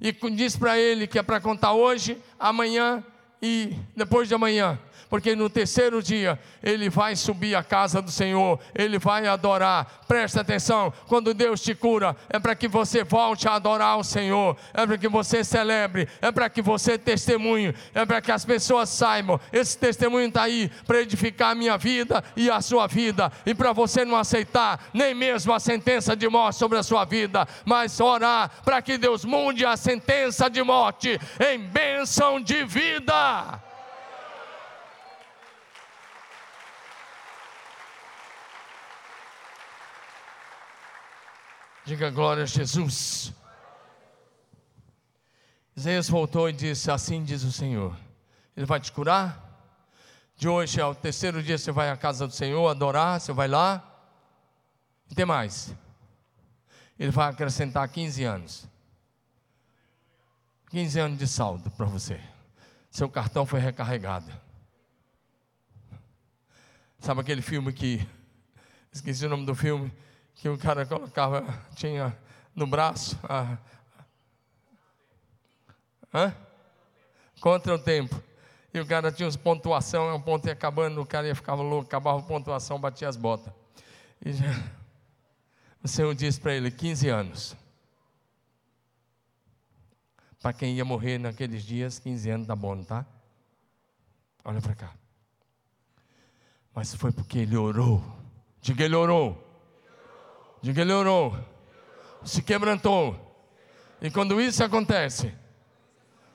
E 0.00 0.10
diz 0.32 0.56
para 0.56 0.76
ele 0.76 1.06
que 1.06 1.20
é 1.20 1.22
para 1.22 1.40
contar 1.40 1.72
hoje, 1.74 2.20
amanhã 2.36 3.00
e 3.40 3.78
depois 3.94 4.26
de 4.26 4.34
amanhã 4.34 4.76
porque 5.08 5.34
no 5.34 5.48
terceiro 5.48 6.02
dia 6.02 6.38
ele 6.62 6.88
vai 6.88 7.16
subir 7.16 7.54
à 7.54 7.62
casa 7.62 8.02
do 8.02 8.10
Senhor, 8.10 8.58
ele 8.74 8.98
vai 8.98 9.26
adorar. 9.26 10.04
Presta 10.08 10.40
atenção, 10.40 10.92
quando 11.06 11.34
Deus 11.34 11.60
te 11.60 11.74
cura, 11.74 12.16
é 12.28 12.38
para 12.38 12.54
que 12.54 12.68
você 12.68 13.04
volte 13.04 13.48
a 13.48 13.54
adorar 13.54 13.98
o 13.98 14.04
Senhor, 14.04 14.56
é 14.74 14.86
para 14.86 14.98
que 14.98 15.08
você 15.08 15.44
celebre, 15.44 16.08
é 16.20 16.30
para 16.30 16.48
que 16.48 16.62
você 16.62 16.98
testemunhe, 16.98 17.74
é 17.94 18.04
para 18.04 18.20
que 18.20 18.32
as 18.32 18.44
pessoas 18.44 18.88
saibam. 18.88 19.40
Esse 19.52 19.76
testemunho 19.78 20.28
está 20.28 20.42
aí 20.42 20.70
para 20.86 21.00
edificar 21.00 21.52
a 21.52 21.54
minha 21.54 21.76
vida 21.76 22.22
e 22.36 22.50
a 22.50 22.60
sua 22.60 22.86
vida, 22.86 23.30
e 23.44 23.54
para 23.54 23.72
você 23.72 24.04
não 24.04 24.16
aceitar 24.16 24.86
nem 24.92 25.14
mesmo 25.14 25.52
a 25.52 25.60
sentença 25.60 26.16
de 26.16 26.28
morte 26.28 26.58
sobre 26.58 26.78
a 26.78 26.82
sua 26.82 27.04
vida, 27.04 27.46
mas 27.64 28.00
orar 28.00 28.50
para 28.64 28.82
que 28.82 28.98
Deus 28.98 29.24
mude 29.24 29.64
a 29.64 29.76
sentença 29.76 30.48
de 30.48 30.62
morte 30.62 31.18
em 31.40 31.58
bênção 31.58 32.40
de 32.40 32.64
vida. 32.64 33.66
Diga 41.86 42.10
glória 42.10 42.42
a 42.42 42.46
Jesus. 42.46 43.32
Isaías 45.76 46.08
voltou 46.08 46.48
e 46.48 46.52
disse: 46.52 46.90
Assim 46.90 47.22
diz 47.22 47.44
o 47.44 47.52
Senhor: 47.52 47.96
Ele 48.56 48.66
vai 48.66 48.80
te 48.80 48.90
curar. 48.90 49.40
De 50.34 50.48
hoje 50.48 50.80
ao 50.80 50.96
terceiro 50.96 51.40
dia 51.40 51.56
você 51.56 51.70
vai 51.70 51.88
à 51.88 51.96
casa 51.96 52.26
do 52.26 52.32
Senhor 52.32 52.68
adorar, 52.68 53.20
você 53.20 53.32
vai 53.32 53.46
lá. 53.46 53.88
E 55.08 55.14
tem 55.14 55.24
mais. 55.24 55.72
Ele 56.98 57.12
vai 57.12 57.30
acrescentar 57.30 57.88
15 57.88 58.24
anos. 58.24 58.68
15 60.70 60.98
anos 60.98 61.18
de 61.20 61.28
saldo 61.28 61.70
para 61.70 61.86
você. 61.86 62.20
Seu 62.90 63.08
cartão 63.08 63.46
foi 63.46 63.60
recarregado. 63.60 64.32
Sabe 66.98 67.20
aquele 67.20 67.42
filme 67.42 67.72
que. 67.72 68.04
Esqueci 68.90 69.24
o 69.24 69.28
nome 69.28 69.46
do 69.46 69.54
filme 69.54 69.92
que 70.36 70.48
o 70.48 70.56
cara 70.56 70.86
colocava, 70.86 71.42
tinha 71.74 72.16
no 72.54 72.66
braço, 72.66 73.18
a, 73.24 73.58
contra 77.40 77.74
o 77.74 77.78
tempo. 77.78 78.22
E 78.72 78.78
o 78.78 78.86
cara 78.86 79.10
tinha 79.10 79.26
uns 79.26 79.36
pontuação, 79.36 80.14
o 80.14 80.22
ponto 80.22 80.46
ia 80.46 80.52
acabando, 80.52 81.00
o 81.00 81.06
cara 81.06 81.26
ia 81.26 81.34
ficava 81.34 81.62
louco, 81.62 81.86
acabava 81.86 82.18
a 82.18 82.22
pontuação, 82.22 82.78
batia 82.78 83.08
as 83.08 83.16
botas. 83.16 83.52
E 84.24 84.32
já, 84.32 84.44
o 85.82 85.88
Senhor 85.88 86.14
disse 86.14 86.40
para 86.40 86.54
ele: 86.54 86.70
15 86.70 87.08
anos. 87.08 87.56
Para 90.42 90.52
quem 90.52 90.76
ia 90.76 90.84
morrer 90.84 91.18
naqueles 91.18 91.62
dias, 91.62 91.98
15 91.98 92.30
anos 92.30 92.46
tá 92.46 92.54
bom, 92.54 92.82
tá? 92.84 93.04
Olha 94.44 94.60
para 94.60 94.74
cá. 94.74 94.94
Mas 96.74 96.94
foi 96.94 97.10
porque 97.10 97.38
ele 97.38 97.56
orou. 97.56 98.04
Diga, 98.60 98.84
ele 98.84 98.94
orou. 98.94 99.45
Diga, 100.66 100.82
ele 100.82 100.92
orou, 100.92 101.38
se 102.24 102.42
quebrantou. 102.42 103.16
E 104.02 104.10
quando 104.10 104.40
isso 104.40 104.64
acontece, 104.64 105.32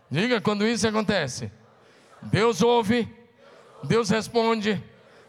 diga, 0.10 0.40
quando 0.40 0.66
isso 0.66 0.88
acontece, 0.88 1.52
Deus 2.22 2.62
ouve, 2.62 3.14
Deus 3.84 4.10
responde 4.10 4.82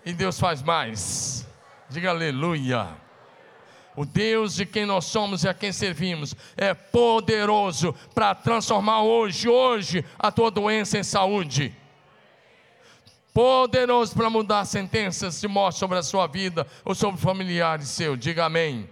e 0.07 0.13
Deus 0.13 0.39
faz 0.39 0.63
mais. 0.63 1.45
Diga 1.91 2.11
aleluia. 2.11 2.91
O 3.97 4.07
Deus 4.07 4.55
de 4.55 4.65
quem 4.65 4.87
nós 4.87 5.07
somos 5.07 5.43
e 5.43 5.49
a 5.49 5.53
quem 5.53 5.73
servimos 5.73 6.37
é 6.57 6.73
poderoso 6.73 7.93
para 8.15 8.37
transformar 8.37 9.03
hoje, 9.03 9.49
hoje, 9.49 10.05
a 10.17 10.31
tua 10.31 10.49
doença 10.49 10.97
em 10.97 11.03
saúde. 11.03 11.77
Poderoso 13.35 14.15
para 14.15 14.31
mudar 14.31 14.65
sentenças 14.65 15.41
de 15.41 15.49
morte 15.49 15.81
sobre 15.81 15.99
a 15.99 16.05
sua 16.05 16.29
vida 16.29 16.65
ou 16.85 16.95
sobre 16.95 17.21
familiares 17.21 17.89
seus. 17.89 18.17
Diga 18.17 18.45
amém 18.45 18.89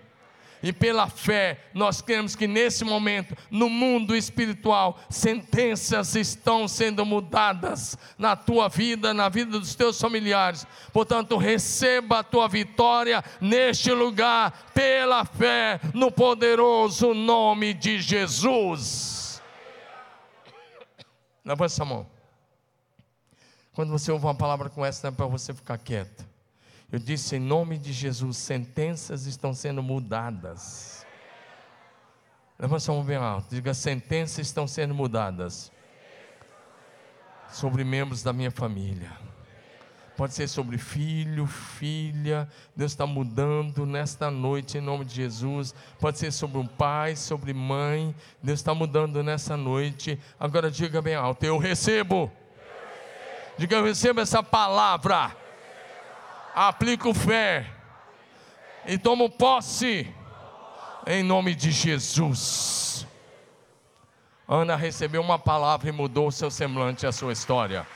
e 0.62 0.72
pela 0.72 1.08
fé, 1.08 1.58
nós 1.72 2.00
cremos 2.00 2.36
que 2.36 2.46
nesse 2.46 2.84
momento, 2.84 3.36
no 3.50 3.68
mundo 3.68 4.14
espiritual, 4.14 4.98
sentenças 5.08 6.14
estão 6.14 6.68
sendo 6.68 7.04
mudadas 7.04 7.96
na 8.18 8.36
tua 8.36 8.68
vida, 8.68 9.14
na 9.14 9.28
vida 9.28 9.58
dos 9.58 9.74
teus 9.74 10.00
familiares. 10.00 10.66
Portanto, 10.92 11.36
receba 11.36 12.18
a 12.18 12.24
tua 12.24 12.48
vitória 12.48 13.24
neste 13.40 13.90
lugar, 13.92 14.70
pela 14.74 15.24
fé, 15.24 15.80
no 15.94 16.12
poderoso 16.12 17.14
nome 17.14 17.72
de 17.72 18.00
Jesus. 18.00 19.42
Levanta 21.44 21.72
essa 21.72 21.84
mão. 21.84 22.06
Quando 23.72 23.90
você 23.90 24.12
ouve 24.12 24.24
uma 24.26 24.34
palavra 24.34 24.68
com 24.68 24.84
essa, 24.84 25.08
não 25.08 25.14
é 25.14 25.16
para 25.16 25.26
você 25.26 25.54
ficar 25.54 25.78
quieto. 25.78 26.29
Eu 26.92 26.98
disse 26.98 27.36
em 27.36 27.40
nome 27.40 27.78
de 27.78 27.92
Jesus: 27.92 28.36
sentenças 28.36 29.26
estão 29.26 29.54
sendo 29.54 29.82
mudadas. 29.82 31.06
Levanta 32.58 32.80
sua 32.80 32.96
mão 32.96 33.04
bem 33.04 33.16
alto. 33.16 33.54
Diga: 33.54 33.72
sentenças 33.72 34.46
estão 34.46 34.66
sendo 34.66 34.92
mudadas 34.92 35.70
sobre 37.48 37.84
membros 37.84 38.22
da 38.22 38.32
minha 38.32 38.50
família. 38.50 39.12
Pode 40.16 40.34
ser 40.34 40.48
sobre 40.48 40.76
filho, 40.76 41.46
filha. 41.46 42.48
Deus 42.76 42.92
está 42.92 43.06
mudando 43.06 43.86
nesta 43.86 44.30
noite 44.30 44.76
em 44.76 44.80
nome 44.80 45.04
de 45.04 45.14
Jesus. 45.14 45.74
Pode 45.98 46.18
ser 46.18 46.32
sobre 46.32 46.58
um 46.58 46.66
pai, 46.66 47.14
sobre 47.14 47.54
mãe. 47.54 48.14
Deus 48.42 48.58
está 48.58 48.74
mudando 48.74 49.22
nessa 49.22 49.56
noite. 49.56 50.18
Agora 50.38 50.70
diga 50.70 51.00
bem 51.00 51.14
alto: 51.14 51.44
eu 51.44 51.56
recebo. 51.56 52.30
Diga: 53.56 53.76
eu 53.76 53.84
recebo 53.84 54.20
essa 54.20 54.42
palavra 54.42 55.39
aplico 56.54 57.14
fé 57.14 57.66
e 58.86 58.98
tomo 58.98 59.30
posse 59.30 60.12
em 61.06 61.22
nome 61.22 61.54
de 61.54 61.70
Jesus. 61.70 63.06
Ana 64.48 64.74
recebeu 64.76 65.22
uma 65.22 65.38
palavra 65.38 65.88
e 65.88 65.92
mudou 65.92 66.28
o 66.28 66.32
seu 66.32 66.50
semblante 66.50 67.04
e 67.04 67.08
a 67.08 67.12
sua 67.12 67.32
história. 67.32 67.86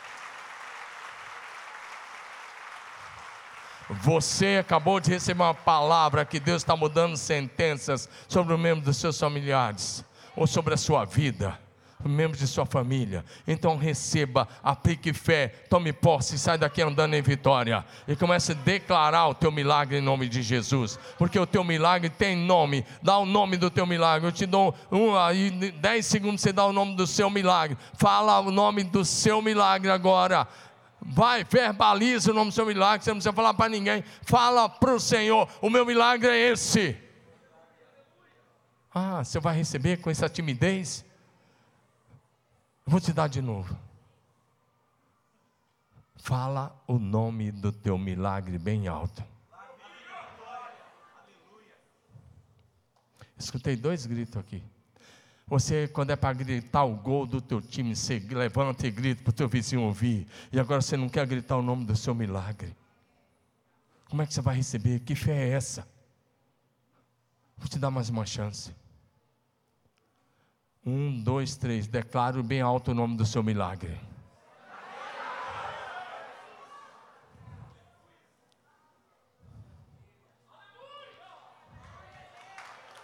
Você 3.91 4.59
acabou 4.61 5.01
de 5.01 5.11
receber 5.11 5.43
uma 5.43 5.55
palavra 5.55 6.25
que 6.25 6.41
Deus 6.41 6.63
está 6.63 6.75
mudando 6.75 7.17
sentenças 7.17 8.09
sobre 8.29 8.55
o 8.55 8.59
membro 8.59 8.85
dos 8.85 8.97
seus 8.97 9.19
familiares 9.19 10.05
ou 10.35 10.47
sobre 10.47 10.75
a 10.75 10.77
sua 10.77 11.05
vida 11.05 11.64
membros 12.09 12.39
de 12.39 12.47
sua 12.47 12.67
família. 12.67 13.25
Então 13.47 13.77
receba, 13.77 14.49
aplique 14.63 15.13
fé, 15.13 15.49
tome 15.69 15.93
posse, 15.93 16.39
sai 16.39 16.59
daqui 16.59 16.83
andando 16.83 17.15
em 17.15 17.23
vitória 17.23 17.85
e 18.07 18.15
comece 18.15 18.53
a 18.53 18.55
declarar 18.55 19.29
o 19.29 19.35
teu 19.35 19.51
milagre 19.51 19.99
em 19.99 20.01
nome 20.01 20.29
de 20.29 20.43
Jesus, 20.43 20.99
porque 21.19 21.39
o 21.39 21.47
teu 21.47 21.65
milagre 21.65 22.11
tem 22.11 22.37
nome. 22.37 22.85
Dá 23.03 23.19
o 23.19 23.27
nome 23.27 23.57
do 23.57 23.71
teu 23.71 23.87
milagre. 23.87 24.29
Eu 24.29 24.33
te 24.33 24.47
dou 24.47 24.75
um 24.91 25.17
aí 25.17 25.51
dez 25.51 26.07
segundos 26.07 26.41
você 26.41 26.53
dá 26.53 26.67
o 26.67 26.73
nome 26.73 26.95
do 26.95 27.07
seu 27.07 27.31
milagre. 27.31 27.77
Fala 27.95 28.39
o 28.41 28.51
nome 28.51 28.85
do 28.85 29.05
seu 29.05 29.41
milagre 29.41 29.91
agora. 29.91 30.47
Vai, 31.01 31.45
verbaliza 31.45 32.31
o 32.31 32.35
nome 32.35 32.51
do 32.51 32.55
seu 32.55 32.67
milagre. 32.67 33.05
Você 33.05 33.11
não 33.11 33.17
precisa 33.17 33.33
falar 33.33 33.55
para 33.55 33.69
ninguém. 33.69 34.03
Fala 34.23 34.69
para 34.69 34.95
o 34.95 35.01
Senhor: 35.01 35.49
o 35.61 35.69
meu 35.69 35.85
milagre 35.85 36.29
é 36.29 36.53
esse. 36.53 36.97
Ah, 38.95 39.25
você 39.25 39.41
vai 39.41 39.57
receber 39.57 39.99
com 39.99 40.09
essa 40.09 40.29
timidez? 40.29 41.04
Vou 42.87 43.01
te 43.01 43.13
dar 43.13 43.29
de 43.29 43.41
novo. 43.41 43.77
Fala 46.17 46.75
o 46.87 46.99
nome 46.99 47.53
do 47.53 47.71
teu 47.71 47.99
milagre 47.99 48.59
bem 48.59 48.89
alto. 48.89 49.23
Escutei 53.37 53.77
dois 53.77 54.07
gritos 54.07 54.37
aqui. 54.37 54.63
Você, 55.47 55.87
quando 55.89 56.11
é 56.11 56.17
para 56.17 56.33
gritar 56.33 56.85
o 56.85 56.97
gol 56.97 57.27
do 57.27 57.41
teu 57.41 57.61
time, 57.61 57.95
você 57.95 58.19
levanta 58.19 58.87
e 58.87 58.91
grita 58.91 59.23
para 59.23 59.31
o 59.31 59.35
teu 59.35 59.49
vizinho 59.49 59.83
ouvir. 59.83 60.27
E 60.51 60.59
agora 60.59 60.81
você 60.81 60.97
não 60.97 61.09
quer 61.09 61.27
gritar 61.27 61.57
o 61.57 61.63
nome 61.63 61.85
do 61.85 61.95
seu 61.95 62.15
milagre. 62.15 62.75
Como 64.09 64.23
é 64.23 64.27
que 64.27 64.33
você 64.33 64.41
vai 64.41 64.57
receber? 64.57 65.01
Que 65.01 65.15
fé 65.15 65.49
é 65.49 65.51
essa? 65.51 65.87
Vou 67.59 67.69
te 67.69 67.79
dar 67.79 67.91
mais 67.91 68.09
uma 68.09 68.25
chance. 68.25 68.75
Um, 70.87 71.23
dois, 71.23 71.57
três. 71.57 71.87
Declaro 71.87 72.43
bem 72.43 72.61
alto 72.61 72.91
o 72.91 72.95
nome 72.95 73.17
do 73.17 73.25
seu 73.25 73.43
milagre. 73.43 73.99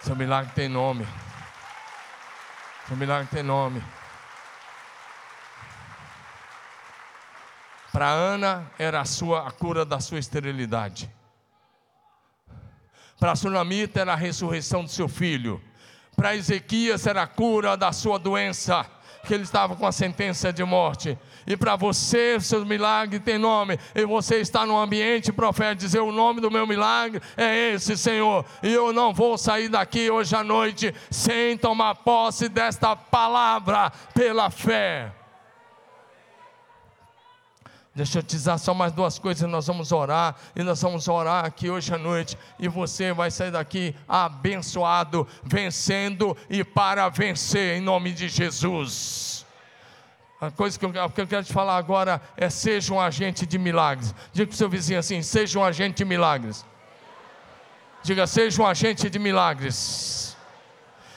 Seu 0.00 0.14
milagre 0.14 0.52
tem 0.54 0.68
nome. 0.68 1.06
Seu 2.86 2.96
milagre 2.96 3.28
tem 3.30 3.42
nome. 3.42 3.82
Para 7.92 8.08
Ana 8.08 8.70
era 8.78 9.00
a, 9.00 9.04
sua, 9.04 9.48
a 9.48 9.50
cura 9.50 9.84
da 9.84 10.00
sua 10.00 10.18
esterilidade. 10.18 11.10
Para 13.18 13.32
a 13.32 13.36
Sunamita 13.36 14.00
era 14.00 14.12
a 14.12 14.16
ressurreição 14.16 14.84
do 14.84 14.90
seu 14.90 15.08
filho. 15.08 15.62
Para 16.20 16.36
Ezequias 16.36 17.06
era 17.06 17.22
a 17.22 17.26
cura 17.26 17.78
da 17.78 17.92
sua 17.92 18.18
doença, 18.18 18.84
que 19.26 19.32
ele 19.32 19.42
estava 19.42 19.74
com 19.74 19.86
a 19.86 19.90
sentença 19.90 20.52
de 20.52 20.62
morte. 20.62 21.18
E 21.46 21.56
para 21.56 21.76
você, 21.76 22.38
seu 22.38 22.62
milagre 22.66 23.18
tem 23.18 23.38
nome. 23.38 23.78
E 23.94 24.04
você 24.04 24.36
está 24.36 24.66
no 24.66 24.78
ambiente 24.78 25.32
profético, 25.32 25.76
dizer: 25.76 26.00
O 26.00 26.12
nome 26.12 26.42
do 26.42 26.50
meu 26.50 26.66
milagre 26.66 27.22
é 27.38 27.72
esse, 27.72 27.96
Senhor. 27.96 28.44
E 28.62 28.70
eu 28.70 28.92
não 28.92 29.14
vou 29.14 29.38
sair 29.38 29.70
daqui 29.70 30.10
hoje 30.10 30.36
à 30.36 30.44
noite 30.44 30.94
sem 31.10 31.56
tomar 31.56 31.94
posse 31.94 32.50
desta 32.50 32.94
palavra 32.94 33.90
pela 34.12 34.50
fé. 34.50 35.19
Deixa 37.94 38.20
eu 38.20 38.22
te 38.22 38.36
dizer 38.36 38.56
só 38.58 38.72
mais 38.72 38.92
duas 38.92 39.18
coisas, 39.18 39.50
nós 39.50 39.66
vamos 39.66 39.90
orar, 39.90 40.36
e 40.54 40.62
nós 40.62 40.80
vamos 40.80 41.08
orar 41.08 41.44
aqui 41.44 41.68
hoje 41.68 41.92
à 41.92 41.98
noite, 41.98 42.38
e 42.58 42.68
você 42.68 43.12
vai 43.12 43.32
sair 43.32 43.50
daqui 43.50 43.94
abençoado, 44.08 45.26
vencendo 45.42 46.36
e 46.48 46.62
para 46.62 47.08
vencer, 47.08 47.78
em 47.78 47.80
nome 47.80 48.12
de 48.12 48.28
Jesus. 48.28 49.44
A 50.40 50.50
coisa 50.50 50.78
que 50.78 50.86
eu, 50.86 50.92
que 50.92 51.20
eu 51.20 51.26
quero 51.26 51.44
te 51.44 51.52
falar 51.52 51.76
agora 51.76 52.22
é: 52.36 52.48
seja 52.48 52.94
um 52.94 53.00
agente 53.00 53.44
de 53.44 53.58
milagres. 53.58 54.14
Diga 54.32 54.46
para 54.46 54.54
o 54.54 54.56
seu 54.56 54.70
vizinho 54.70 54.98
assim: 54.98 55.20
seja 55.20 55.58
um 55.58 55.64
agente 55.64 55.98
de 55.98 56.04
milagres. 56.06 56.64
Diga, 58.02 58.26
seja 58.26 58.62
um 58.62 58.66
agente 58.66 59.10
de 59.10 59.18
milagres. 59.18 60.29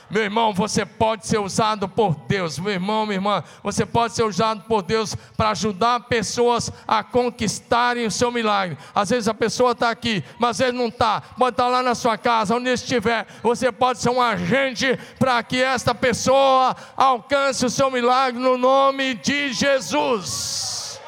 Meu 0.10 0.24
irmão, 0.24 0.54
você 0.54 0.86
pode 0.86 1.26
ser 1.26 1.40
usado 1.40 1.88
por 1.88 2.16
Deus. 2.28 2.60
Meu 2.60 2.74
irmão, 2.74 3.06
minha 3.06 3.18
irmã, 3.18 3.44
você 3.64 3.86
pode 3.86 4.14
ser 4.14 4.24
usado 4.24 4.64
por 4.64 4.82
Deus 4.82 5.16
para 5.36 5.50
ajudar 5.50 6.02
pessoas 6.02 6.72
a 6.88 7.04
conquistarem 7.04 8.06
o 8.06 8.12
seu 8.12 8.32
milagre. 8.32 8.78
Às 8.94 9.10
vezes 9.10 9.28
a 9.28 9.34
pessoa 9.34 9.72
está 9.72 9.90
aqui, 9.90 10.24
mas 10.38 10.60
vezes 10.60 10.74
não 10.74 10.88
está. 10.88 11.22
Pode 11.22 11.54
estar 11.54 11.64
tá 11.66 11.70
lá 11.70 11.84
na 11.84 11.96
sua 11.96 12.18
casa, 12.18 12.56
onde 12.56 12.70
estiver. 12.70 13.26
Você 13.42 13.72
pode 13.72 14.00
ser 14.00 14.10
um 14.10 14.22
agente 14.22 14.98
para 15.18 15.42
que 15.44 15.62
esta 15.62 15.96
pessoa 15.96 16.76
alcance 16.96 17.66
o 17.66 17.70
seu 17.70 17.90
milagre 17.90 18.40
no 18.40 18.58
nome 18.58 19.16
de 19.16 19.52
Jesus. 19.54 21.00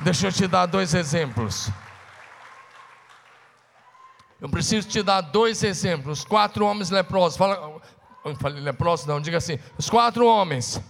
Deixa 0.00 0.26
eu 0.26 0.32
te 0.32 0.46
dar 0.46 0.66
dois 0.66 0.92
exemplos. 0.92 1.70
Preciso 4.64 4.88
te 4.88 5.02
dar 5.02 5.20
dois 5.20 5.62
exemplos. 5.62 6.24
Quatro 6.24 6.64
homens 6.64 6.88
leprosos. 6.88 7.36
Fala, 7.36 7.82
eu 8.24 8.34
falei 8.36 8.62
leprosos, 8.62 9.04
não, 9.04 9.20
diga 9.20 9.36
assim. 9.36 9.58
Os 9.76 9.90
quatro 9.90 10.26
homens. 10.26 10.80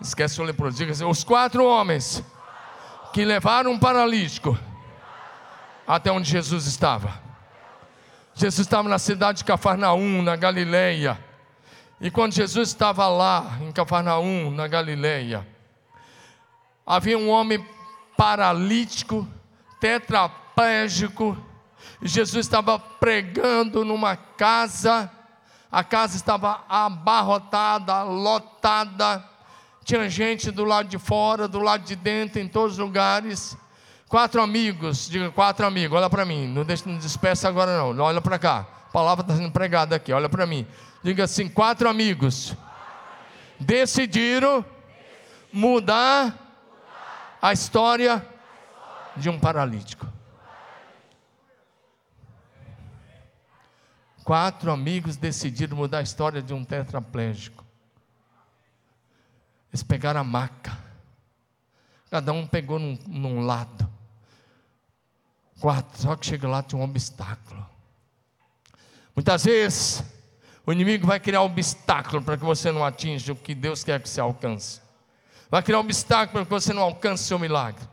Esquece 0.00 0.40
o 0.40 0.44
leproso, 0.44 0.74
diga 0.74 0.92
assim. 0.92 1.04
Os 1.04 1.22
quatro 1.22 1.62
homens 1.62 2.24
que 3.12 3.22
levaram 3.22 3.70
um 3.70 3.78
paralítico 3.78 4.58
até 5.86 6.10
onde 6.10 6.26
Jesus 6.26 6.64
estava. 6.64 7.20
Jesus 8.34 8.66
estava 8.66 8.88
na 8.88 8.98
cidade 8.98 9.40
de 9.40 9.44
Cafarnaum, 9.44 10.22
na 10.22 10.34
Galileia. 10.34 11.22
E 12.00 12.10
quando 12.10 12.32
Jesus 12.32 12.70
estava 12.70 13.06
lá, 13.08 13.58
em 13.60 13.72
Cafarnaum, 13.72 14.50
na 14.50 14.66
Galileia, 14.66 15.46
havia 16.86 17.18
um 17.18 17.28
homem 17.28 17.62
paralítico, 18.16 19.28
tetraplégico, 19.78 21.36
Jesus 22.02 22.46
estava 22.46 22.78
pregando 22.78 23.84
numa 23.84 24.16
casa, 24.16 25.10
a 25.70 25.82
casa 25.82 26.16
estava 26.16 26.64
abarrotada, 26.68 28.02
lotada, 28.02 29.24
tinha 29.84 30.08
gente 30.08 30.50
do 30.50 30.64
lado 30.64 30.88
de 30.88 30.98
fora, 30.98 31.46
do 31.46 31.60
lado 31.60 31.84
de 31.84 31.96
dentro, 31.96 32.40
em 32.40 32.48
todos 32.48 32.72
os 32.74 32.78
lugares. 32.78 33.56
Quatro 34.08 34.40
amigos, 34.40 35.08
diga 35.08 35.30
quatro 35.30 35.66
amigos, 35.66 35.96
olha 35.96 36.08
para 36.08 36.24
mim, 36.24 36.46
não, 36.46 36.64
deixa, 36.64 36.88
não 36.88 36.98
despeça 36.98 37.48
agora 37.48 37.76
não, 37.76 38.04
olha 38.04 38.20
para 38.20 38.38
cá, 38.38 38.66
a 38.88 38.92
palavra 38.92 39.22
está 39.22 39.36
sendo 39.36 39.50
pregada 39.50 39.96
aqui, 39.96 40.12
olha 40.12 40.28
para 40.28 40.46
mim. 40.46 40.66
Diga 41.02 41.24
assim: 41.24 41.48
quatro 41.48 41.88
amigos 41.88 42.54
decidiram 43.58 44.64
mudar 45.52 46.34
a 47.40 47.52
história 47.52 48.26
de 49.16 49.28
um 49.28 49.38
paralítico. 49.38 50.06
Quatro 54.24 54.72
amigos 54.72 55.16
decidiram 55.16 55.76
mudar 55.76 55.98
a 55.98 56.02
história 56.02 56.40
de 56.40 56.54
um 56.54 56.64
tetraplégico. 56.64 57.62
Eles 59.70 59.82
pegaram 59.82 60.20
a 60.20 60.24
maca. 60.24 60.78
Cada 62.10 62.32
um 62.32 62.46
pegou 62.46 62.78
num, 62.78 62.98
num 63.06 63.40
lado. 63.44 63.86
Quatro, 65.60 66.00
só 66.00 66.16
que 66.16 66.24
chega 66.24 66.48
lá 66.48 66.62
tinha 66.62 66.80
um 66.80 66.84
obstáculo. 66.84 67.66
Muitas 69.14 69.44
vezes, 69.44 70.02
o 70.64 70.72
inimigo 70.72 71.06
vai 71.06 71.20
criar 71.20 71.42
um 71.42 71.46
obstáculo 71.46 72.22
para 72.22 72.38
que 72.38 72.44
você 72.44 72.72
não 72.72 72.82
atinja 72.82 73.34
o 73.34 73.36
que 73.36 73.54
Deus 73.54 73.84
quer 73.84 74.00
que 74.00 74.08
você 74.08 74.22
alcance. 74.22 74.80
Vai 75.50 75.62
criar 75.62 75.78
um 75.78 75.82
obstáculo 75.82 76.32
para 76.32 76.44
que 76.46 76.62
você 76.62 76.72
não 76.72 76.82
alcance 76.82 77.24
o 77.24 77.26
seu 77.26 77.38
milagre. 77.38 77.86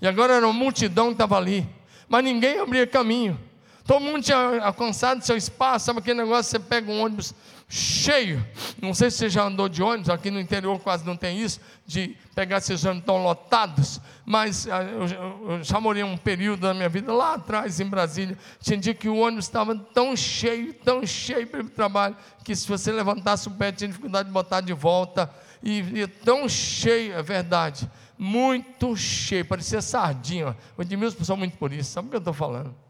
E 0.00 0.06
agora 0.06 0.34
era 0.34 0.46
uma 0.46 0.54
multidão 0.54 1.08
que 1.08 1.12
estava 1.12 1.36
ali, 1.36 1.68
mas 2.08 2.24
ninguém 2.24 2.58
abria 2.58 2.86
caminho. 2.86 3.51
Todo 3.84 4.02
mundo 4.02 4.22
tinha 4.22 4.62
alcançado 4.62 5.22
seu 5.22 5.36
espaço, 5.36 5.86
sabe 5.86 5.98
aquele 5.98 6.22
negócio? 6.22 6.50
Você 6.50 6.58
pega 6.58 6.90
um 6.90 7.00
ônibus 7.02 7.34
cheio. 7.68 8.46
Não 8.80 8.92
sei 8.92 9.10
se 9.10 9.16
você 9.16 9.30
já 9.30 9.44
andou 9.44 9.66
de 9.66 9.82
ônibus, 9.82 10.10
aqui 10.10 10.30
no 10.30 10.38
interior 10.38 10.78
quase 10.78 11.06
não 11.06 11.16
tem 11.16 11.40
isso, 11.40 11.58
de 11.86 12.16
pegar 12.34 12.58
esses 12.58 12.84
ônibus 12.84 13.06
tão 13.06 13.22
lotados, 13.22 13.98
mas 14.26 14.68
ah, 14.68 14.82
eu, 14.82 15.62
já 15.64 15.80
morei 15.80 16.02
um 16.02 16.16
período 16.16 16.60
da 16.60 16.74
minha 16.74 16.88
vida 16.88 17.12
lá 17.12 17.34
atrás, 17.34 17.80
em 17.80 17.86
Brasília. 17.86 18.36
Tinha 18.60 18.76
dia 18.76 18.94
que 18.94 19.08
o 19.08 19.16
ônibus 19.16 19.46
estava 19.46 19.74
tão 19.74 20.14
cheio, 20.14 20.74
tão 20.74 21.04
cheio 21.06 21.46
para 21.46 21.62
o 21.62 21.70
trabalho, 21.70 22.14
que 22.44 22.54
se 22.54 22.68
você 22.68 22.92
levantasse 22.92 23.48
o 23.48 23.50
pé, 23.50 23.72
tinha 23.72 23.88
dificuldade 23.88 24.28
de 24.28 24.34
botar 24.34 24.60
de 24.60 24.74
volta. 24.74 25.32
E, 25.62 25.78
e 25.78 26.06
tão 26.06 26.48
cheio, 26.48 27.14
é 27.14 27.22
verdade, 27.22 27.90
muito 28.18 28.94
cheio, 28.96 29.46
parecia 29.46 29.80
sardinha. 29.80 30.56
O 30.76 30.82
Edmilson 30.82 31.16
passou 31.16 31.36
muito 31.36 31.56
por 31.56 31.72
isso, 31.72 31.90
sabe 31.90 32.08
o 32.08 32.10
que 32.10 32.16
eu 32.16 32.18
estou 32.18 32.34
falando? 32.34 32.81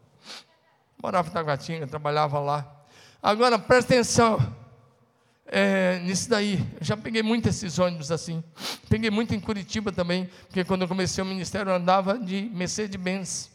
Morava 1.03 1.27
em 1.27 1.31
Taguatinga, 1.33 1.85
trabalhava 1.85 2.39
lá. 2.39 2.65
Agora, 3.21 3.59
presta 3.59 3.93
atenção 3.93 4.55
é, 5.45 5.99
nisso 5.99 6.29
daí. 6.29 6.65
Eu 6.79 6.85
já 6.85 6.95
peguei 6.95 7.21
muito 7.21 7.49
esses 7.49 7.77
ônibus 7.77 8.09
assim. 8.09 8.41
Peguei 8.87 9.11
muito 9.11 9.35
em 9.35 9.39
Curitiba 9.41 9.91
também, 9.91 10.29
porque 10.47 10.63
quando 10.63 10.83
eu 10.83 10.87
comecei 10.87 11.21
o 11.21 11.27
ministério 11.27 11.71
eu 11.71 11.75
andava 11.75 12.17
de 12.17 12.49
Mercedes-Benz. 12.53 13.51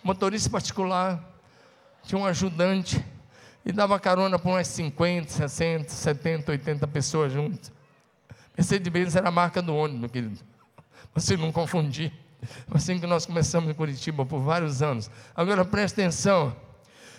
Motorista 0.00 0.48
particular, 0.48 1.20
tinha 2.04 2.20
um 2.20 2.24
ajudante 2.24 3.04
e 3.64 3.72
dava 3.72 3.98
carona 3.98 4.38
para 4.38 4.48
umas 4.48 4.68
50, 4.68 5.28
60, 5.28 5.90
70, 5.90 6.52
80 6.52 6.86
pessoas 6.86 7.32
juntas. 7.32 7.72
Mercedes-Benz 8.56 9.16
era 9.16 9.26
a 9.26 9.32
marca 9.32 9.60
do 9.60 9.74
ônibus, 9.74 10.08
querido. 10.08 10.38
Você 11.12 11.36
não 11.36 11.50
confundir. 11.50 12.12
Assim 12.72 12.98
que 12.98 13.06
nós 13.06 13.26
começamos 13.26 13.70
em 13.70 13.74
Curitiba 13.74 14.24
por 14.24 14.40
vários 14.40 14.82
anos. 14.82 15.10
Agora 15.34 15.64
presta 15.64 16.00
atenção. 16.00 16.54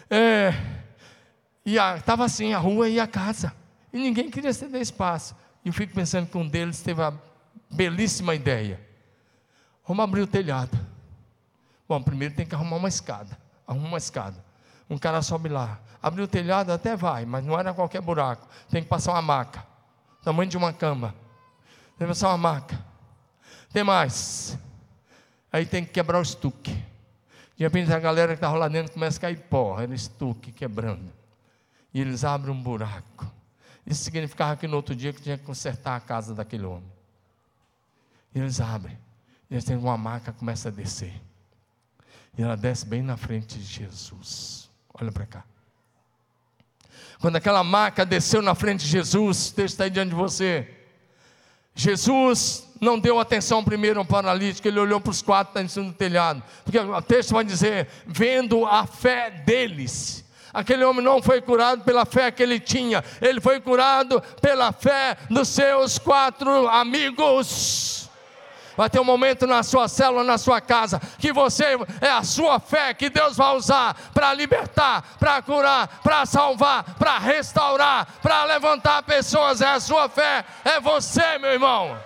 É, 0.09 0.53
e 1.65 1.76
estava 1.76 2.26
assim, 2.26 2.53
a 2.53 2.57
rua 2.57 2.88
e 2.88 2.99
a 2.99 3.07
casa. 3.07 3.53
E 3.91 3.97
ninguém 3.97 4.30
queria 4.30 4.53
ceder 4.53 4.82
espaço. 4.82 5.36
E 5.65 5.70
eu 5.70 5.74
fico 5.74 5.93
pensando 5.93 6.28
que 6.28 6.38
um 6.38 6.47
deles 6.47 6.82
teve 6.82 7.01
a 7.01 7.13
belíssima 7.70 8.34
ideia. 8.36 8.80
Vamos 9.86 10.03
abrir 10.03 10.22
o 10.22 10.28
telhado. 10.28 10.78
Bom, 11.88 12.01
primeiro 12.01 12.36
tem 12.36 12.45
que 12.45 12.55
arrumar 12.55 12.78
uma 12.78 12.89
escada. 12.89 13.38
Arruma 13.65 13.88
uma 13.88 13.97
escada. 13.97 14.43
Um 14.89 14.97
cara 14.97 15.22
sobe 15.22 15.49
lá. 15.49 15.80
Abrir 16.01 16.22
o 16.22 16.28
telhado 16.28 16.72
até 16.72 16.95
vai, 16.95 17.26
mas 17.26 17.43
não 17.43 17.59
era 17.59 17.74
qualquer 17.74 18.01
buraco. 18.01 18.47
Tem 18.70 18.82
que 18.82 18.89
passar 18.89 19.13
uma 19.13 19.22
maca. 19.22 19.65
Tamanho 20.24 20.49
de 20.49 20.57
uma 20.57 20.72
cama. 20.72 21.13
Tem 21.97 22.07
que 22.07 22.13
passar 22.13 22.30
uma 22.30 22.38
maca. 22.38 22.80
Tem 23.74 23.84
mais. 23.84 24.57
Aí 25.52 25.66
tem 25.66 25.84
que 25.86 25.91
quebrar 25.91 26.20
o 26.20 26.22
estuque. 26.22 26.74
De 27.56 27.64
repente 27.64 27.91
a 27.91 28.00
galera 28.00 28.34
que 28.34 28.38
estava 28.38 28.58
lá 28.58 28.68
dentro 28.68 28.93
começa 28.93 29.18
a 29.18 29.22
cair 29.22 29.39
pó, 29.39 29.80
era 29.80 29.93
estuque 29.93 30.52
quebrando. 30.52 31.12
E 31.93 32.02
eles 32.02 32.24
abrem 32.24 32.54
um 32.54 32.62
buraco. 32.62 33.32
Isso 33.86 34.04
significava 34.04 34.56
que 34.56 34.68
no 34.68 34.76
outro 34.76 34.93
dia 34.93 35.14
que 35.14 35.22
tinha 35.22 35.38
que 35.38 35.43
consertar 35.43 35.95
a 35.95 36.00
casa 36.00 36.36
daquele 36.36 36.66
homem. 36.66 36.91
E 38.36 38.39
eles 38.39 38.60
abrem. 38.60 38.98
E 39.50 39.56
eles 39.56 39.64
têm 39.64 39.78
uma 39.78 39.98
maca 39.98 40.32
começa 40.32 40.70
a 40.70 40.72
descer. 40.72 41.14
E 42.38 42.43
ela 42.43 42.56
desce 42.56 42.86
bem 42.86 43.02
na 43.02 43.18
frente 43.18 43.58
de 43.58 43.66
Jesus. 43.66 44.70
Olha 44.93 45.12
para 45.12 45.26
cá. 45.26 45.43
Quando 47.20 47.38
aquela 47.38 47.64
maca 47.64 48.06
desceu 48.06 48.41
na 48.41 48.54
frente 48.54 48.82
de 48.82 48.89
Jesus, 48.91 49.50
o 49.50 49.54
texto 49.56 49.74
está 49.74 49.86
aí 49.86 49.89
diante 49.89 50.10
de 50.10 50.16
você. 50.16 50.77
Jesus 51.78 52.68
não 52.82 53.00
deu 53.00 53.20
atenção 53.20 53.64
primeiro 53.64 54.00
ao 54.00 54.06
paralítico, 54.06 54.68
ele 54.68 54.80
olhou 54.80 55.00
para 55.00 55.12
os 55.12 55.22
quatro 55.22 55.54
que 55.54 55.60
estão 55.60 55.64
em 55.64 55.68
cima 55.68 55.86
do 55.86 55.94
telhado, 55.94 56.42
porque 56.64 56.80
o 56.80 57.02
texto 57.04 57.34
vai 57.34 57.44
dizer: 57.44 57.88
vendo 58.06 58.66
a 58.66 58.86
fé 58.86 59.30
deles. 59.30 60.26
Aquele 60.54 60.84
homem 60.84 61.04
não 61.04 61.22
foi 61.22 61.40
curado 61.40 61.84
pela 61.84 62.04
fé 62.04 62.32
que 62.32 62.42
ele 62.42 62.60
tinha, 62.60 63.04
ele 63.22 63.40
foi 63.40 63.60
curado 63.60 64.20
pela 64.42 64.72
fé 64.72 65.16
dos 65.30 65.50
seus 65.50 66.00
quatro 66.00 66.68
amigos. 66.68 68.07
Vai 68.78 68.92
ter 68.92 69.00
um 69.00 69.04
momento 69.04 69.48
na 69.48 69.64
sua 69.64 69.88
célula, 69.88 70.24
na 70.24 70.38
sua 70.38 70.62
casa, 70.62 71.02
que 71.18 71.34
você 71.34 71.66
é 72.00 72.12
a 72.12 72.22
sua 72.22 72.60
fé 72.60 72.94
que 72.94 73.10
Deus 73.10 73.36
vai 73.36 73.56
usar 73.56 73.96
para 74.14 74.32
libertar, 74.36 75.18
para 75.18 75.42
curar, 75.42 75.88
para 76.04 76.28
salvar, 76.28 76.84
para 76.94 77.18
restaurar, 77.18 78.06
para 78.22 78.44
levantar 78.44 79.02
pessoas. 79.02 79.62
É 79.62 79.70
a 79.70 79.80
sua 79.80 80.08
fé, 80.08 80.46
é 80.64 80.80
você, 80.80 81.40
meu 81.40 81.54
irmão. 81.54 82.00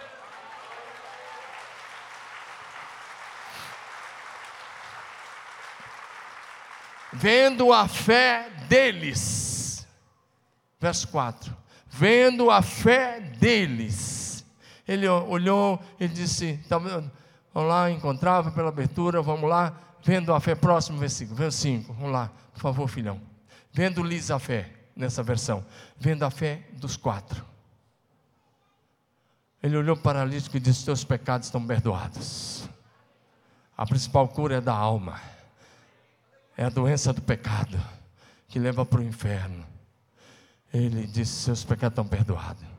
Vendo 7.12 7.74
a 7.74 7.86
fé 7.90 8.50
deles. 8.70 9.86
Verso 10.80 11.10
4. 11.10 11.54
Vendo 11.90 12.50
a 12.50 12.62
fé 12.62 13.20
deles 13.20 14.21
ele 14.92 15.08
olhou 15.08 15.80
e 16.00 16.08
disse: 16.08 16.60
tá 16.68 16.78
vamos 16.78 17.10
lá, 17.70 17.90
encontrava 17.90 18.52
pela 18.52 18.70
abertura, 18.70 19.22
vamos 19.22 19.50
lá, 19.50 19.80
vendo 20.04 20.34
a 20.34 20.40
fé, 20.40 20.54
próximo 20.54 20.98
versículo, 20.98 21.38
verso 21.38 21.60
5, 21.60 21.94
vamos 21.94 22.12
lá, 22.12 22.32
por 22.54 22.60
favor, 22.60 22.88
filhão. 22.88 23.22
Vendo-lhes 23.72 24.30
a 24.30 24.38
fé, 24.38 24.70
nessa 24.96 25.24
versão, 25.24 25.66
vendo 25.98 26.24
a 26.24 26.30
fé 26.30 26.64
dos 26.74 26.98
quatro. 26.98 27.46
Ele 29.64 29.78
olhou 29.78 29.96
para 29.96 30.02
o 30.02 30.04
paralítico 30.04 30.58
e 30.58 30.60
disse: 30.60 30.84
Teus 30.84 31.04
pecados 31.04 31.48
estão 31.48 31.66
perdoados. 31.66 32.68
A 33.78 33.86
principal 33.86 34.28
cura 34.28 34.58
é 34.58 34.62
da 34.62 34.74
alma, 34.74 35.22
é 36.58 36.66
a 36.66 36.70
doença 36.70 37.14
do 37.14 37.22
pecado 37.22 37.80
que 38.48 38.60
leva 38.60 38.86
para 38.86 39.00
o 39.00 39.04
inferno. 39.04 39.66
Ele 40.74 41.08
disse: 41.08 41.44
Seus 41.44 41.64
pecados 41.64 41.94
estão 41.94 42.08
perdoados. 42.08 42.71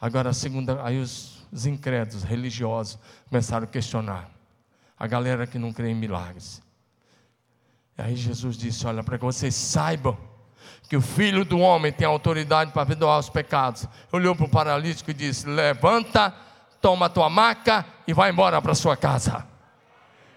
Agora, 0.00 0.30
a 0.30 0.32
segunda, 0.32 0.80
aí 0.84 1.00
os, 1.00 1.46
os 1.52 1.66
incrédulos 1.66 2.22
religiosos 2.22 2.98
começaram 3.28 3.64
a 3.64 3.66
questionar. 3.66 4.30
A 4.98 5.06
galera 5.06 5.46
que 5.46 5.58
não 5.58 5.72
crê 5.72 5.90
em 5.90 5.94
milagres. 5.94 6.62
Aí 7.96 8.14
Jesus 8.14 8.56
disse: 8.56 8.86
Olha, 8.86 9.02
para 9.02 9.18
que 9.18 9.24
vocês 9.24 9.54
saibam 9.54 10.16
que 10.88 10.96
o 10.96 11.02
filho 11.02 11.44
do 11.44 11.58
homem 11.58 11.92
tem 11.92 12.06
autoridade 12.06 12.72
para 12.72 12.86
perdoar 12.86 13.18
os 13.18 13.28
pecados. 13.28 13.86
Olhou 14.10 14.34
para 14.34 14.46
o 14.46 14.48
paralítico 14.48 15.10
e 15.10 15.14
disse: 15.14 15.46
Levanta, 15.46 16.34
toma 16.80 17.06
a 17.06 17.08
tua 17.08 17.28
maca 17.28 17.84
e 18.06 18.12
vai 18.12 18.30
embora 18.30 18.60
para 18.62 18.74
sua 18.74 18.96
casa. 18.96 19.46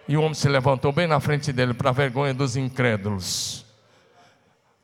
E 0.08 0.18
o 0.18 0.22
homem 0.22 0.34
se 0.34 0.50
levantou 0.50 0.92
bem 0.92 1.08
na 1.08 1.20
frente 1.20 1.54
dele, 1.54 1.74
para 1.74 1.90
a 1.90 1.94
vergonha 1.94 2.34
dos 2.34 2.58
incrédulos. 2.58 3.66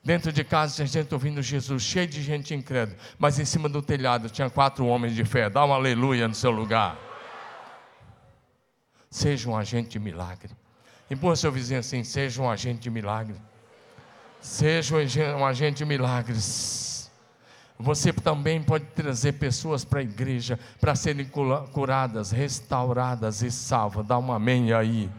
Dentro 0.08 0.32
de 0.32 0.42
casa 0.42 0.74
tinha 0.74 0.88
gente 0.88 1.14
ouvindo 1.14 1.42
Jesus, 1.42 1.84
cheio 1.84 2.08
de 2.08 2.24
gente 2.24 2.56
incrédula. 2.56 2.98
Mas 3.20 3.40
em 3.40 3.44
cima 3.44 3.68
do 3.68 3.82
telhado 3.82 4.30
tinha 4.30 4.50
quatro 4.50 4.86
homens 4.86 5.14
de 5.14 5.26
fé. 5.26 5.50
Dá 5.50 5.66
um 5.66 5.74
aleluia 5.74 6.30
no 6.30 6.34
seu 6.34 6.50
lugar. 6.50 6.98
Seja 9.10 9.50
um 9.50 9.58
agente 9.58 9.90
de 9.90 10.00
milagre. 10.00 10.50
Empurra 11.12 11.36
seu 11.36 11.52
vizinho 11.52 11.82
assim: 11.82 12.06
seja 12.06 12.42
um 12.42 12.50
agente 12.50 12.80
de 12.80 12.90
milagre. 12.90 13.36
Seja 14.40 14.96
um 15.38 15.46
agente 15.46 15.80
de 15.80 15.86
milagres. 15.86 17.12
Você 17.78 18.14
também 18.14 18.64
pode 18.64 18.86
trazer 18.86 19.34
pessoas 19.34 19.84
para 19.84 20.00
a 20.00 20.04
igreja 20.04 20.58
para 20.80 20.96
serem 20.96 21.30
curadas, 21.74 22.32
restauradas 22.32 23.42
e 23.42 23.52
salvas. 23.52 24.08
Dá 24.08 24.18
um 24.18 24.32
amém 24.32 24.72
aí. 24.72 25.10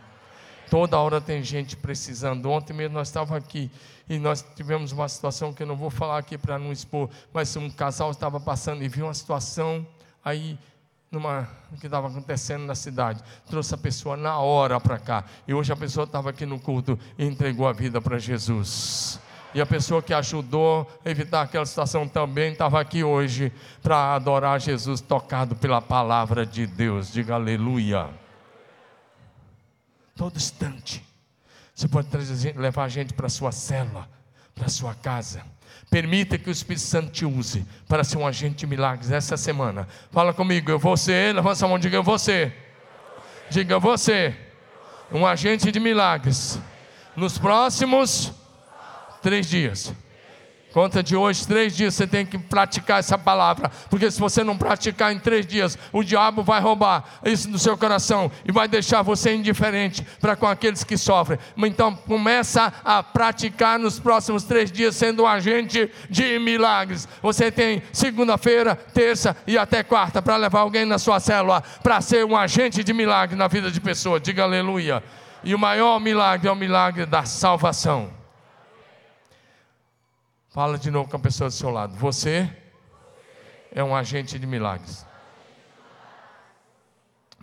Toda 0.71 0.99
hora 0.99 1.21
tem 1.21 1.43
gente 1.43 1.77
precisando. 1.77 2.51
Ontem 2.51 2.75
mesmo 2.75 2.95
nós 2.95 3.09
estávamos 3.09 3.43
aqui 3.43 3.71
e 4.09 4.19
nós 4.19 4.45
tivemos 4.55 4.93
uma 4.93 5.09
situação 5.09 5.53
que 5.53 5.63
eu 5.63 5.67
não 5.67 5.77
vou 5.77 5.91
falar 5.91 6.19
aqui 6.19 6.37
para 6.37 6.59
não 6.59 6.73
expor, 6.73 7.09
mas 7.33 7.55
um 7.57 7.71
casal 7.71 8.11
estava 8.11 8.39
passando 8.39 8.83
e 8.83 8.89
viu 8.89 9.07
uma 9.07 9.15
situação 9.15 9.87
aí 10.25 10.59
numa 11.11 11.49
que 11.81 11.87
estava 11.87 12.09
acontecendo 12.09 12.65
na 12.65 12.75
cidade. 12.75 13.23
Trouxe 13.47 13.75
a 13.75 13.79
pessoa 13.79 14.17
na 14.17 14.39
hora 14.39 14.79
para 14.79 14.99
cá. 14.99 15.25
E 15.47 15.55
hoje 15.55 15.73
a 15.73 15.77
pessoa 15.77 16.05
estava 16.05 16.31
aqui 16.31 16.45
no 16.45 16.59
culto 16.59 16.99
e 17.19 17.25
entregou 17.25 17.67
a 17.67 17.73
vida 17.73 18.01
para 18.01 18.19
Jesus. 18.19 19.19
E 19.55 19.61
a 19.63 19.67
pessoa 19.67 20.03
que 20.03 20.13
ajudou 20.13 20.87
a 21.03 21.09
evitar 21.09 21.43
aquela 21.43 21.65
situação 21.65 22.07
também 22.07 22.53
estava 22.53 22.79
aqui 22.79 23.03
hoje 23.03 23.51
para 23.83 24.15
adorar 24.15 24.61
Jesus, 24.61 25.01
tocado 25.01 25.57
pela 25.57 25.81
palavra 25.81 26.45
de 26.45 26.67
Deus. 26.67 27.11
Diga 27.11 27.37
aleluia 27.37 28.28
todo 30.19 30.37
instante. 30.37 31.03
Você 31.73 31.87
pode 31.87 32.09
trazer, 32.09 32.59
levar 32.59 32.85
a 32.85 32.89
gente 32.89 33.15
para 33.15 33.29
a 33.29 33.31
sua 33.31 33.53
cela, 33.53 34.11
para 34.53 34.67
a 34.67 34.69
sua 34.69 34.93
casa. 34.93 35.43
Permita 35.89 36.37
que 36.37 36.51
o 36.51 36.53
Espírito 36.53 36.83
Santo 36.83 37.13
te 37.13 37.25
use 37.25 37.65
para 37.87 38.03
ser 38.03 38.19
um 38.19 38.27
agente 38.27 38.57
de 38.57 38.67
milagres 38.67 39.13
essa 39.13 39.37
semana. 39.37 39.87
Fala 40.11 40.35
comigo, 40.35 40.71
eu 40.73 40.79
vou 40.79 40.97
ser, 40.97 41.33
levanta 41.35 41.65
a 41.65 41.69
mão, 41.69 41.79
diga 41.79 41.97
eu 41.97 42.03
vou 42.03 42.19
ser. 42.19 42.53
Diga 43.49 43.75
eu 43.75 43.81
vou 43.81 43.97
ser 43.97 44.37
um 45.13 45.25
agente 45.25 45.71
de 45.71 45.79
milagres 45.79 46.59
nos 47.15 47.39
próximos 47.39 48.33
três 49.23 49.49
dias. 49.49 49.95
Conta 50.79 51.03
de 51.03 51.17
hoje, 51.17 51.45
três 51.45 51.75
dias, 51.75 51.97
você 51.97 52.07
tem 52.07 52.25
que 52.25 52.39
praticar 52.39 53.01
essa 53.01 53.19
palavra, 53.19 53.69
porque 53.91 54.09
se 54.13 54.21
você 54.21 54.45
não 54.45 54.57
praticar 54.57 55.13
em 55.13 55.19
três 55.19 55.45
dias, 55.45 55.77
o 55.93 56.05
diabo 56.05 56.45
vai 56.45 56.61
roubar 56.61 57.19
isso 57.25 57.51
do 57.51 57.59
seu 57.59 57.77
coração 57.77 58.31
e 58.45 58.53
vai 58.53 58.69
deixar 58.69 59.03
você 59.03 59.35
indiferente 59.35 60.07
para 60.21 60.37
com 60.37 60.47
aqueles 60.47 60.85
que 60.85 60.97
sofrem. 60.97 61.37
Então, 61.57 61.97
começa 61.97 62.73
a 62.85 63.03
praticar 63.03 63.77
nos 63.77 63.99
próximos 63.99 64.45
três 64.45 64.71
dias, 64.71 64.95
sendo 64.95 65.25
um 65.25 65.27
agente 65.27 65.91
de 66.09 66.39
milagres. 66.39 67.09
Você 67.21 67.51
tem 67.51 67.83
segunda-feira, 67.93 68.77
terça 68.77 69.37
e 69.49 69.59
até 69.59 69.83
quarta 69.83 70.23
para 70.23 70.37
levar 70.37 70.61
alguém 70.61 70.85
na 70.85 70.97
sua 70.97 71.19
célula 71.19 71.61
para 71.83 72.01
ser 72.01 72.25
um 72.25 72.37
agente 72.37 72.85
de 72.85 72.93
milagre 72.93 73.35
na 73.35 73.49
vida 73.49 73.69
de 73.69 73.81
pessoas. 73.81 74.23
Diga 74.23 74.45
aleluia. 74.45 75.03
E 75.43 75.57
o 75.57 75.59
maior 75.59 75.99
milagre 75.99 76.47
é 76.47 76.53
o 76.53 76.55
milagre 76.55 77.05
da 77.05 77.25
salvação. 77.25 78.18
Fala 80.59 80.77
de 80.77 80.91
novo 80.91 81.09
com 81.09 81.17
a 81.17 81.21
pessoa 81.21 81.49
do 81.49 81.55
seu 81.55 81.71
lado. 81.71 81.95
Você 81.95 82.53
é 83.71 83.81
um 83.85 83.95
agente 83.95 84.41
de 84.41 84.45
milagres. 84.45 85.07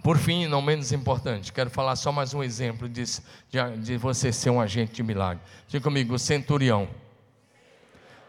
Por 0.03 0.17
fim, 0.17 0.47
não 0.47 0.61
menos 0.61 0.91
importante, 0.91 1.53
quero 1.53 1.69
falar 1.69 1.95
só 1.95 2.11
mais 2.11 2.33
um 2.33 2.43
exemplo 2.43 2.89
de, 2.89 3.05
de, 3.05 3.77
de 3.81 3.95
você 3.95 4.33
ser 4.33 4.49
um 4.49 4.59
agente 4.59 4.91
de 4.91 5.01
milagre. 5.01 5.41
Diga 5.65 5.81
comigo, 5.81 6.13
o 6.13 6.19
centurião. 6.19 6.89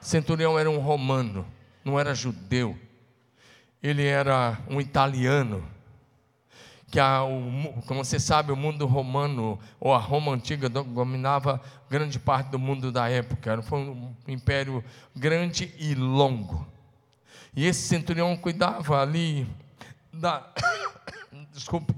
Centurião 0.01 0.57
era 0.57 0.71
um 0.71 0.79
romano, 0.79 1.45
não 1.85 1.99
era 1.99 2.15
judeu. 2.15 2.79
Ele 3.83 4.07
era 4.07 4.57
um 4.71 4.81
italiano 4.81 5.69
que 6.91 7.01
a, 7.01 7.25
o, 7.25 7.83
como 7.87 8.05
você 8.05 8.19
sabe, 8.19 8.53
o 8.53 8.57
mundo 8.57 8.87
romano, 8.87 9.59
ou 9.81 9.93
a 9.93 9.99
Roma 9.99 10.33
antiga, 10.33 10.69
dominava 10.69 11.61
grande 11.91 12.19
parte 12.19 12.51
do 12.51 12.59
mundo 12.59 12.93
da 12.93 13.09
época. 13.09 13.61
Foi 13.63 13.79
um 13.79 14.15
império 14.29 14.85
grande 15.15 15.75
e 15.79 15.95
longo. 15.95 16.67
E 17.55 17.67
esse 17.67 17.83
centurião 17.89 18.37
cuidava 18.37 19.01
ali 19.01 19.47
da, 20.13 20.47
desculpe, 21.53 21.95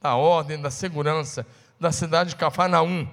da 0.00 0.14
ordem, 0.14 0.60
da 0.60 0.70
segurança 0.70 1.46
da 1.78 1.92
cidade 1.92 2.30
de 2.30 2.36
Cafarnaum. 2.36 3.06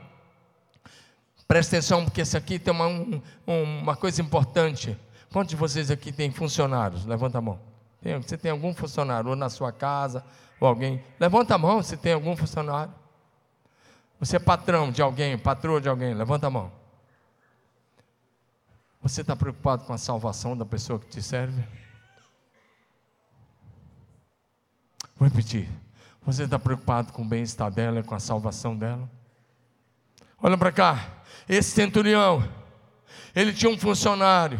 Presta 1.48 1.76
atenção, 1.76 2.04
porque 2.04 2.22
esse 2.22 2.36
aqui 2.36 2.58
tem 2.58 2.74
uma, 2.74 2.88
um, 2.88 3.22
uma 3.48 3.96
coisa 3.96 4.22
importante. 4.22 4.98
Quantos 5.32 5.52
de 5.52 5.56
vocês 5.56 5.92
aqui 5.92 6.12
têm 6.12 6.32
funcionários? 6.32 7.06
Levanta 7.06 7.38
a 7.38 7.42
mão. 7.42 7.60
Você 8.22 8.38
tem 8.38 8.52
algum 8.52 8.74
funcionário, 8.74 9.30
ou 9.30 9.36
na 9.36 9.50
sua 9.50 9.72
casa, 9.72 10.24
ou 10.60 10.68
alguém. 10.68 11.04
Levanta 11.20 11.56
a 11.56 11.58
mão 11.58 11.82
se 11.84 11.98
tem 11.98 12.14
algum 12.14 12.36
funcionário. 12.36 12.94
Você 14.20 14.38
é 14.38 14.40
patrão 14.40 14.92
de 14.92 15.02
alguém, 15.02 15.38
patroa 15.38 15.82
de 15.82 15.90
alguém, 15.90 16.14
levanta 16.14 16.48
a 16.48 16.50
mão. 16.50 16.72
Você 19.02 19.22
está 19.22 19.36
preocupado 19.36 19.84
com 19.84 19.94
a 19.94 19.98
salvação 19.98 20.58
da 20.58 20.66
pessoa 20.66 21.00
que 21.00 21.08
te 21.08 21.22
serve? 21.22 21.64
Vou 25.16 25.28
repetir. 25.28 25.70
Você 26.24 26.44
está 26.44 26.58
preocupado 26.58 27.14
com 27.14 27.22
o 27.22 27.26
bem-estar 27.26 27.70
dela, 27.70 28.02
com 28.02 28.16
a 28.16 28.20
salvação 28.20 28.76
dela? 28.76 29.08
Olha 30.42 30.58
para 30.58 30.72
cá. 30.72 31.24
Esse 31.48 31.72
centurião, 31.72 32.44
ele 33.36 33.54
tinha 33.54 33.72
um 33.72 33.78
funcionário. 33.78 34.60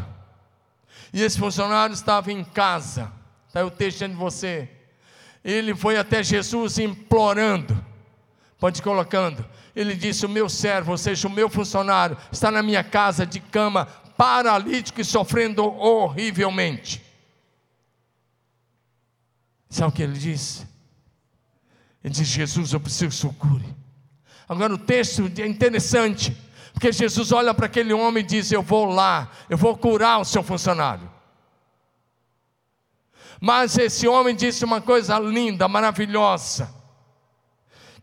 E 1.12 1.22
esse 1.22 1.40
funcionário 1.40 1.94
estava 1.94 2.32
em 2.32 2.44
casa. 2.44 3.12
Está 3.48 3.66
o 3.66 3.72
texto 3.72 4.08
de 4.08 4.14
você 4.14 4.75
ele 5.46 5.76
foi 5.76 5.96
até 5.96 6.24
Jesus 6.24 6.80
implorando, 6.80 7.78
pode 8.60 8.82
colocando. 8.82 9.46
Ele 9.76 9.94
disse: 9.94 10.26
O 10.26 10.30
meu 10.30 10.50
servo, 10.50 10.94
ou 10.94 10.98
seja, 10.98 11.28
o 11.28 11.32
meu 11.32 11.48
funcionário, 11.48 12.18
está 12.32 12.50
na 12.50 12.64
minha 12.64 12.84
casa 12.84 13.28
de 13.28 13.40
cama, 13.40 13.86
paralítico 14.18 15.00
e 15.00 15.06
sofrendo 15.06 15.64
horrivelmente. 15.64 17.00
Sabe 19.70 19.90
o 19.90 19.92
que 19.92 20.02
ele 20.02 20.18
disse? 20.18 20.66
Ele 22.04 22.12
disse: 22.12 22.32
Jesus, 22.32 22.74
eu 22.74 22.80
preciso 22.80 23.30
que 23.30 23.36
o 23.36 23.48
cure. 23.48 23.76
Agora 24.50 24.74
o 24.74 24.80
texto 24.80 25.32
é 25.38 25.46
interessante, 25.46 26.36
porque 26.74 26.92
Jesus 26.92 27.32
olha 27.32 27.54
para 27.54 27.68
aquele 27.68 27.94
homem 27.94 28.24
e 28.24 28.28
diz: 28.28 28.52
Eu 28.52 28.64
vou 28.64 28.86
lá, 28.86 29.30
eu 29.48 29.60
vou 29.60 29.78
curar 29.78 30.20
o 30.20 30.26
seu 30.26 30.42
funcionário. 30.42 31.15
Mas 33.40 33.78
esse 33.78 34.08
homem 34.08 34.36
disse 34.36 34.64
uma 34.64 34.82
coisa 34.82 35.20
linda, 35.20 35.68
maravilhosa, 35.68 36.74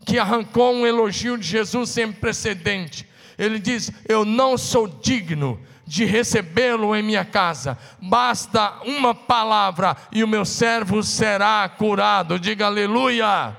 que 0.05 0.19
arrancou 0.19 0.73
um 0.73 0.85
elogio 0.85 1.37
de 1.37 1.47
Jesus 1.47 1.89
sem 1.89 2.11
precedente. 2.11 3.07
Ele 3.37 3.59
diz: 3.59 3.91
Eu 4.07 4.25
não 4.25 4.57
sou 4.57 4.87
digno 4.87 5.59
de 5.85 6.05
recebê-lo 6.05 6.95
em 6.95 7.03
minha 7.03 7.25
casa. 7.25 7.77
Basta 8.01 8.79
uma 8.85 9.13
palavra 9.13 9.95
e 10.11 10.23
o 10.23 10.27
meu 10.27 10.45
servo 10.45 11.03
será 11.03 11.67
curado. 11.69 12.39
Diga 12.39 12.67
aleluia. 12.67 13.55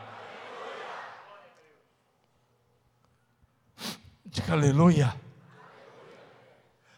Diga 4.27 4.53
aleluia. 4.53 5.15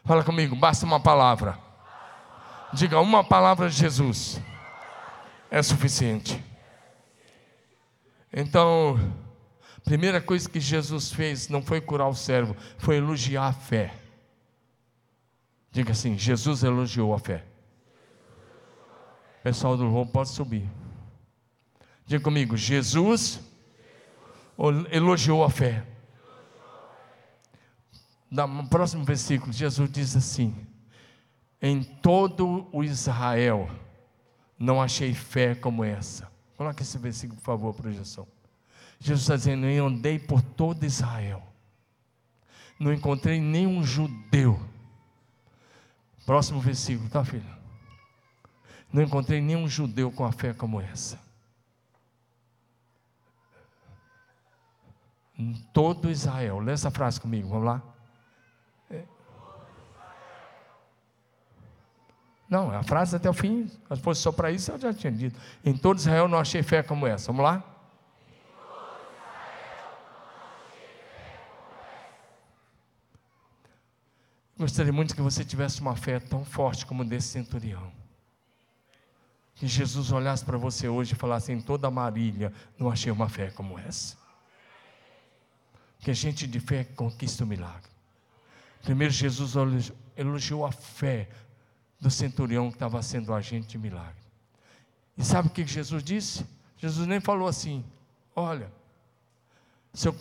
Fala 0.03 0.23
comigo, 0.23 0.55
basta 0.55 0.85
uma 0.85 0.99
palavra. 0.99 1.59
Diga 2.73 2.99
uma 2.99 3.23
palavra 3.23 3.69
de 3.69 3.75
Jesus. 3.75 4.41
É 5.49 5.61
suficiente. 5.63 6.43
Então, 8.31 8.99
primeira 9.83 10.21
coisa 10.21 10.49
que 10.49 10.59
Jesus 10.59 11.11
fez 11.11 11.47
não 11.47 11.61
foi 11.61 11.79
curar 11.79 12.07
o 12.07 12.13
servo, 12.13 12.55
foi 12.77 12.97
elogiar 12.97 13.47
a 13.47 13.53
fé. 13.53 13.93
Diga 15.71 15.93
assim: 15.93 16.17
Jesus 16.17 16.63
elogiou 16.63 17.13
a 17.13 17.19
fé. 17.19 17.45
Pessoal 19.43 19.77
do 19.77 19.83
louvor 19.83 20.07
pode 20.07 20.29
subir. 20.29 20.69
Diga 22.05 22.23
comigo: 22.23 22.57
Jesus 22.57 23.39
elogiou 24.91 25.43
a 25.43 25.49
fé. 25.49 25.85
No 28.29 28.67
próximo 28.67 29.05
versículo, 29.05 29.53
Jesus 29.53 29.89
diz 29.89 30.15
assim: 30.15 30.53
Em 31.61 31.81
todo 31.81 32.67
o 32.73 32.83
Israel 32.83 33.69
não 34.57 34.81
achei 34.81 35.13
fé 35.13 35.55
como 35.55 35.83
essa. 35.83 36.29
Coloque 36.55 36.81
esse 36.81 36.97
versículo, 36.97 37.39
por 37.39 37.45
favor, 37.45 37.73
projeção. 37.73 38.27
Jesus 38.99 39.21
está 39.21 39.35
dizendo: 39.35 39.65
Eu 39.67 39.87
andei 39.87 40.17
por 40.17 40.41
todo 40.41 40.83
Israel, 40.83 41.43
não 42.79 42.93
encontrei 42.93 43.39
nenhum 43.39 43.83
judeu 43.83 44.59
Próximo 46.27 46.59
versículo, 46.59 47.09
tá, 47.09 47.23
filho? 47.23 47.49
Não 48.91 49.01
encontrei 49.01 49.39
nenhum 49.39 49.65
judeu 49.65 50.11
com 50.11 50.25
a 50.25 50.31
fé 50.33 50.53
como 50.53 50.81
essa. 50.81 51.17
Em 55.39 55.53
todo 55.71 56.11
Israel. 56.11 56.59
Lê 56.59 56.73
essa 56.73 56.91
frase 56.91 57.21
comigo, 57.21 57.47
vamos 57.47 57.65
lá. 57.65 57.81
Não, 62.49 62.71
a 62.71 62.81
frase 62.81 63.15
até 63.15 63.29
o 63.29 63.33
fim, 63.33 63.67
se 63.67 64.01
fosse 64.01 64.21
só 64.21 64.31
para 64.31 64.51
isso, 64.51 64.71
eu 64.71 64.79
já 64.79 64.93
tinha 64.93 65.11
dito. 65.11 65.39
Em 65.65 65.75
todo 65.75 65.97
Israel 65.97 66.27
não 66.27 66.39
achei 66.39 66.63
fé 66.63 66.81
como 66.81 67.05
essa. 67.05 67.27
Vamos 67.27 67.43
lá? 67.43 67.63
Gostaria 74.57 74.91
muito 74.91 75.13
que 75.13 75.21
você 75.21 75.45
tivesse 75.45 75.81
uma 75.81 75.95
fé 75.95 76.19
tão 76.19 76.43
forte 76.43 76.85
como 76.85 77.05
desse 77.05 77.27
centurião. 77.27 77.91
Que 79.53 79.67
Jesus 79.67 80.11
olhasse 80.11 80.43
para 80.43 80.57
você 80.57 80.87
hoje 80.87 81.13
e 81.13 81.15
falasse: 81.15 81.51
em 81.51 81.61
toda 81.61 81.87
a 81.87 81.91
Marília, 81.91 82.51
não 82.77 82.89
achei 82.89 83.11
uma 83.11 83.29
fé 83.29 83.51
como 83.51 83.77
essa. 83.77 84.17
Que 85.99 86.09
a 86.09 86.13
gente 86.13 86.47
de 86.47 86.59
fé 86.59 86.83
conquista 86.83 87.43
o 87.43 87.47
milagre. 87.47 87.89
Primeiro, 88.83 89.13
Jesus 89.13 89.53
elogiou 90.15 90.65
a 90.65 90.71
fé 90.71 91.27
do 91.99 92.09
centurião 92.11 92.69
que 92.69 92.75
estava 92.75 93.01
sendo 93.01 93.33
agente 93.33 93.67
de 93.67 93.77
milagre. 93.77 94.15
E 95.17 95.23
sabe 95.23 95.47
o 95.47 95.51
que 95.51 95.65
Jesus 95.65 96.03
disse? 96.03 96.45
Jesus 96.77 97.07
nem 97.07 97.19
falou 97.19 97.47
assim: 97.47 97.83
olha, 98.35 98.71
seu 99.93 100.13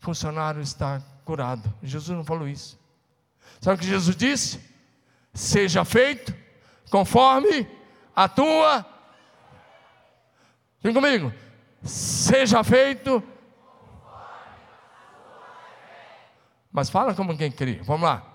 funcionário 0.00 0.60
está 0.60 1.00
curado. 1.24 1.72
Jesus 1.82 2.16
não 2.16 2.24
falou 2.24 2.48
isso. 2.48 2.78
Sabe 3.60 3.76
o 3.76 3.80
que 3.80 3.86
Jesus 3.86 4.16
disse? 4.16 4.60
Seja 5.32 5.84
feito 5.84 6.34
conforme 6.90 7.68
a 8.14 8.28
tua. 8.28 8.84
Vem 10.82 10.92
comigo. 10.92 11.32
Seja 11.82 12.64
feito. 12.64 13.22
Mas 16.72 16.90
fala 16.90 17.14
como 17.14 17.36
quem 17.36 17.50
crê. 17.50 17.80
Vamos 17.82 18.02
lá. 18.02 18.34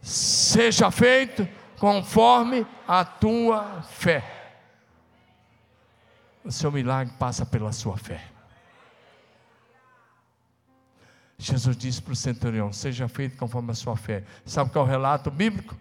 Seja 0.00 0.90
feito 0.90 1.46
conforme 1.78 2.66
a 2.86 3.04
tua 3.04 3.82
fé. 3.82 4.32
O 6.44 6.52
seu 6.52 6.70
milagre 6.70 7.12
passa 7.18 7.44
pela 7.44 7.72
sua 7.72 7.96
fé. 7.96 8.24
Jesus 11.38 11.76
disse 11.76 12.00
para 12.00 12.12
o 12.12 12.16
centurião: 12.16 12.72
Seja 12.72 13.08
feito 13.08 13.36
conforme 13.36 13.72
a 13.72 13.74
sua 13.74 13.96
fé. 13.96 14.24
Sabe 14.44 14.70
qual 14.70 14.84
é 14.84 14.88
o 14.88 14.90
relato 14.90 15.30
bíblico? 15.30 15.76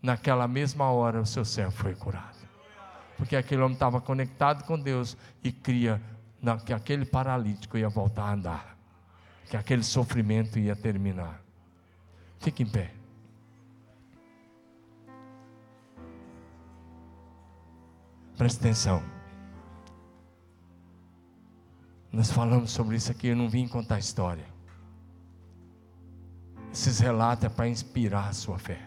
Naquela 0.00 0.46
mesma 0.46 0.90
hora 0.90 1.20
o 1.20 1.26
seu 1.26 1.44
servo 1.44 1.72
foi 1.72 1.94
curado. 1.94 2.38
Porque 3.16 3.34
aquele 3.34 3.62
homem 3.62 3.74
estava 3.74 4.00
conectado 4.00 4.64
com 4.64 4.78
Deus 4.78 5.16
e 5.42 5.50
cria 5.50 6.00
que 6.64 6.72
aquele 6.72 7.04
paralítico 7.04 7.76
ia 7.76 7.88
voltar 7.88 8.24
a 8.24 8.32
andar. 8.32 8.76
Que 9.50 9.56
aquele 9.56 9.82
sofrimento 9.82 10.58
ia 10.58 10.76
terminar. 10.76 11.42
Fique 12.38 12.62
em 12.62 12.66
pé. 12.66 12.97
Preste 18.38 18.60
atenção. 18.60 19.02
Nós 22.12 22.30
falamos 22.30 22.70
sobre 22.70 22.96
isso 22.96 23.10
aqui, 23.10 23.26
eu 23.26 23.36
não 23.36 23.48
vim 23.48 23.66
contar 23.66 23.98
história. 23.98 24.46
Esses 26.72 27.00
relatos 27.00 27.44
é 27.44 27.48
para 27.48 27.68
inspirar 27.68 28.28
a 28.28 28.32
sua 28.32 28.56
fé. 28.56 28.80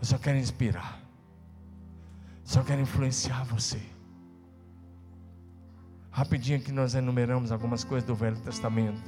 Eu 0.00 0.04
só 0.04 0.16
quero 0.16 0.38
inspirar. 0.38 0.98
Só 2.42 2.62
quero 2.62 2.80
influenciar 2.80 3.44
você. 3.44 3.82
Rapidinho 6.10 6.62
que 6.62 6.72
nós 6.72 6.94
enumeramos 6.94 7.52
algumas 7.52 7.84
coisas 7.84 8.06
do 8.06 8.14
Velho 8.14 8.40
Testamento. 8.40 9.02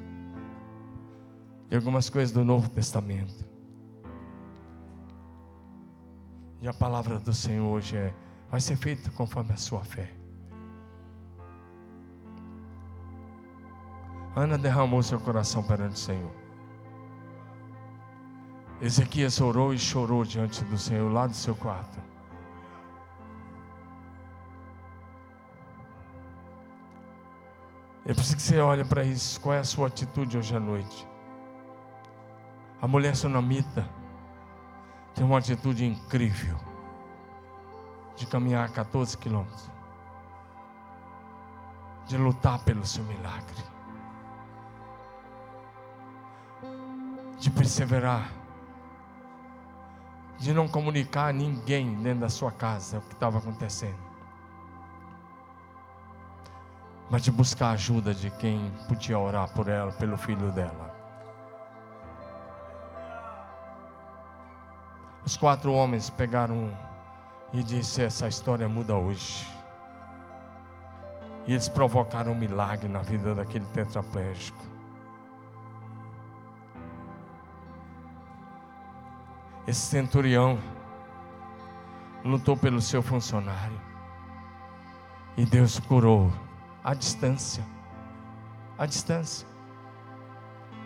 E 1.70 1.74
algumas 1.74 2.10
coisas 2.10 2.30
do 2.30 2.44
Novo 2.44 2.68
Testamento. 2.68 3.48
E 6.60 6.68
a 6.68 6.74
palavra 6.74 7.18
do 7.18 7.32
Senhor 7.32 7.66
hoje 7.66 7.96
é: 7.96 8.14
vai 8.50 8.60
ser 8.60 8.76
feita 8.76 9.10
conforme 9.12 9.52
a 9.52 9.56
sua 9.56 9.82
fé. 9.84 10.10
Ana 14.34 14.58
derramou 14.58 15.02
seu 15.02 15.20
coração 15.20 15.62
perante 15.62 15.94
o 15.94 15.98
Senhor. 15.98 16.32
Ezequias 18.80 19.40
orou 19.40 19.72
e 19.72 19.78
chorou 19.78 20.24
diante 20.24 20.64
do 20.64 20.78
Senhor 20.78 21.10
lá 21.12 21.26
do 21.26 21.34
seu 21.34 21.54
quarto. 21.54 21.98
É 28.06 28.14
preciso 28.14 28.36
que 28.36 28.42
você 28.42 28.58
olhe 28.58 28.84
para 28.84 29.04
isso. 29.04 29.40
Qual 29.40 29.54
é 29.54 29.58
a 29.58 29.64
sua 29.64 29.86
atitude 29.86 30.38
hoje 30.38 30.56
à 30.56 30.60
noite? 30.60 31.06
A 32.80 32.88
mulher 32.88 33.14
sonamita 33.14 33.88
tem 35.14 35.24
uma 35.24 35.38
atitude 35.38 35.84
incrível 35.84 36.69
de 38.20 38.26
caminhar 38.26 38.68
14 38.70 39.16
quilômetros, 39.16 39.70
de 42.06 42.18
lutar 42.18 42.58
pelo 42.58 42.84
seu 42.84 43.02
milagre, 43.04 43.64
de 47.38 47.50
perseverar 47.50 48.30
de 50.38 50.52
não 50.52 50.68
comunicar 50.68 51.28
a 51.28 51.32
ninguém 51.32 51.94
dentro 52.02 52.20
da 52.20 52.28
sua 52.28 52.52
casa 52.52 52.98
o 52.98 53.02
que 53.02 53.14
estava 53.14 53.38
acontecendo, 53.38 53.98
mas 57.10 57.22
de 57.22 57.30
buscar 57.30 57.68
a 57.68 57.72
ajuda 57.72 58.14
de 58.14 58.30
quem 58.32 58.70
podia 58.86 59.18
orar 59.18 59.50
por 59.52 59.68
ela, 59.68 59.92
pelo 59.92 60.16
filho 60.18 60.52
dela. 60.52 60.94
Os 65.24 65.36
quatro 65.36 65.72
homens 65.72 66.10
pegaram 66.10 66.70
e 67.52 67.62
disse: 67.62 68.02
Essa 68.02 68.28
história 68.28 68.68
muda 68.68 68.94
hoje. 68.94 69.46
E 71.46 71.52
eles 71.52 71.68
provocaram 71.68 72.32
um 72.32 72.34
milagre 72.34 72.88
na 72.88 73.00
vida 73.00 73.34
daquele 73.34 73.64
tetraplégico. 73.66 74.62
Esse 79.66 79.80
centurião 79.80 80.58
lutou 82.24 82.56
pelo 82.56 82.80
seu 82.80 83.02
funcionário. 83.02 83.80
E 85.36 85.44
Deus 85.46 85.78
curou 85.78 86.30
à 86.84 86.92
distância. 86.94 87.64
À 88.76 88.86
distância. 88.86 89.46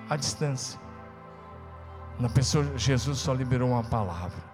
À 0.08 0.16
distância. 0.16 0.78
Na 2.18 2.28
pessoa, 2.28 2.76
Jesus 2.76 3.18
só 3.18 3.32
liberou 3.32 3.70
uma 3.70 3.82
palavra. 3.82 4.53